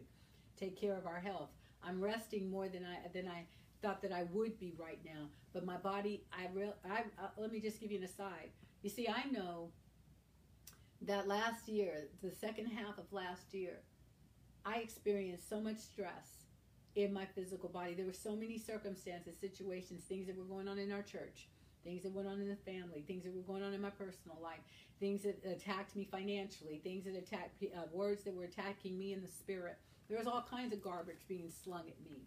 take 0.59 0.81
care 0.81 0.97
of 0.97 1.07
our 1.07 1.21
health. 1.21 1.51
I'm 1.83 2.01
resting 2.01 2.51
more 2.51 2.69
than 2.69 2.85
i 2.85 3.09
than 3.13 3.29
i 3.29 3.45
thought 3.83 4.03
that 4.03 4.13
i 4.13 4.25
would 4.33 4.59
be 4.59 4.75
right 4.79 5.01
now 5.05 5.27
but 5.53 5.65
my 5.65 5.77
body 5.77 6.25
i 6.33 6.47
real 6.55 6.75
i 6.91 7.01
uh, 7.19 7.29
let 7.37 7.53
me 7.53 7.61
just 7.61 7.81
give 7.81 7.91
you 7.91 7.99
an 7.99 8.05
aside 8.05 8.51
you 8.83 8.91
see 8.91 9.09
i 9.09 9.29
know 9.31 9.71
that 11.03 11.29
last 11.29 11.69
year 11.69 12.09
the 12.23 12.31
second 12.31 12.67
half 12.67 12.99
of 12.99 13.13
last 13.13 13.53
year 13.53 13.81
i 14.65 14.77
experienced 14.77 15.49
so 15.49 15.61
much 15.61 15.79
stress 15.79 16.47
in 16.97 17.13
my 17.13 17.27
physical 17.27 17.69
body. 17.69 17.95
There 17.95 18.07
were 18.07 18.13
so 18.13 18.35
many 18.35 18.59
circumstances, 18.59 19.37
situations, 19.39 20.03
things 20.05 20.27
that 20.27 20.37
were 20.37 20.45
going 20.45 20.67
on 20.67 20.79
in 20.79 20.91
our 20.91 21.03
church, 21.03 21.49
things 21.85 22.03
that 22.03 22.13
went 22.13 22.27
on 22.27 22.41
in 22.41 22.49
the 22.49 22.57
family, 22.57 23.05
things 23.07 23.25
that 23.25 23.35
were 23.35 23.43
going 23.43 23.63
on 23.63 23.75
in 23.75 23.81
my 23.81 23.91
personal 23.91 24.39
life, 24.43 24.61
things 24.99 25.23
that 25.23 25.39
attacked 25.45 25.95
me 25.95 26.09
financially, 26.11 26.81
things 26.83 27.05
that 27.05 27.15
attacked 27.15 27.63
uh, 27.63 27.83
words 27.93 28.25
that 28.25 28.35
were 28.35 28.45
attacking 28.45 28.99
me 28.99 29.13
in 29.13 29.21
the 29.21 29.29
spirit. 29.29 29.77
There 30.09 30.19
was 30.19 30.27
all 30.27 30.45
kinds 30.49 30.73
of 30.73 30.83
garbage 30.83 31.21
being 31.29 31.51
slung 31.63 31.85
at 31.87 32.01
me. 32.03 32.23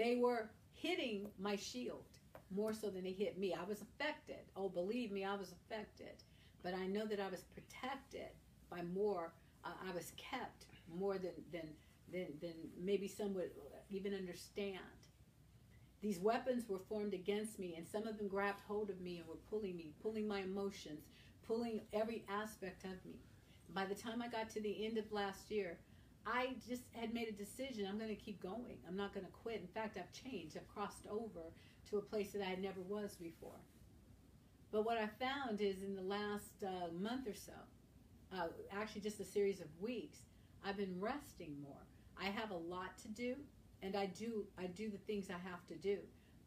They 0.00 0.16
were 0.16 0.48
hitting 0.72 1.28
my 1.38 1.56
shield 1.56 2.06
more 2.50 2.72
so 2.72 2.88
than 2.88 3.04
they 3.04 3.12
hit 3.12 3.38
me. 3.38 3.52
I 3.52 3.64
was 3.64 3.82
affected. 3.82 4.40
Oh, 4.56 4.70
believe 4.70 5.12
me, 5.12 5.26
I 5.26 5.34
was 5.34 5.52
affected. 5.52 6.22
But 6.62 6.72
I 6.74 6.86
know 6.86 7.04
that 7.04 7.20
I 7.20 7.28
was 7.28 7.42
protected 7.42 8.30
by 8.70 8.80
more. 8.94 9.34
Uh, 9.62 9.72
I 9.86 9.94
was 9.94 10.12
kept 10.16 10.64
more 10.98 11.18
than 11.18 11.32
than 11.52 11.68
than, 12.10 12.28
than 12.40 12.54
maybe 12.82 13.08
some 13.08 13.34
would 13.34 13.50
even 13.90 14.14
understand. 14.14 14.78
These 16.00 16.18
weapons 16.18 16.66
were 16.66 16.78
formed 16.88 17.12
against 17.12 17.58
me, 17.58 17.74
and 17.76 17.86
some 17.86 18.06
of 18.06 18.16
them 18.16 18.26
grabbed 18.26 18.60
hold 18.66 18.88
of 18.88 19.02
me 19.02 19.18
and 19.18 19.28
were 19.28 19.34
pulling 19.50 19.76
me, 19.76 19.92
pulling 20.02 20.26
my 20.26 20.40
emotions, 20.40 21.04
pulling 21.46 21.82
every 21.92 22.24
aspect 22.26 22.84
of 22.84 23.04
me. 23.04 23.20
By 23.74 23.84
the 23.84 23.94
time 23.94 24.22
I 24.22 24.28
got 24.28 24.48
to 24.50 24.62
the 24.62 24.86
end 24.86 24.96
of 24.96 25.12
last 25.12 25.50
year, 25.50 25.78
I 26.26 26.54
just 26.68 26.82
had 26.92 27.14
made 27.14 27.28
a 27.28 27.32
decision. 27.32 27.86
I'm 27.88 27.98
going 27.98 28.14
to 28.14 28.22
keep 28.22 28.42
going. 28.42 28.78
I'm 28.86 28.96
not 28.96 29.14
going 29.14 29.26
to 29.26 29.32
quit. 29.32 29.60
In 29.60 29.66
fact, 29.68 29.98
I've 29.98 30.12
changed. 30.12 30.56
I've 30.56 30.68
crossed 30.68 31.06
over 31.10 31.52
to 31.90 31.98
a 31.98 32.02
place 32.02 32.32
that 32.32 32.42
I 32.46 32.54
never 32.56 32.80
was 32.82 33.16
before. 33.16 33.58
But 34.70 34.84
what 34.84 34.98
I 34.98 35.06
found 35.06 35.60
is 35.60 35.82
in 35.82 35.96
the 35.96 36.02
last 36.02 36.62
uh, 36.64 36.92
month 36.98 37.26
or 37.26 37.34
so, 37.34 37.52
uh, 38.32 38.48
actually 38.72 39.00
just 39.00 39.18
a 39.20 39.24
series 39.24 39.60
of 39.60 39.66
weeks, 39.80 40.18
I've 40.64 40.76
been 40.76 41.00
resting 41.00 41.56
more. 41.62 41.86
I 42.20 42.26
have 42.26 42.50
a 42.50 42.56
lot 42.56 42.98
to 43.02 43.08
do, 43.08 43.34
and 43.82 43.96
I 43.96 44.06
do 44.06 44.44
I 44.58 44.66
do 44.66 44.90
the 44.90 44.98
things 44.98 45.28
I 45.30 45.48
have 45.48 45.66
to 45.68 45.74
do. 45.74 45.98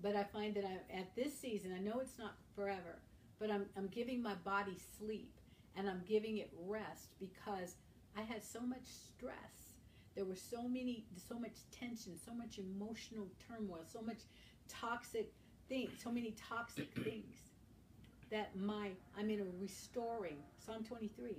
But 0.02 0.16
I 0.16 0.24
find 0.24 0.56
that 0.56 0.66
I 0.66 0.98
at 0.98 1.16
this 1.16 1.38
season, 1.38 1.74
I 1.76 1.80
know 1.80 2.00
it's 2.00 2.20
not 2.20 2.36
forever, 2.56 3.00
but 3.40 3.50
I'm 3.50 3.66
I'm 3.76 3.88
giving 3.88 4.22
my 4.22 4.36
body 4.36 4.78
sleep 4.98 5.34
and 5.76 5.90
I'm 5.90 6.04
giving 6.08 6.38
it 6.38 6.52
rest 6.68 7.20
because 7.20 7.76
I 8.16 8.22
had 8.22 8.44
so 8.44 8.62
much 8.62 8.86
stress. 8.86 9.63
There 10.16 10.26
was 10.26 10.42
so 10.42 10.68
many 10.68 11.06
so 11.28 11.40
much 11.40 11.56
tension, 11.72 12.18
so 12.18 12.34
much 12.34 12.60
emotional 12.60 13.28
turmoil, 13.48 13.84
so 13.92 14.02
much 14.02 14.20
toxic 14.68 15.32
things, 15.70 15.92
so 16.04 16.12
many 16.12 16.36
toxic 16.50 16.94
things 17.04 17.36
that 18.30 18.56
my 18.56 18.90
I'm 19.18 19.30
in 19.30 19.40
a 19.42 19.46
restoring 19.60 20.38
Psalm 20.58 20.84
23. 20.84 21.36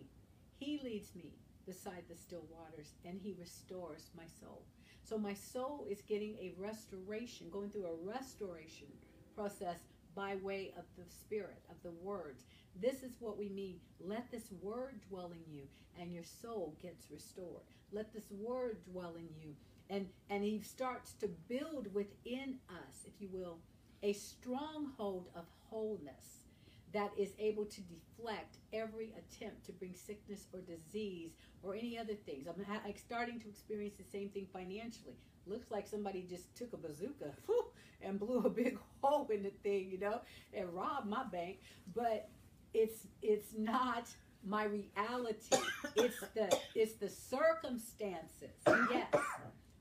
He 0.58 0.80
leads 0.82 1.14
me 1.14 1.32
beside 1.66 2.04
the 2.08 2.16
still 2.16 2.44
waters, 2.50 2.92
and 3.04 3.20
he 3.20 3.34
restores 3.38 4.10
my 4.16 4.24
soul. 4.40 4.62
So 5.02 5.18
my 5.18 5.34
soul 5.34 5.86
is 5.90 6.00
getting 6.02 6.36
a 6.38 6.54
restoration, 6.58 7.48
going 7.50 7.70
through 7.70 7.86
a 7.86 8.06
restoration 8.06 8.86
process 9.34 9.78
by 10.14 10.36
way 10.36 10.72
of 10.78 10.84
the 10.96 11.04
Spirit, 11.10 11.62
of 11.70 11.76
the 11.82 11.90
words. 12.02 12.44
This 12.80 13.02
is 13.02 13.12
what 13.20 13.38
we 13.38 13.48
mean. 13.48 13.80
Let 14.00 14.30
this 14.30 14.50
word 14.60 15.00
dwell 15.08 15.32
in 15.32 15.52
you, 15.52 15.62
and 16.00 16.12
your 16.12 16.24
soul 16.24 16.76
gets 16.82 17.10
restored. 17.10 17.62
Let 17.92 18.12
this 18.12 18.30
word 18.30 18.78
dwell 18.90 19.14
in 19.16 19.28
you. 19.40 19.54
And, 19.90 20.08
and 20.30 20.42
he 20.42 20.60
starts 20.60 21.12
to 21.20 21.28
build 21.48 21.92
within 21.94 22.58
us, 22.68 23.04
if 23.06 23.20
you 23.20 23.28
will, 23.32 23.58
a 24.02 24.12
stronghold 24.12 25.28
of 25.34 25.44
wholeness 25.70 26.44
that 26.92 27.10
is 27.18 27.30
able 27.38 27.64
to 27.64 27.80
deflect 27.82 28.58
every 28.72 29.12
attempt 29.18 29.66
to 29.66 29.72
bring 29.72 29.94
sickness 29.94 30.46
or 30.52 30.60
disease 30.60 31.32
or 31.62 31.74
any 31.74 31.98
other 31.98 32.14
things. 32.14 32.46
I'm 32.46 32.64
starting 32.96 33.40
to 33.40 33.48
experience 33.48 33.94
the 33.98 34.04
same 34.04 34.28
thing 34.28 34.46
financially. 34.52 35.16
Looks 35.46 35.70
like 35.70 35.86
somebody 35.86 36.24
just 36.28 36.54
took 36.56 36.72
a 36.72 36.76
bazooka 36.76 37.32
and 38.02 38.18
blew 38.18 38.38
a 38.44 38.50
big 38.50 38.78
hole 39.02 39.28
in 39.32 39.42
the 39.42 39.50
thing, 39.62 39.90
you 39.90 39.98
know, 39.98 40.20
and 40.52 40.72
robbed 40.72 41.08
my 41.08 41.24
bank. 41.24 41.58
But 41.94 42.28
it's 42.74 43.06
it's 43.22 43.54
not 43.56 44.08
my 44.46 44.64
reality. 44.64 45.56
It's 45.96 46.20
the 46.34 46.58
it's 46.74 46.94
the 46.94 47.08
circumstances. 47.08 48.56
Yes. 48.66 49.14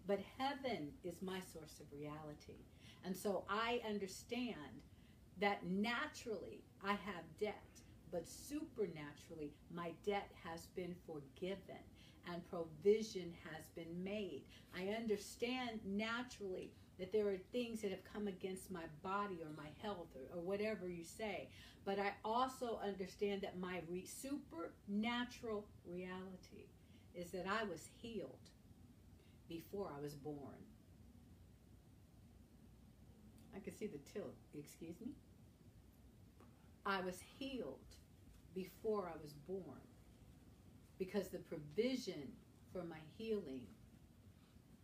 But 0.06 0.20
heaven 0.38 0.90
is 1.04 1.22
my 1.22 1.40
source 1.54 1.80
of 1.80 1.86
reality. 1.98 2.60
And 3.06 3.16
so 3.16 3.46
I 3.50 3.82
understand 3.88 4.82
that 5.40 5.66
naturally 5.66 6.64
I 6.84 6.92
have 6.92 7.24
debt 7.40 7.64
but 8.14 8.28
supernaturally 8.28 9.52
my 9.74 9.92
debt 10.06 10.30
has 10.44 10.68
been 10.76 10.96
forgiven 11.08 11.82
and 12.32 12.48
provision 12.48 13.34
has 13.52 13.66
been 13.76 14.04
made. 14.04 14.44
I 14.78 14.90
understand 14.96 15.80
naturally 15.84 16.72
that 17.00 17.12
there 17.12 17.28
are 17.28 17.38
things 17.52 17.82
that 17.82 17.92
have 17.92 18.04
come 18.04 18.28
against 18.28 18.72
my 18.72 18.84
body 19.02 19.40
or 19.42 19.50
my 19.58 19.70
health 19.82 20.08
or, 20.16 20.38
or 20.38 20.42
whatever 20.42 20.88
you 20.88 21.04
say, 21.04 21.50
but 21.86 22.00
I 22.00 22.14
also 22.24 22.80
understand 22.86 23.42
that 23.42 23.60
my 23.60 23.82
re- 23.90 24.06
supernatural 24.06 25.66
reality 25.86 26.68
is 27.16 27.32
that 27.32 27.46
I 27.48 27.64
was 27.64 27.90
healed 28.02 28.50
before 29.50 29.92
I 29.98 30.02
was 30.02 30.14
born. 30.14 30.64
I 33.56 33.60
can 33.60 33.74
see 33.74 33.88
the 33.88 34.00
tilt. 34.14 34.36
Excuse 34.58 35.00
me? 35.02 35.12
I 36.86 37.02
was 37.02 37.20
healed 37.38 37.80
before 38.54 39.08
I 39.08 39.22
was 39.22 39.34
born 39.34 39.82
because 41.00 41.30
the 41.30 41.40
provision 41.40 42.32
for 42.72 42.84
my 42.84 42.98
healing 43.18 43.62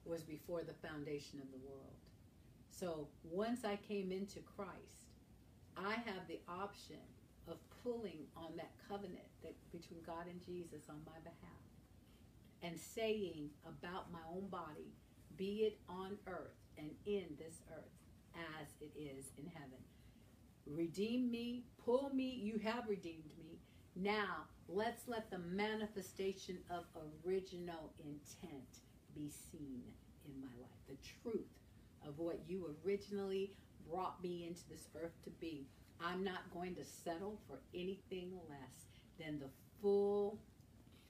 was 0.05 0.23
before 0.23 0.63
the 0.63 0.87
foundation 0.87 1.39
of 1.39 1.51
the 1.51 1.67
world. 1.67 1.95
So 2.71 3.07
once 3.23 3.65
I 3.65 3.75
came 3.75 4.11
into 4.11 4.39
Christ, 4.39 5.07
I 5.77 5.93
have 5.93 6.27
the 6.27 6.39
option 6.47 7.03
of 7.47 7.57
pulling 7.83 8.25
on 8.35 8.55
that 8.57 8.71
covenant 8.87 9.27
that 9.43 9.55
between 9.71 10.01
God 10.05 10.27
and 10.29 10.41
Jesus 10.45 10.89
on 10.89 11.01
my 11.05 11.19
behalf 11.23 11.65
and 12.61 12.77
saying 12.77 13.49
about 13.65 14.11
my 14.11 14.19
own 14.33 14.47
body, 14.47 14.93
be 15.37 15.63
it 15.63 15.79
on 15.87 16.17
earth 16.27 16.57
and 16.77 16.89
in 17.05 17.25
this 17.37 17.61
earth 17.71 17.95
as 18.61 18.67
it 18.81 18.91
is 18.97 19.25
in 19.37 19.49
heaven. 19.53 19.79
Redeem 20.67 21.31
me, 21.31 21.63
pull 21.83 22.11
me, 22.13 22.39
you 22.43 22.59
have 22.59 22.87
redeemed 22.87 23.31
me 23.37 23.59
now, 23.95 24.45
let's 24.69 25.07
let 25.07 25.29
the 25.29 25.39
manifestation 25.39 26.59
of 26.69 26.85
original 27.25 27.91
intent 27.99 28.79
be 29.15 29.29
seen 29.51 29.81
in 30.25 30.41
my 30.41 30.51
life. 30.61 30.69
The 30.87 30.97
truth 31.21 31.47
of 32.07 32.17
what 32.19 32.39
you 32.47 32.75
originally 32.85 33.51
brought 33.89 34.21
me 34.23 34.45
into 34.47 34.61
this 34.69 34.87
earth 35.01 35.13
to 35.23 35.29
be. 35.31 35.67
I'm 36.01 36.23
not 36.23 36.53
going 36.53 36.75
to 36.75 36.85
settle 36.85 37.39
for 37.47 37.59
anything 37.73 38.31
less 38.49 38.87
than 39.19 39.39
the 39.39 39.49
full 39.81 40.39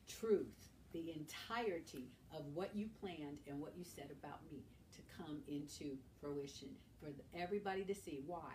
truth, 0.07 0.69
the 0.93 1.13
entirety 1.15 2.07
of 2.35 2.43
what 2.53 2.75
you 2.75 2.89
planned 2.99 3.37
and 3.47 3.59
what 3.59 3.73
you 3.77 3.83
said 3.83 4.09
about 4.19 4.39
me 4.51 4.63
to 4.95 5.01
come 5.15 5.41
into 5.47 5.97
fruition 6.19 6.69
for 6.99 7.09
everybody 7.37 7.83
to 7.83 7.93
see. 7.93 8.23
Why? 8.25 8.53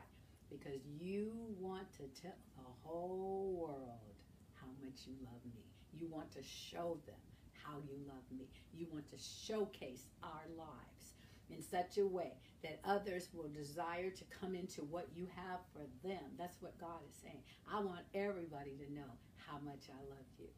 because 0.50 0.80
you 0.98 1.32
want 1.60 1.90
to 1.92 2.02
tell 2.20 2.36
the 2.56 2.62
whole 2.82 3.56
world 3.58 4.14
how 4.54 4.68
much 4.82 5.00
you 5.06 5.14
love 5.24 5.40
me. 5.54 5.62
You 5.98 6.08
want 6.08 6.30
to 6.32 6.42
show 6.42 6.98
them 7.06 7.16
how 7.64 7.78
you 7.88 7.96
love 8.06 8.24
me. 8.36 8.46
You 8.72 8.86
want 8.92 9.08
to 9.10 9.16
showcase 9.18 10.06
our 10.22 10.46
lives 10.56 11.14
in 11.50 11.62
such 11.62 11.98
a 11.98 12.06
way 12.06 12.32
that 12.62 12.80
others 12.84 13.28
will 13.34 13.48
desire 13.48 14.10
to 14.10 14.24
come 14.40 14.54
into 14.54 14.82
what 14.82 15.08
you 15.14 15.26
have 15.36 15.60
for 15.72 15.84
them. 16.06 16.24
That's 16.38 16.60
what 16.60 16.78
God 16.78 17.00
is 17.08 17.16
saying. 17.22 17.42
I 17.70 17.80
want 17.80 18.00
everybody 18.14 18.72
to 18.72 18.92
know 18.92 19.10
how 19.36 19.58
much 19.64 19.88
I 19.90 20.00
love 20.08 20.26
you. 20.38 20.48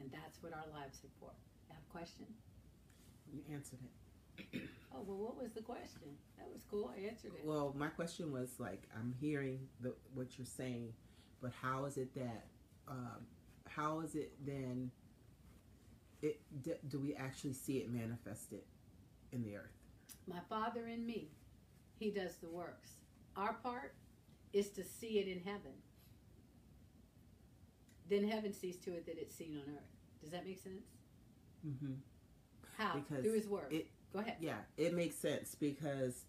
And 0.00 0.10
that's 0.10 0.42
what 0.42 0.52
our 0.52 0.66
lives 0.72 0.98
are 1.04 1.14
for. 1.20 1.32
You 1.68 1.74
have 1.74 1.82
a 1.88 1.92
question? 1.92 2.26
You 3.32 3.40
answered 3.52 3.80
it. 3.82 4.60
Oh, 4.96 5.02
well, 5.04 5.16
what 5.16 5.42
was 5.42 5.50
the 5.50 5.60
question? 5.60 6.06
That 6.38 6.46
was 6.52 6.62
cool. 6.70 6.92
I 6.96 7.08
answered 7.08 7.32
it. 7.36 7.44
Well, 7.44 7.74
my 7.76 7.88
question 7.88 8.30
was 8.30 8.50
like, 8.60 8.84
I'm 8.96 9.12
hearing 9.20 9.58
the, 9.80 9.92
what 10.14 10.38
you're 10.38 10.46
saying, 10.46 10.92
but 11.42 11.50
how 11.60 11.84
is 11.86 11.96
it 11.96 12.14
that, 12.14 12.44
um, 12.86 13.26
how 13.68 13.98
is 14.00 14.14
it 14.14 14.32
then, 14.46 14.92
it 16.24 16.40
d- 16.62 16.72
do 16.88 16.98
we 16.98 17.14
actually 17.14 17.52
see 17.52 17.78
it 17.78 17.90
manifested 17.90 18.62
in 19.32 19.42
the 19.42 19.56
earth? 19.56 19.76
My 20.26 20.40
Father 20.48 20.86
in 20.86 21.04
me, 21.06 21.28
He 21.98 22.10
does 22.10 22.36
the 22.36 22.48
works. 22.48 22.92
Our 23.36 23.54
part 23.54 23.94
is 24.52 24.70
to 24.70 24.84
see 24.84 25.18
it 25.18 25.28
in 25.28 25.40
heaven. 25.44 25.72
Then 28.08 28.28
heaven 28.28 28.52
sees 28.52 28.76
to 28.78 28.92
it 28.92 29.06
that 29.06 29.18
it's 29.18 29.34
seen 29.34 29.56
on 29.56 29.74
earth. 29.74 29.90
Does 30.22 30.30
that 30.30 30.46
make 30.46 30.58
sense? 30.62 30.86
Mm-hmm. 31.66 31.94
How? 32.78 32.94
Because 32.98 33.24
Through 33.24 33.34
His 33.34 33.48
Word. 33.48 33.72
it- 33.72 33.88
Go 34.12 34.20
ahead. 34.20 34.36
Yeah, 34.38 34.58
it 34.76 34.94
makes 34.94 35.16
sense 35.16 35.56
because 35.56 36.24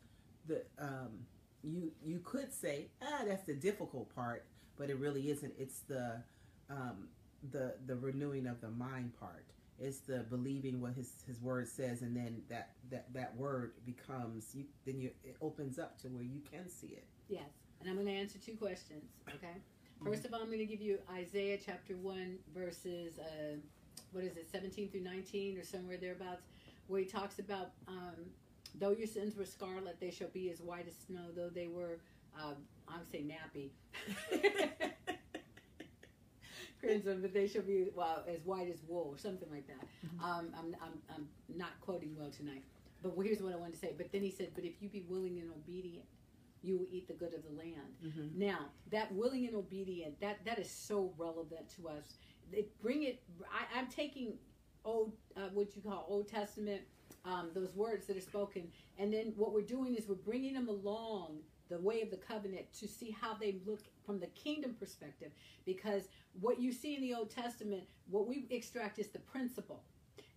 the 0.47 0.63
um, 0.79 1.27
you 1.61 1.91
you 2.03 2.19
could 2.23 2.51
say 2.51 2.87
ah 2.99 3.21
that's 3.27 3.43
the 3.43 3.53
difficult 3.53 4.09
part, 4.15 4.43
but 4.75 4.89
it 4.89 4.97
really 4.97 5.29
isn't. 5.29 5.53
It's 5.59 5.81
the 5.81 6.23
um, 6.67 7.09
the 7.51 7.75
the 7.85 7.95
renewing 7.95 8.47
of 8.47 8.59
the 8.59 8.69
mind 8.71 9.13
part. 9.19 9.45
It's 9.79 9.99
the 9.99 10.19
believing 10.29 10.79
what 10.79 10.93
his 10.93 11.11
his 11.27 11.41
word 11.41 11.67
says, 11.67 12.01
and 12.01 12.15
then 12.15 12.41
that 12.49 12.71
that 12.89 13.13
that 13.13 13.35
word 13.35 13.73
becomes 13.85 14.55
you. 14.55 14.65
Then 14.85 14.99
you 14.99 15.11
it 15.23 15.35
opens 15.41 15.79
up 15.79 15.99
to 16.01 16.07
where 16.07 16.23
you 16.23 16.41
can 16.49 16.69
see 16.69 16.87
it. 16.87 17.05
Yes. 17.27 17.49
And 17.81 17.89
I'm 17.89 17.95
going 17.95 18.07
to 18.07 18.13
answer 18.13 18.39
two 18.39 18.55
questions. 18.55 19.03
Okay. 19.29 19.53
First 20.03 20.25
of 20.25 20.33
all, 20.33 20.41
I'm 20.41 20.47
going 20.47 20.59
to 20.59 20.65
give 20.65 20.81
you 20.81 20.99
Isaiah 21.11 21.57
chapter 21.63 21.95
1, 21.95 22.37
verses, 22.53 23.17
uh, 23.19 23.57
what 24.11 24.23
is 24.23 24.37
it, 24.37 24.47
17 24.51 24.89
through 24.89 25.01
19 25.01 25.57
or 25.57 25.63
somewhere 25.63 25.97
thereabouts, 25.97 26.43
where 26.87 26.99
he 26.99 27.05
talks 27.05 27.39
about, 27.39 27.71
um, 27.87 28.15
though 28.79 28.91
your 28.91 29.07
sins 29.07 29.35
were 29.35 29.45
scarlet, 29.45 29.99
they 29.99 30.11
shall 30.11 30.27
be 30.29 30.49
as 30.49 30.61
white 30.61 30.87
as 30.87 30.95
snow, 31.07 31.31
though 31.35 31.49
they 31.49 31.67
were, 31.67 31.99
uh, 32.39 32.53
I'm 32.87 33.05
saying 33.11 33.31
nappy. 33.31 33.69
Crimson, 36.85 37.21
but 37.21 37.33
they 37.33 37.47
shall 37.47 37.63
be 37.63 37.87
well 37.95 38.23
as 38.27 38.39
white 38.45 38.69
as 38.69 38.79
wool, 38.87 39.09
or 39.11 39.17
something 39.17 39.49
like 39.51 39.67
that. 39.67 39.87
Um, 40.23 40.49
I'm, 40.57 40.75
I'm, 40.81 40.93
I'm 41.13 41.27
not 41.55 41.71
quoting 41.81 42.15
well 42.17 42.29
tonight, 42.29 42.63
but 43.01 43.13
here's 43.23 43.41
what 43.41 43.53
I 43.53 43.57
wanted 43.57 43.73
to 43.73 43.79
say. 43.79 43.93
But 43.97 44.11
then 44.11 44.21
he 44.21 44.31
said, 44.31 44.49
"But 44.55 44.63
if 44.63 44.81
you 44.81 44.89
be 44.89 45.05
willing 45.09 45.39
and 45.39 45.51
obedient, 45.51 46.05
you 46.61 46.77
will 46.77 46.87
eat 46.91 47.07
the 47.07 47.13
good 47.13 47.33
of 47.33 47.43
the 47.43 47.57
land." 47.57 47.93
Mm-hmm. 48.05 48.39
Now, 48.39 48.59
that 48.91 49.13
willing 49.13 49.45
and 49.47 49.55
obedient, 49.55 50.19
that 50.21 50.45
that 50.45 50.59
is 50.59 50.69
so 50.69 51.13
relevant 51.17 51.69
to 51.77 51.89
us. 51.89 52.17
It 52.51 52.79
bring 52.81 53.03
it. 53.03 53.23
I, 53.51 53.79
I'm 53.79 53.87
taking 53.87 54.33
old, 54.83 55.13
uh, 55.35 55.49
what 55.53 55.75
you 55.75 55.81
call 55.81 56.05
Old 56.07 56.27
Testament, 56.27 56.81
um, 57.25 57.49
those 57.53 57.73
words 57.75 58.05
that 58.05 58.15
are 58.15 58.21
spoken, 58.21 58.67
and 58.99 59.11
then 59.11 59.33
what 59.35 59.51
we're 59.53 59.61
doing 59.61 59.95
is 59.95 60.07
we're 60.07 60.15
bringing 60.15 60.53
them 60.53 60.69
along 60.69 61.39
the 61.69 61.79
way 61.79 62.01
of 62.01 62.11
the 62.11 62.17
covenant 62.17 62.71
to 62.79 62.87
see 62.87 63.15
how 63.19 63.33
they 63.33 63.55
look 63.65 63.81
from 64.05 64.19
the 64.19 64.27
kingdom 64.27 64.75
perspective. 64.79 65.31
Because 65.65 66.09
what 66.39 66.59
you 66.59 66.71
see 66.71 66.95
in 66.95 67.01
the 67.01 67.13
Old 67.13 67.29
Testament, 67.29 67.83
what 68.09 68.27
we 68.27 68.47
extract 68.49 68.99
is 68.99 69.07
the 69.07 69.19
principle, 69.19 69.83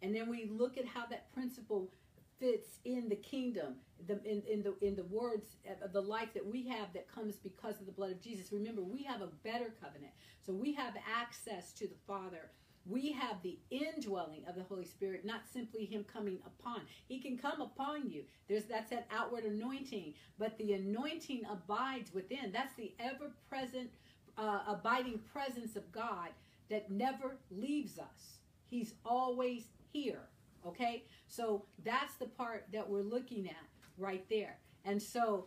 and 0.02 0.14
then 0.14 0.28
we 0.28 0.50
look 0.50 0.78
at 0.78 0.86
how 0.86 1.06
that 1.06 1.32
principle 1.32 1.90
fits 2.38 2.78
in 2.84 3.08
the 3.08 3.16
kingdom 3.16 3.74
the 4.06 4.22
in, 4.24 4.42
in 4.48 4.62
the 4.62 4.74
in 4.80 4.94
the 4.94 5.04
words 5.04 5.56
of 5.82 5.92
the 5.92 6.00
life 6.00 6.32
that 6.34 6.46
we 6.46 6.66
have 6.66 6.92
that 6.92 7.12
comes 7.12 7.36
because 7.36 7.80
of 7.80 7.86
the 7.86 7.92
blood 7.92 8.12
of 8.12 8.20
Jesus 8.20 8.52
remember 8.52 8.80
we 8.80 9.02
have 9.02 9.22
a 9.22 9.28
better 9.42 9.74
covenant 9.82 10.12
so 10.44 10.52
we 10.52 10.72
have 10.74 10.94
access 11.20 11.72
to 11.72 11.88
the 11.88 11.96
father 12.06 12.50
we 12.86 13.12
have 13.12 13.42
the 13.42 13.58
indwelling 13.70 14.42
of 14.48 14.54
the 14.54 14.62
holy 14.62 14.84
spirit 14.84 15.24
not 15.24 15.42
simply 15.52 15.84
him 15.84 16.04
coming 16.04 16.38
upon. 16.46 16.82
He 17.06 17.18
can 17.20 17.36
come 17.36 17.60
upon 17.60 18.10
you. 18.10 18.24
There's 18.48 18.64
that's 18.64 18.90
that 18.90 19.06
outward 19.10 19.44
anointing 19.44 20.14
but 20.38 20.56
the 20.58 20.74
anointing 20.74 21.42
abides 21.50 22.12
within. 22.14 22.52
That's 22.52 22.74
the 22.74 22.92
ever 22.98 23.30
present 23.48 23.90
uh, 24.36 24.60
abiding 24.66 25.20
presence 25.32 25.76
of 25.76 25.90
god 25.92 26.30
that 26.70 26.90
never 26.90 27.36
leaves 27.50 27.98
us. 27.98 28.38
He's 28.68 28.94
always 29.04 29.64
here 29.92 30.28
okay? 30.66 31.04
So 31.26 31.64
that's 31.84 32.14
the 32.14 32.26
part 32.26 32.66
that 32.72 32.88
we're 32.88 33.02
looking 33.02 33.48
at 33.48 33.66
right 33.96 34.24
there. 34.28 34.58
And 34.84 35.02
so 35.02 35.46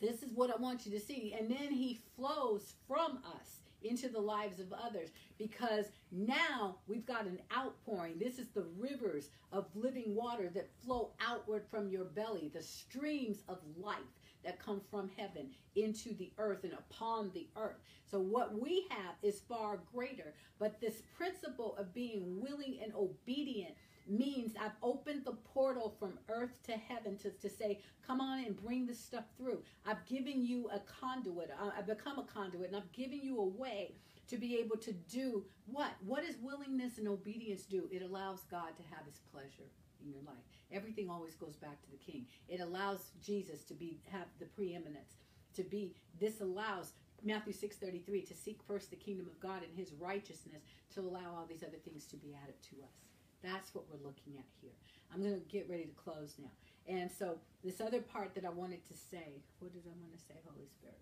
this 0.00 0.22
is 0.22 0.32
what 0.32 0.50
I 0.50 0.56
want 0.60 0.84
you 0.84 0.92
to 0.92 1.00
see. 1.00 1.34
And 1.38 1.50
then 1.50 1.70
he 1.70 2.00
flows 2.16 2.74
from 2.86 3.18
us 3.24 3.60
into 3.84 4.08
the 4.08 4.20
lives 4.20 4.60
of 4.60 4.72
others 4.72 5.10
because 5.38 5.86
now 6.10 6.76
we've 6.86 7.06
got 7.06 7.26
an 7.26 7.40
outpouring. 7.56 8.18
This 8.18 8.38
is 8.38 8.48
the 8.48 8.66
rivers 8.78 9.30
of 9.52 9.66
living 9.74 10.14
water 10.14 10.50
that 10.54 10.70
flow 10.84 11.12
outward 11.20 11.64
from 11.70 11.88
your 11.88 12.04
belly, 12.04 12.50
the 12.52 12.62
streams 12.62 13.42
of 13.48 13.58
life 13.76 13.98
that 14.44 14.64
come 14.64 14.80
from 14.90 15.10
heaven 15.16 15.50
into 15.76 16.14
the 16.14 16.32
earth 16.38 16.64
and 16.64 16.72
upon 16.72 17.30
the 17.32 17.48
earth. 17.56 17.78
So 18.10 18.18
what 18.18 18.60
we 18.60 18.86
have 18.90 19.14
is 19.22 19.40
far 19.48 19.80
greater. 19.92 20.34
But 20.58 20.80
this 20.80 21.02
principle 21.16 21.76
of 21.76 21.94
being 21.94 22.40
willing 22.40 22.78
and 22.82 22.92
obedient 22.94 23.74
means 24.06 24.52
I've 24.60 24.76
opened 24.82 25.24
the 25.24 25.32
portal 25.32 25.94
from 25.98 26.18
earth 26.28 26.62
to 26.64 26.72
heaven 26.72 27.16
to, 27.18 27.30
to 27.30 27.48
say, 27.48 27.80
come 28.06 28.20
on 28.20 28.44
and 28.44 28.56
bring 28.56 28.86
this 28.86 28.98
stuff 28.98 29.24
through. 29.36 29.62
I've 29.86 30.04
given 30.06 30.44
you 30.44 30.68
a 30.72 30.80
conduit. 30.80 31.50
I've 31.76 31.86
become 31.86 32.18
a 32.18 32.24
conduit 32.24 32.68
and 32.68 32.76
I've 32.76 32.92
given 32.92 33.20
you 33.22 33.38
a 33.38 33.46
way 33.46 33.94
to 34.28 34.38
be 34.38 34.56
able 34.58 34.76
to 34.78 34.92
do 34.92 35.44
what? 35.66 35.90
What 36.04 36.24
does 36.24 36.36
willingness 36.40 36.98
and 36.98 37.08
obedience 37.08 37.62
do? 37.64 37.88
It 37.90 38.02
allows 38.02 38.40
God 38.50 38.76
to 38.76 38.82
have 38.94 39.04
his 39.06 39.20
pleasure 39.30 39.70
in 40.02 40.10
your 40.10 40.22
life. 40.26 40.42
Everything 40.72 41.10
always 41.10 41.34
goes 41.34 41.56
back 41.56 41.82
to 41.82 41.90
the 41.90 41.96
king. 41.96 42.26
It 42.48 42.60
allows 42.60 43.10
Jesus 43.24 43.62
to 43.64 43.74
be 43.74 44.00
have 44.10 44.26
the 44.38 44.46
preeminence. 44.46 45.16
To 45.54 45.62
be 45.62 45.94
this 46.18 46.40
allows 46.40 46.92
Matthew 47.22 47.52
6:33 47.52 48.26
to 48.26 48.34
seek 48.34 48.62
first 48.62 48.90
the 48.90 48.96
kingdom 48.96 49.26
of 49.26 49.38
God 49.38 49.62
and 49.62 49.76
his 49.76 49.92
righteousness 49.92 50.62
to 50.94 51.00
allow 51.00 51.34
all 51.36 51.46
these 51.46 51.62
other 51.62 51.78
things 51.84 52.06
to 52.06 52.16
be 52.16 52.34
added 52.42 52.60
to 52.70 52.76
us. 52.82 53.11
That's 53.42 53.74
what 53.74 53.84
we're 53.90 54.04
looking 54.06 54.38
at 54.38 54.46
here. 54.60 54.72
I'm 55.12 55.20
going 55.20 55.34
to 55.34 55.48
get 55.48 55.68
ready 55.68 55.84
to 55.84 55.94
close 56.02 56.34
now. 56.38 56.50
And 56.88 57.10
so, 57.10 57.38
this 57.64 57.80
other 57.80 58.00
part 58.00 58.34
that 58.34 58.44
I 58.44 58.50
wanted 58.50 58.86
to 58.88 58.94
say, 58.94 59.42
what 59.58 59.72
did 59.72 59.82
I 59.86 59.94
want 60.00 60.12
to 60.12 60.18
say, 60.18 60.34
Holy 60.44 60.66
Spirit? 60.66 60.98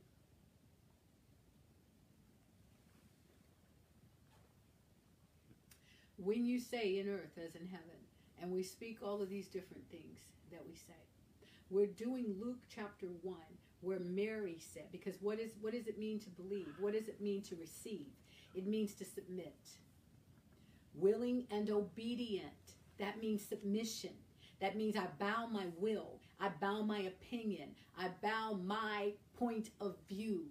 When 6.16 6.45
you 6.45 6.61
say 6.61 6.99
in 6.99 7.09
earth 7.09 7.38
as 7.43 7.55
in 7.55 7.66
heaven, 7.66 7.97
and 8.43 8.53
we 8.53 8.62
speak 8.62 8.99
all 9.03 9.22
of 9.22 9.30
these 9.30 9.47
different 9.47 9.84
things 9.91 10.20
that 10.51 10.61
we 10.66 10.74
say, 10.74 10.93
we're 11.70 11.86
doing 11.86 12.34
Luke 12.38 12.59
chapter 12.74 13.07
1, 13.22 13.36
where 13.80 14.01
Mary 14.01 14.59
said, 14.59 14.84
because 14.93 15.14
what 15.20 15.38
is 15.38 15.53
what 15.61 15.72
does 15.72 15.86
it 15.86 15.99
mean 15.99 16.18
to 16.20 16.30
believe? 16.30 16.68
What 16.78 16.93
does 16.93 17.09
it 17.09 17.20
mean 17.20 17.43
to 17.43 17.57
receive? 17.57 18.09
It 18.55 18.66
means 18.66 18.95
to 18.95 19.05
submit 19.05 19.57
willing 20.95 21.47
and 21.51 21.70
obedient. 21.70 22.53
That 22.99 23.20
means 23.20 23.45
submission. 23.47 24.11
That 24.61 24.76
means 24.76 24.97
I 24.97 25.07
bow 25.18 25.47
my 25.51 25.66
will. 25.78 26.20
I 26.38 26.51
bow 26.61 26.82
my 26.82 27.01
opinion. 27.01 27.70
I 27.99 28.09
bow 28.22 28.59
my 28.62 29.12
point 29.38 29.70
of 29.80 29.97
view. 30.09 30.47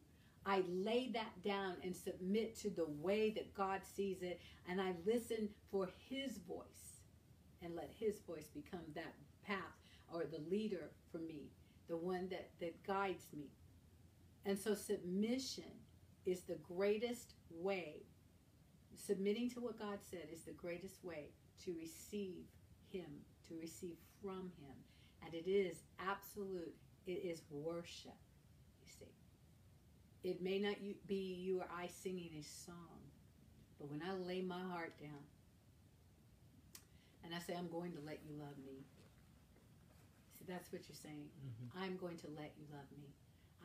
I 0.45 0.63
lay 0.67 1.11
that 1.13 1.43
down 1.43 1.75
and 1.83 1.95
submit 1.95 2.57
to 2.61 2.69
the 2.69 2.87
way 3.01 3.29
that 3.31 3.53
God 3.53 3.81
sees 3.95 4.21
it, 4.21 4.41
and 4.67 4.81
I 4.81 4.93
listen 5.05 5.49
for 5.71 5.89
His 6.09 6.37
voice 6.47 7.03
and 7.61 7.75
let 7.75 7.91
His 7.99 8.19
voice 8.27 8.47
become 8.47 8.81
that 8.95 9.13
path 9.45 9.57
or 10.11 10.23
the 10.23 10.41
leader 10.49 10.89
for 11.11 11.19
me, 11.19 11.51
the 11.87 11.97
one 11.97 12.27
that, 12.29 12.49
that 12.61 12.81
guides 12.83 13.25
me. 13.35 13.51
And 14.45 14.57
so, 14.57 14.73
submission 14.73 15.71
is 16.25 16.41
the 16.41 16.57
greatest 16.67 17.33
way 17.51 18.03
submitting 18.99 19.49
to 19.51 19.59
what 19.61 19.79
God 19.79 19.99
said 20.09 20.27
is 20.33 20.41
the 20.41 20.51
greatest 20.51 21.03
way 21.03 21.29
to 21.65 21.73
receive 21.79 22.45
Him, 22.91 23.09
to 23.47 23.55
receive 23.59 23.97
from 24.21 24.51
Him. 24.59 24.75
And 25.25 25.33
it 25.33 25.49
is 25.49 25.77
absolute, 25.99 26.73
it 27.07 27.21
is 27.23 27.41
worship, 27.49 28.17
you 28.81 28.89
see. 28.99 30.29
It 30.29 30.41
may 30.41 30.59
not 30.59 30.75
be 31.07 31.35
you 31.39 31.59
or 31.59 31.67
I 31.75 31.87
singing 31.87 32.31
a 32.39 32.43
song, 32.43 32.99
but 33.79 33.89
when 33.89 34.01
I 34.01 34.13
lay 34.27 34.41
my 34.41 34.61
heart 34.71 34.93
down 34.99 35.23
and 37.23 37.33
I 37.33 37.39
say, 37.39 37.53
I'm 37.57 37.69
going 37.69 37.91
to 37.93 37.99
let 38.05 38.19
you 38.27 38.35
love 38.39 38.57
me, 38.65 38.83
see, 40.37 40.45
that's 40.47 40.71
what 40.71 40.81
you're 40.87 40.99
saying. 41.01 41.29
Mm-hmm. 41.39 41.83
I'm 41.83 41.97
going 41.97 42.17
to 42.17 42.27
let 42.35 42.51
you 42.57 42.65
love 42.71 42.87
me. 42.97 43.07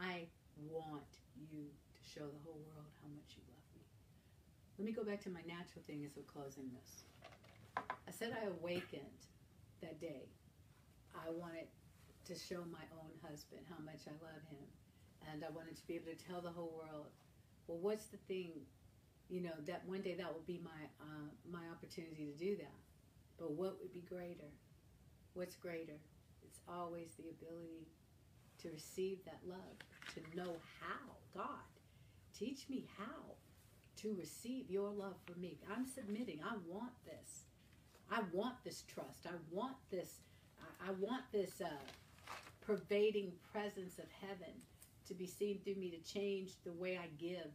I 0.01 0.27
want 0.71 1.19
you 1.51 1.67
to 1.95 2.01
show 2.03 2.27
the 2.27 2.43
whole 2.45 2.61
world 2.71 2.91
how 3.03 3.09
much 3.09 3.37
you 3.37 3.43
love 3.47 3.49
me. 3.49 3.54
Let 4.79 4.87
me 4.87 4.93
go 4.93 5.05
back 5.05 5.23
to 5.23 5.31
my 5.31 5.43
natural 5.47 5.87
thing 5.87 6.03
as 6.05 6.17
we're 6.17 6.27
closing 6.27 6.67
this. 6.75 7.05
I 7.79 8.11
said 8.11 8.35
I 8.35 8.47
awakened 8.47 9.23
that 9.81 10.01
day. 10.01 10.27
I 11.15 11.31
wanted 11.31 11.71
to 12.27 12.35
show 12.35 12.67
my 12.73 12.83
own 12.99 13.15
husband 13.23 13.63
how 13.71 13.79
much 13.85 14.03
I 14.09 14.19
love 14.19 14.43
him. 14.51 14.67
And 15.31 15.45
I 15.45 15.51
wanted 15.55 15.77
to 15.77 15.87
be 15.87 15.95
able 15.95 16.11
to 16.11 16.19
tell 16.19 16.41
the 16.41 16.51
whole 16.51 16.75
world, 16.75 17.07
well, 17.69 17.79
what's 17.79 18.07
the 18.07 18.19
thing, 18.27 18.51
you 19.31 19.43
know, 19.43 19.55
that 19.67 19.87
one 19.87 20.03
day 20.03 20.17
that 20.17 20.27
will 20.27 20.45
be 20.45 20.61
my, 20.65 20.83
uh, 21.01 21.31
my 21.51 21.63
opportunity 21.71 22.27
to 22.27 22.37
do 22.37 22.57
that. 22.57 22.79
But 23.39 23.53
what 23.53 23.79
would 23.81 23.93
be 23.93 24.03
greater? 24.03 24.51
What's 25.35 25.55
greater? 25.55 25.97
It's 26.43 26.59
always 26.69 27.15
the 27.15 27.31
ability 27.31 27.87
to 28.63 28.71
receive 28.71 29.19
that 29.25 29.39
love, 29.47 29.79
to 30.15 30.37
know 30.37 30.57
how. 30.81 31.15
God, 31.33 31.63
teach 32.37 32.69
me 32.69 32.87
how 32.99 33.39
to 34.05 34.15
receive 34.15 34.71
your 34.71 34.91
love 34.91 35.15
for 35.25 35.39
me. 35.39 35.59
I'm 35.75 35.87
submitting. 35.87 36.41
I 36.45 36.55
want 36.69 36.93
this. 37.07 37.45
I 38.11 38.21
want 38.33 38.57
this 38.63 38.83
trust. 38.83 39.27
I 39.27 39.35
want 39.51 39.77
this. 39.91 40.21
I, 40.87 40.93
want 41.01 41.25
this 41.33 41.63
uh, 41.63 41.69
pervading 42.61 43.33
presence 43.51 43.99
of 43.99 44.05
heaven 44.21 44.53
to 45.09 45.15
be 45.15 45.27
seen 45.27 45.61
through 45.65 45.77
me, 45.77 45.91
to 45.91 46.13
change 46.13 46.53
the 46.65 46.73
way 46.73 46.99
I 47.03 47.09
give, 47.19 47.51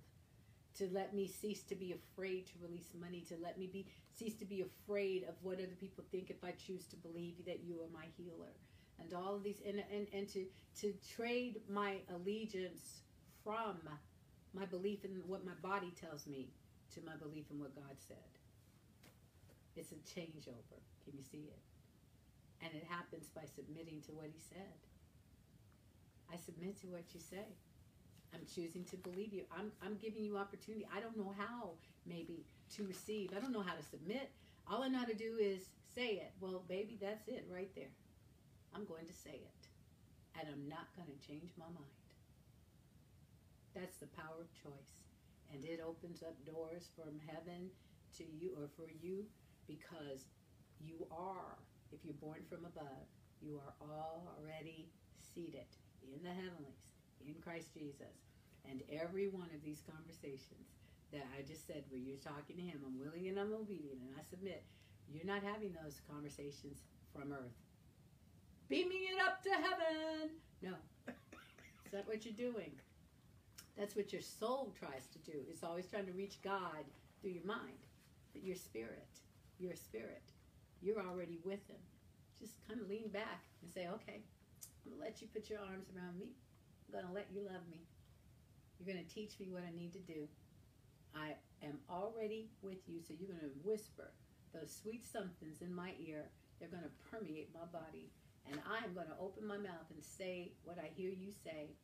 to 0.77 0.89
let 0.91 1.13
me 1.13 1.27
cease 1.27 1.61
to 1.63 1.75
be 1.75 1.93
afraid 1.93 2.47
to 2.47 2.53
release 2.61 2.89
money, 2.99 3.23
to 3.29 3.35
let 3.41 3.59
me 3.59 3.67
be 3.67 3.85
cease 4.15 4.35
to 4.35 4.45
be 4.45 4.61
afraid 4.61 5.23
of 5.23 5.35
what 5.41 5.57
other 5.57 5.77
people 5.79 6.03
think 6.11 6.29
if 6.29 6.43
I 6.43 6.51
choose 6.51 6.85
to 6.87 6.95
believe 6.97 7.45
that 7.45 7.63
you 7.63 7.75
are 7.75 7.89
my 7.93 8.05
healer. 8.17 8.53
And 8.99 9.13
all 9.13 9.35
of 9.35 9.43
these 9.43 9.61
and 9.65 9.83
and, 9.93 10.07
and 10.13 10.27
to 10.29 10.45
to 10.81 10.93
trade 11.15 11.61
my 11.69 11.97
allegiance 12.13 13.01
from 13.43 13.77
my 14.53 14.65
belief 14.65 15.05
in 15.05 15.11
what 15.27 15.45
my 15.45 15.57
body 15.61 15.93
tells 15.99 16.25
me 16.27 16.49
to 16.93 17.01
my 17.05 17.15
belief 17.15 17.45
in 17.51 17.59
what 17.59 17.75
God 17.75 17.95
said. 17.97 18.17
It's 19.75 19.91
a 19.91 19.95
changeover. 19.95 20.79
Can 21.03 21.13
you 21.15 21.23
see 21.23 21.47
it? 21.47 21.59
And 22.61 22.73
it 22.73 22.83
happens 22.89 23.29
by 23.33 23.43
submitting 23.45 24.01
to 24.07 24.11
what 24.11 24.27
He 24.27 24.39
said. 24.39 24.79
I 26.31 26.37
submit 26.37 26.79
to 26.81 26.87
what 26.87 27.05
you 27.13 27.19
say. 27.19 27.45
I'm 28.33 28.45
choosing 28.53 28.83
to 28.85 28.97
believe 28.97 29.33
you. 29.33 29.43
I'm, 29.55 29.71
I'm 29.81 29.97
giving 29.97 30.23
you 30.23 30.37
opportunity. 30.37 30.85
I 30.95 30.99
don't 30.99 31.17
know 31.17 31.33
how, 31.37 31.71
maybe, 32.05 32.45
to 32.75 32.85
receive. 32.85 33.31
I 33.35 33.39
don't 33.39 33.51
know 33.51 33.63
how 33.63 33.73
to 33.73 33.83
submit. 33.83 34.29
All 34.69 34.83
I 34.83 34.87
know 34.87 34.99
how 34.99 35.05
to 35.05 35.15
do 35.15 35.37
is 35.39 35.69
say 35.95 36.21
it. 36.21 36.31
Well, 36.39 36.63
baby, 36.67 36.97
that's 37.01 37.27
it 37.27 37.47
right 37.51 37.73
there. 37.75 37.89
I'm 38.75 38.85
going 38.85 39.07
to 39.07 39.13
say 39.13 39.41
it. 39.41 39.67
And 40.39 40.47
I'm 40.47 40.69
not 40.69 40.87
going 40.95 41.09
to 41.09 41.27
change 41.27 41.49
my 41.57 41.65
mind. 41.65 41.98
That's 43.79 43.97
the 43.97 44.11
power 44.11 44.43
of 44.43 44.51
choice. 44.51 45.07
And 45.53 45.63
it 45.63 45.79
opens 45.79 46.21
up 46.21 46.35
doors 46.43 46.91
from 46.99 47.15
heaven 47.31 47.71
to 48.19 48.23
you 48.27 48.51
or 48.59 48.67
for 48.75 48.91
you 48.91 49.23
because 49.67 50.27
you 50.83 51.07
are, 51.11 51.55
if 51.91 52.03
you're 52.03 52.19
born 52.19 52.43
from 52.49 52.65
above, 52.65 53.07
you 53.39 53.55
are 53.63 53.73
already 53.79 54.91
seated 55.33 55.71
in 56.03 56.19
the 56.23 56.29
heavenlies 56.35 56.91
in 57.25 57.35
Christ 57.41 57.71
Jesus. 57.73 58.27
And 58.69 58.83
every 58.91 59.29
one 59.29 59.47
of 59.55 59.63
these 59.63 59.81
conversations 59.87 60.75
that 61.11 61.23
I 61.31 61.41
just 61.41 61.65
said, 61.65 61.83
where 61.89 61.99
you're 61.99 62.19
talking 62.19 62.57
to 62.57 62.61
Him, 62.61 62.83
I'm 62.85 62.99
willing 62.99 63.27
and 63.27 63.39
I'm 63.39 63.53
obedient, 63.53 64.03
and 64.03 64.13
I 64.19 64.21
submit, 64.29 64.63
you're 65.09 65.25
not 65.25 65.41
having 65.41 65.73
those 65.73 66.01
conversations 66.05 66.83
from 67.15 67.31
earth. 67.31 67.57
Beaming 68.67 69.07
it 69.09 69.17
up 69.25 69.41
to 69.41 69.49
heaven. 69.49 70.37
No. 70.61 70.75
Is 71.85 71.91
that 71.93 72.05
what 72.07 72.25
you're 72.25 72.35
doing? 72.35 72.71
That's 73.77 73.95
what 73.95 74.11
your 74.11 74.21
soul 74.21 74.73
tries 74.77 75.07
to 75.13 75.19
do. 75.19 75.37
It's 75.49 75.63
always 75.63 75.87
trying 75.87 76.05
to 76.07 76.11
reach 76.11 76.41
God 76.43 76.83
through 77.21 77.31
your 77.31 77.45
mind. 77.45 77.79
But 78.33 78.43
your 78.43 78.55
spirit, 78.55 79.07
your 79.57 79.75
spirit, 79.75 80.23
you're 80.81 81.01
already 81.01 81.39
with 81.43 81.65
Him. 81.67 81.81
Just 82.39 82.53
kind 82.67 82.79
of 82.81 82.89
lean 82.89 83.09
back 83.09 83.43
and 83.61 83.71
say, 83.71 83.87
okay, 83.87 84.21
I'm 84.85 84.91
going 84.91 84.99
to 84.99 85.03
let 85.03 85.21
you 85.21 85.27
put 85.33 85.49
your 85.49 85.59
arms 85.59 85.87
around 85.95 86.19
me. 86.19 86.27
I'm 86.87 86.93
going 86.93 87.07
to 87.07 87.13
let 87.13 87.27
you 87.33 87.41
love 87.41 87.67
me. 87.71 87.81
You're 88.79 88.93
going 88.93 89.03
to 89.03 89.13
teach 89.13 89.39
me 89.39 89.47
what 89.51 89.63
I 89.67 89.75
need 89.75 89.93
to 89.93 89.99
do. 89.99 90.27
I 91.15 91.35
am 91.65 91.79
already 91.89 92.49
with 92.61 92.87
you, 92.87 93.01
so 93.01 93.13
you're 93.17 93.29
going 93.29 93.41
to 93.41 93.51
whisper 93.63 94.11
those 94.53 94.71
sweet 94.71 95.05
somethings 95.05 95.61
in 95.61 95.73
my 95.73 95.91
ear. 95.99 96.29
They're 96.59 96.69
going 96.69 96.83
to 96.83 96.95
permeate 97.11 97.49
my 97.53 97.65
body. 97.71 98.09
And 98.49 98.59
I 98.65 98.83
am 98.83 98.93
going 98.93 99.07
to 99.07 99.19
open 99.19 99.45
my 99.45 99.57
mouth 99.57 99.89
and 99.93 100.03
say 100.03 100.53
what 100.63 100.77
I 100.79 100.89
hear 100.95 101.11
you 101.11 101.31
say, 101.43 101.75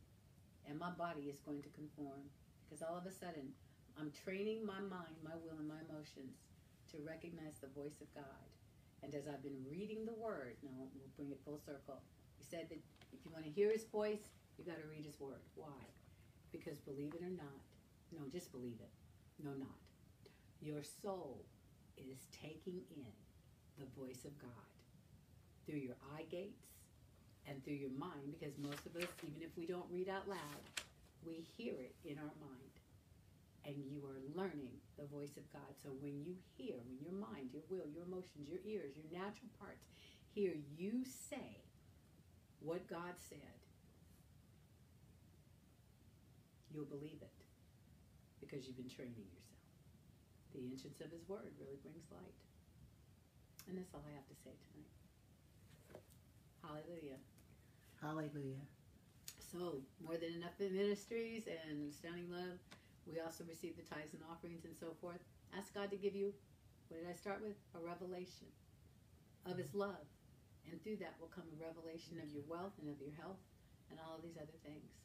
and 0.67 0.79
my 0.79 0.91
body 0.91 1.29
is 1.29 1.39
going 1.41 1.61
to 1.63 1.69
conform. 1.69 2.29
Because 2.65 2.81
all 2.81 2.97
of 2.97 3.05
a 3.05 3.11
sudden, 3.11 3.53
I'm 3.99 4.11
training 4.11 4.65
my 4.65 4.79
mind, 4.79 5.15
my 5.23 5.37
will, 5.39 5.57
and 5.59 5.67
my 5.67 5.79
emotions 5.89 6.41
to 6.91 6.97
recognize 7.05 7.61
the 7.61 7.71
voice 7.71 8.01
of 8.01 8.09
God. 8.13 8.47
And 9.03 9.13
as 9.13 9.27
I've 9.27 9.43
been 9.43 9.61
reading 9.69 10.05
the 10.05 10.17
Word, 10.17 10.57
now 10.63 10.89
we'll 10.95 11.13
bring 11.15 11.31
it 11.31 11.39
full 11.45 11.59
circle. 11.59 12.01
He 12.37 12.43
said 12.43 12.67
that 12.69 12.79
if 13.13 13.19
you 13.23 13.31
want 13.31 13.45
to 13.45 13.51
hear 13.51 13.71
His 13.71 13.85
voice, 13.85 14.33
you 14.57 14.65
got 14.65 14.81
to 14.81 14.87
read 14.89 15.05
His 15.05 15.19
Word. 15.19 15.43
Why? 15.55 15.79
Because 16.51 16.79
believe 16.81 17.13
it 17.13 17.23
or 17.23 17.29
not, 17.29 17.61
no, 18.11 18.25
just 18.31 18.51
believe 18.51 18.79
it. 18.79 18.91
No, 19.43 19.51
not. 19.51 19.79
Your 20.61 20.81
soul 20.81 21.45
is 21.97 22.27
taking 22.31 22.81
in 22.95 23.05
the 23.77 23.85
voice 23.99 24.25
of 24.25 24.37
God 24.39 24.71
through 25.65 25.79
your 25.79 25.95
eye 26.15 26.25
gates 26.29 26.74
and 27.47 27.63
through 27.63 27.77
your 27.77 27.93
mind 27.97 28.33
because 28.33 28.57
most 28.57 28.85
of 28.85 28.95
us, 28.97 29.09
even 29.23 29.41
if 29.41 29.53
we 29.57 29.65
don't 29.65 29.85
read 29.91 30.09
out 30.09 30.27
loud, 30.27 30.61
we 31.25 31.45
hear 31.57 31.73
it 31.73 31.95
in 32.03 32.17
our 32.17 32.35
mind. 32.41 32.73
And 33.65 33.81
you 33.89 34.05
are 34.05 34.21
learning 34.37 34.77
the 34.97 35.09
voice 35.09 35.37
of 35.37 35.45
God. 35.51 35.73
So 35.81 35.89
when 35.97 36.21
you 36.21 36.37
hear, 36.57 36.77
when 36.85 37.01
your 37.01 37.17
mind, 37.17 37.49
your 37.49 37.65
will, 37.69 37.89
your 37.89 38.05
emotions, 38.05 38.45
your 38.45 38.61
ears, 38.61 38.93
your 38.93 39.09
natural 39.09 39.49
parts 39.57 39.85
hear 40.33 40.53
you 40.77 41.01
say 41.05 41.63
what 42.59 42.85
God 42.87 43.17
said, 43.17 43.57
you'll 46.69 46.85
believe 46.85 47.17
it 47.21 47.41
because 48.39 48.67
you've 48.67 48.77
been 48.77 48.91
training 48.91 49.25
yourself. 49.33 49.65
The 50.53 50.61
entrance 50.61 51.01
of 51.01 51.09
His 51.09 51.25
Word 51.27 51.49
really 51.57 51.81
brings 51.81 52.05
light. 52.11 52.37
And 53.67 53.77
that's 53.77 53.89
all 53.93 54.05
I 54.05 54.13
have 54.13 54.29
to 54.29 54.37
say 54.45 54.53
tonight. 54.53 54.93
Hallelujah. 56.61 57.17
Hallelujah. 58.05 58.61
So, 59.49 59.81
More 59.97 60.13
Than 60.13 60.37
Enough 60.37 60.61
in 60.61 60.77
Ministries 60.77 61.49
and 61.49 61.89
Astounding 61.89 62.29
Love, 62.29 62.61
we 63.09 63.17
also 63.17 63.41
receive 63.49 63.73
the 63.73 63.87
tithes 63.89 64.13
and 64.13 64.21
offerings 64.29 64.61
and 64.61 64.77
so 64.77 64.93
forth. 65.01 65.17
Ask 65.57 65.73
God 65.73 65.89
to 65.89 65.97
give 65.97 66.13
you, 66.13 66.29
what 66.85 67.01
did 67.01 67.09
I 67.09 67.17
start 67.17 67.41
with? 67.41 67.57
A 67.73 67.81
revelation 67.81 68.45
of 69.49 69.57
His 69.57 69.73
love. 69.73 70.05
And 70.69 70.77
through 70.85 71.01
that 71.01 71.17
will 71.17 71.33
come 71.33 71.49
a 71.49 71.57
revelation 71.57 72.21
of 72.21 72.29
your 72.29 72.45
wealth 72.45 72.77
and 72.77 72.93
of 72.93 73.01
your 73.01 73.09
health 73.17 73.41
and 73.89 73.97
all 73.97 74.21
of 74.21 74.21
these 74.21 74.37
other 74.37 74.53
things. 74.61 75.01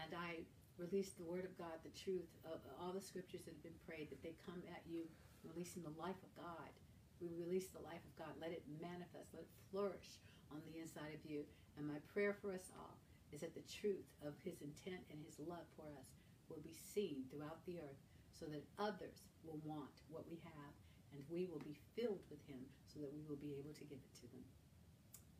And 0.00 0.16
I 0.16 0.48
release 0.80 1.12
the 1.12 1.28
Word 1.28 1.44
of 1.44 1.52
God, 1.60 1.84
the 1.84 1.92
truth 1.92 2.32
of 2.48 2.64
all 2.80 2.96
the 2.96 3.04
scriptures 3.04 3.44
that 3.44 3.52
have 3.52 3.66
been 3.66 3.76
prayed, 3.84 4.08
that 4.08 4.24
they 4.24 4.32
come 4.48 4.64
at 4.72 4.80
you, 4.88 5.04
releasing 5.44 5.84
the 5.84 5.92
life 6.00 6.16
of 6.24 6.32
God. 6.40 6.72
We 7.20 7.28
release 7.36 7.68
the 7.68 7.84
life 7.84 8.00
of 8.08 8.16
God. 8.16 8.32
Let 8.40 8.56
it 8.56 8.64
manifest, 8.80 9.36
let 9.36 9.44
it 9.44 9.52
flourish 9.68 10.16
on 10.48 10.64
the 10.64 10.80
inside 10.80 11.12
of 11.12 11.20
you. 11.28 11.44
And 11.76 11.88
my 11.88 12.00
prayer 12.12 12.34
for 12.34 12.52
us 12.52 12.70
all 12.76 12.96
is 13.32 13.40
that 13.40 13.54
the 13.54 13.64
truth 13.64 14.08
of 14.20 14.34
His 14.44 14.60
intent 14.60 15.02
and 15.10 15.18
His 15.24 15.40
love 15.40 15.66
for 15.76 15.88
us 15.96 16.08
will 16.48 16.60
be 16.60 16.76
seen 16.76 17.24
throughout 17.30 17.64
the 17.64 17.80
earth 17.80 18.00
so 18.32 18.46
that 18.46 18.64
others 18.78 19.24
will 19.44 19.60
want 19.64 20.04
what 20.12 20.28
we 20.28 20.36
have 20.44 20.74
and 21.12 21.20
we 21.28 21.48
will 21.48 21.62
be 21.64 21.76
filled 21.96 22.24
with 22.28 22.40
Him 22.48 22.60
so 22.84 23.00
that 23.00 23.12
we 23.12 23.24
will 23.28 23.40
be 23.40 23.56
able 23.56 23.72
to 23.72 23.84
give 23.84 24.00
it 24.00 24.14
to 24.20 24.26
them. 24.32 24.44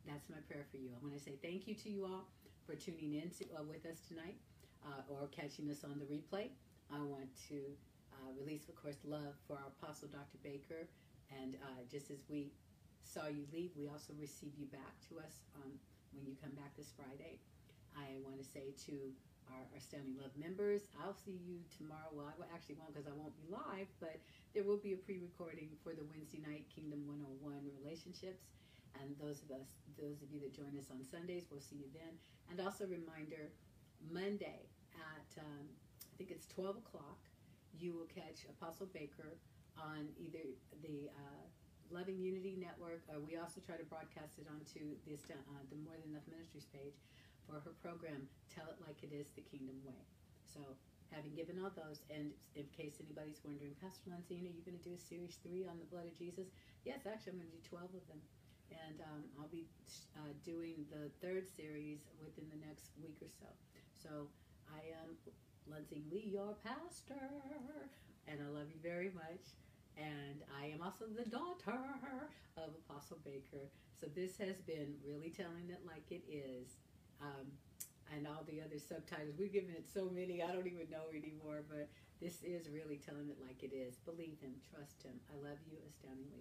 That's 0.08 0.28
my 0.28 0.40
prayer 0.48 0.64
for 0.70 0.78
you. 0.78 0.90
I 0.96 0.98
want 1.04 1.14
to 1.14 1.22
say 1.22 1.36
thank 1.42 1.68
you 1.68 1.74
to 1.74 1.88
you 1.88 2.04
all 2.04 2.26
for 2.66 2.74
tuning 2.74 3.14
in 3.14 3.30
to, 3.38 3.44
uh, 3.54 3.62
with 3.62 3.84
us 3.86 4.00
tonight 4.08 4.36
uh, 4.82 5.06
or 5.08 5.28
catching 5.28 5.70
us 5.70 5.84
on 5.84 6.00
the 6.00 6.08
replay. 6.08 6.50
I 6.90 6.98
want 6.98 7.30
to 7.48 7.60
uh, 8.12 8.30
release, 8.38 8.68
of 8.68 8.76
course, 8.76 8.96
love 9.04 9.34
for 9.46 9.56
our 9.56 9.70
Apostle 9.80 10.08
Dr. 10.08 10.38
Baker. 10.42 10.88
And 11.40 11.56
uh, 11.62 11.82
just 11.90 12.10
as 12.10 12.18
we 12.28 12.52
saw 13.04 13.26
you 13.26 13.46
leave, 13.52 13.70
we 13.78 13.88
also 13.88 14.12
receive 14.18 14.52
you 14.58 14.66
back 14.66 14.92
to 15.08 15.18
us 15.18 15.46
um, 15.56 15.72
when 16.14 16.24
you 16.28 16.36
come 16.40 16.52
back 16.54 16.76
this 16.76 16.92
Friday. 16.94 17.40
I 17.92 18.16
want 18.24 18.40
to 18.40 18.46
say 18.46 18.72
to 18.88 19.12
our, 19.52 19.64
our 19.72 19.80
Standing 19.80 20.16
Love 20.16 20.32
members, 20.36 20.88
I'll 21.00 21.16
see 21.16 21.36
you 21.44 21.60
tomorrow. 21.76 22.08
Well, 22.12 22.32
I 22.32 22.48
actually 22.54 22.80
won't 22.80 22.96
because 22.96 23.08
I 23.08 23.14
won't 23.16 23.36
be 23.36 23.44
live, 23.52 23.88
but 24.00 24.16
there 24.56 24.64
will 24.64 24.80
be 24.80 24.96
a 24.96 25.00
pre-recording 25.00 25.76
for 25.84 25.92
the 25.92 26.04
Wednesday 26.08 26.40
night 26.40 26.64
Kingdom 26.72 27.04
101 27.04 27.68
relationships. 27.80 28.48
And 29.00 29.16
those 29.16 29.40
of 29.44 29.52
us, 29.56 29.80
those 29.96 30.20
of 30.20 30.28
you 30.28 30.40
that 30.44 30.52
join 30.52 30.76
us 30.76 30.92
on 30.92 31.00
Sundays, 31.04 31.48
we'll 31.48 31.64
see 31.64 31.80
you 31.80 31.88
then. 31.96 32.12
And 32.52 32.60
also 32.60 32.84
reminder, 32.84 33.48
Monday 34.12 34.68
at 34.96 35.28
um, 35.40 35.64
I 36.12 36.14
think 36.16 36.30
it's 36.30 36.46
12 36.52 36.84
o'clock, 36.84 37.20
you 37.78 37.92
will 37.96 38.08
catch 38.12 38.44
Apostle 38.44 38.86
Baker 38.92 39.40
on 39.80 40.08
either 40.20 40.44
the 40.84 41.08
uh, 41.08 41.44
Loving 41.92 42.16
Unity 42.16 42.56
Network, 42.56 43.04
or 43.12 43.20
we 43.20 43.36
also 43.36 43.60
try 43.60 43.76
to 43.76 43.84
broadcast 43.84 44.40
it 44.40 44.48
onto 44.48 44.96
this, 45.04 45.28
uh, 45.28 45.36
the 45.68 45.76
More 45.84 45.92
Than 46.00 46.16
Enough 46.16 46.24
Ministries 46.24 46.64
page 46.72 46.96
for 47.44 47.60
her 47.60 47.76
program, 47.84 48.24
Tell 48.48 48.64
It 48.72 48.80
Like 48.80 49.04
It 49.04 49.12
Is 49.12 49.28
the 49.36 49.44
Kingdom 49.44 49.76
Way. 49.84 50.00
So, 50.48 50.64
having 51.12 51.36
given 51.36 51.60
all 51.60 51.68
those, 51.76 52.00
and 52.08 52.32
in 52.56 52.64
case 52.72 52.96
anybody's 52.96 53.44
wondering, 53.44 53.76
Pastor 53.76 54.08
Lonsine, 54.08 54.48
are 54.48 54.56
you 54.56 54.64
going 54.64 54.80
to 54.80 54.86
do 54.88 54.96
a 54.96 55.00
series 55.00 55.36
three 55.44 55.68
on 55.68 55.76
the 55.76 55.88
blood 55.92 56.08
of 56.08 56.16
Jesus? 56.16 56.48
Yes, 56.88 57.04
actually, 57.04 57.36
I'm 57.36 57.44
going 57.44 57.52
to 57.52 57.60
do 57.60 57.68
12 57.68 57.92
of 57.92 58.04
them. 58.08 58.20
And 58.72 59.04
um, 59.04 59.22
I'll 59.36 59.52
be 59.52 59.68
uh, 60.16 60.32
doing 60.48 60.88
the 60.88 61.12
third 61.20 61.44
series 61.44 62.08
within 62.24 62.48
the 62.48 62.60
next 62.64 62.96
week 63.04 63.20
or 63.20 63.28
so. 63.28 63.52
So, 63.92 64.32
I 64.72 64.80
am 64.96 65.12
Lindsay 65.68 66.00
Lee, 66.08 66.32
your 66.32 66.56
pastor, 66.64 67.20
and 68.24 68.40
I 68.40 68.48
love 68.48 68.72
you 68.72 68.80
very 68.80 69.12
much. 69.12 69.52
And 69.96 70.42
I 70.58 70.66
am 70.66 70.80
also 70.82 71.04
the 71.06 71.28
daughter 71.28 72.30
of 72.56 72.70
Apostle 72.88 73.18
Baker. 73.24 73.68
So 74.00 74.06
this 74.14 74.36
has 74.38 74.56
been 74.66 74.96
really 75.04 75.30
telling 75.30 75.68
it 75.68 75.80
like 75.86 76.10
it 76.10 76.24
is. 76.28 76.76
Um, 77.20 77.52
and 78.14 78.26
all 78.26 78.44
the 78.48 78.60
other 78.60 78.78
subtitles. 78.78 79.36
We've 79.38 79.52
given 79.52 79.70
it 79.70 79.88
so 79.88 80.10
many, 80.12 80.42
I 80.42 80.52
don't 80.52 80.66
even 80.66 80.88
know 80.90 81.08
anymore. 81.12 81.64
But 81.68 81.88
this 82.20 82.40
is 82.42 82.68
really 82.68 82.96
telling 82.96 83.28
it 83.28 83.36
like 83.44 83.62
it 83.62 83.74
is. 83.74 83.96
Believe 84.04 84.40
him, 84.40 84.54
trust 84.72 85.02
him. 85.02 85.20
I 85.28 85.36
love 85.36 85.58
you 85.68 85.76
astoundingly. 85.88 86.32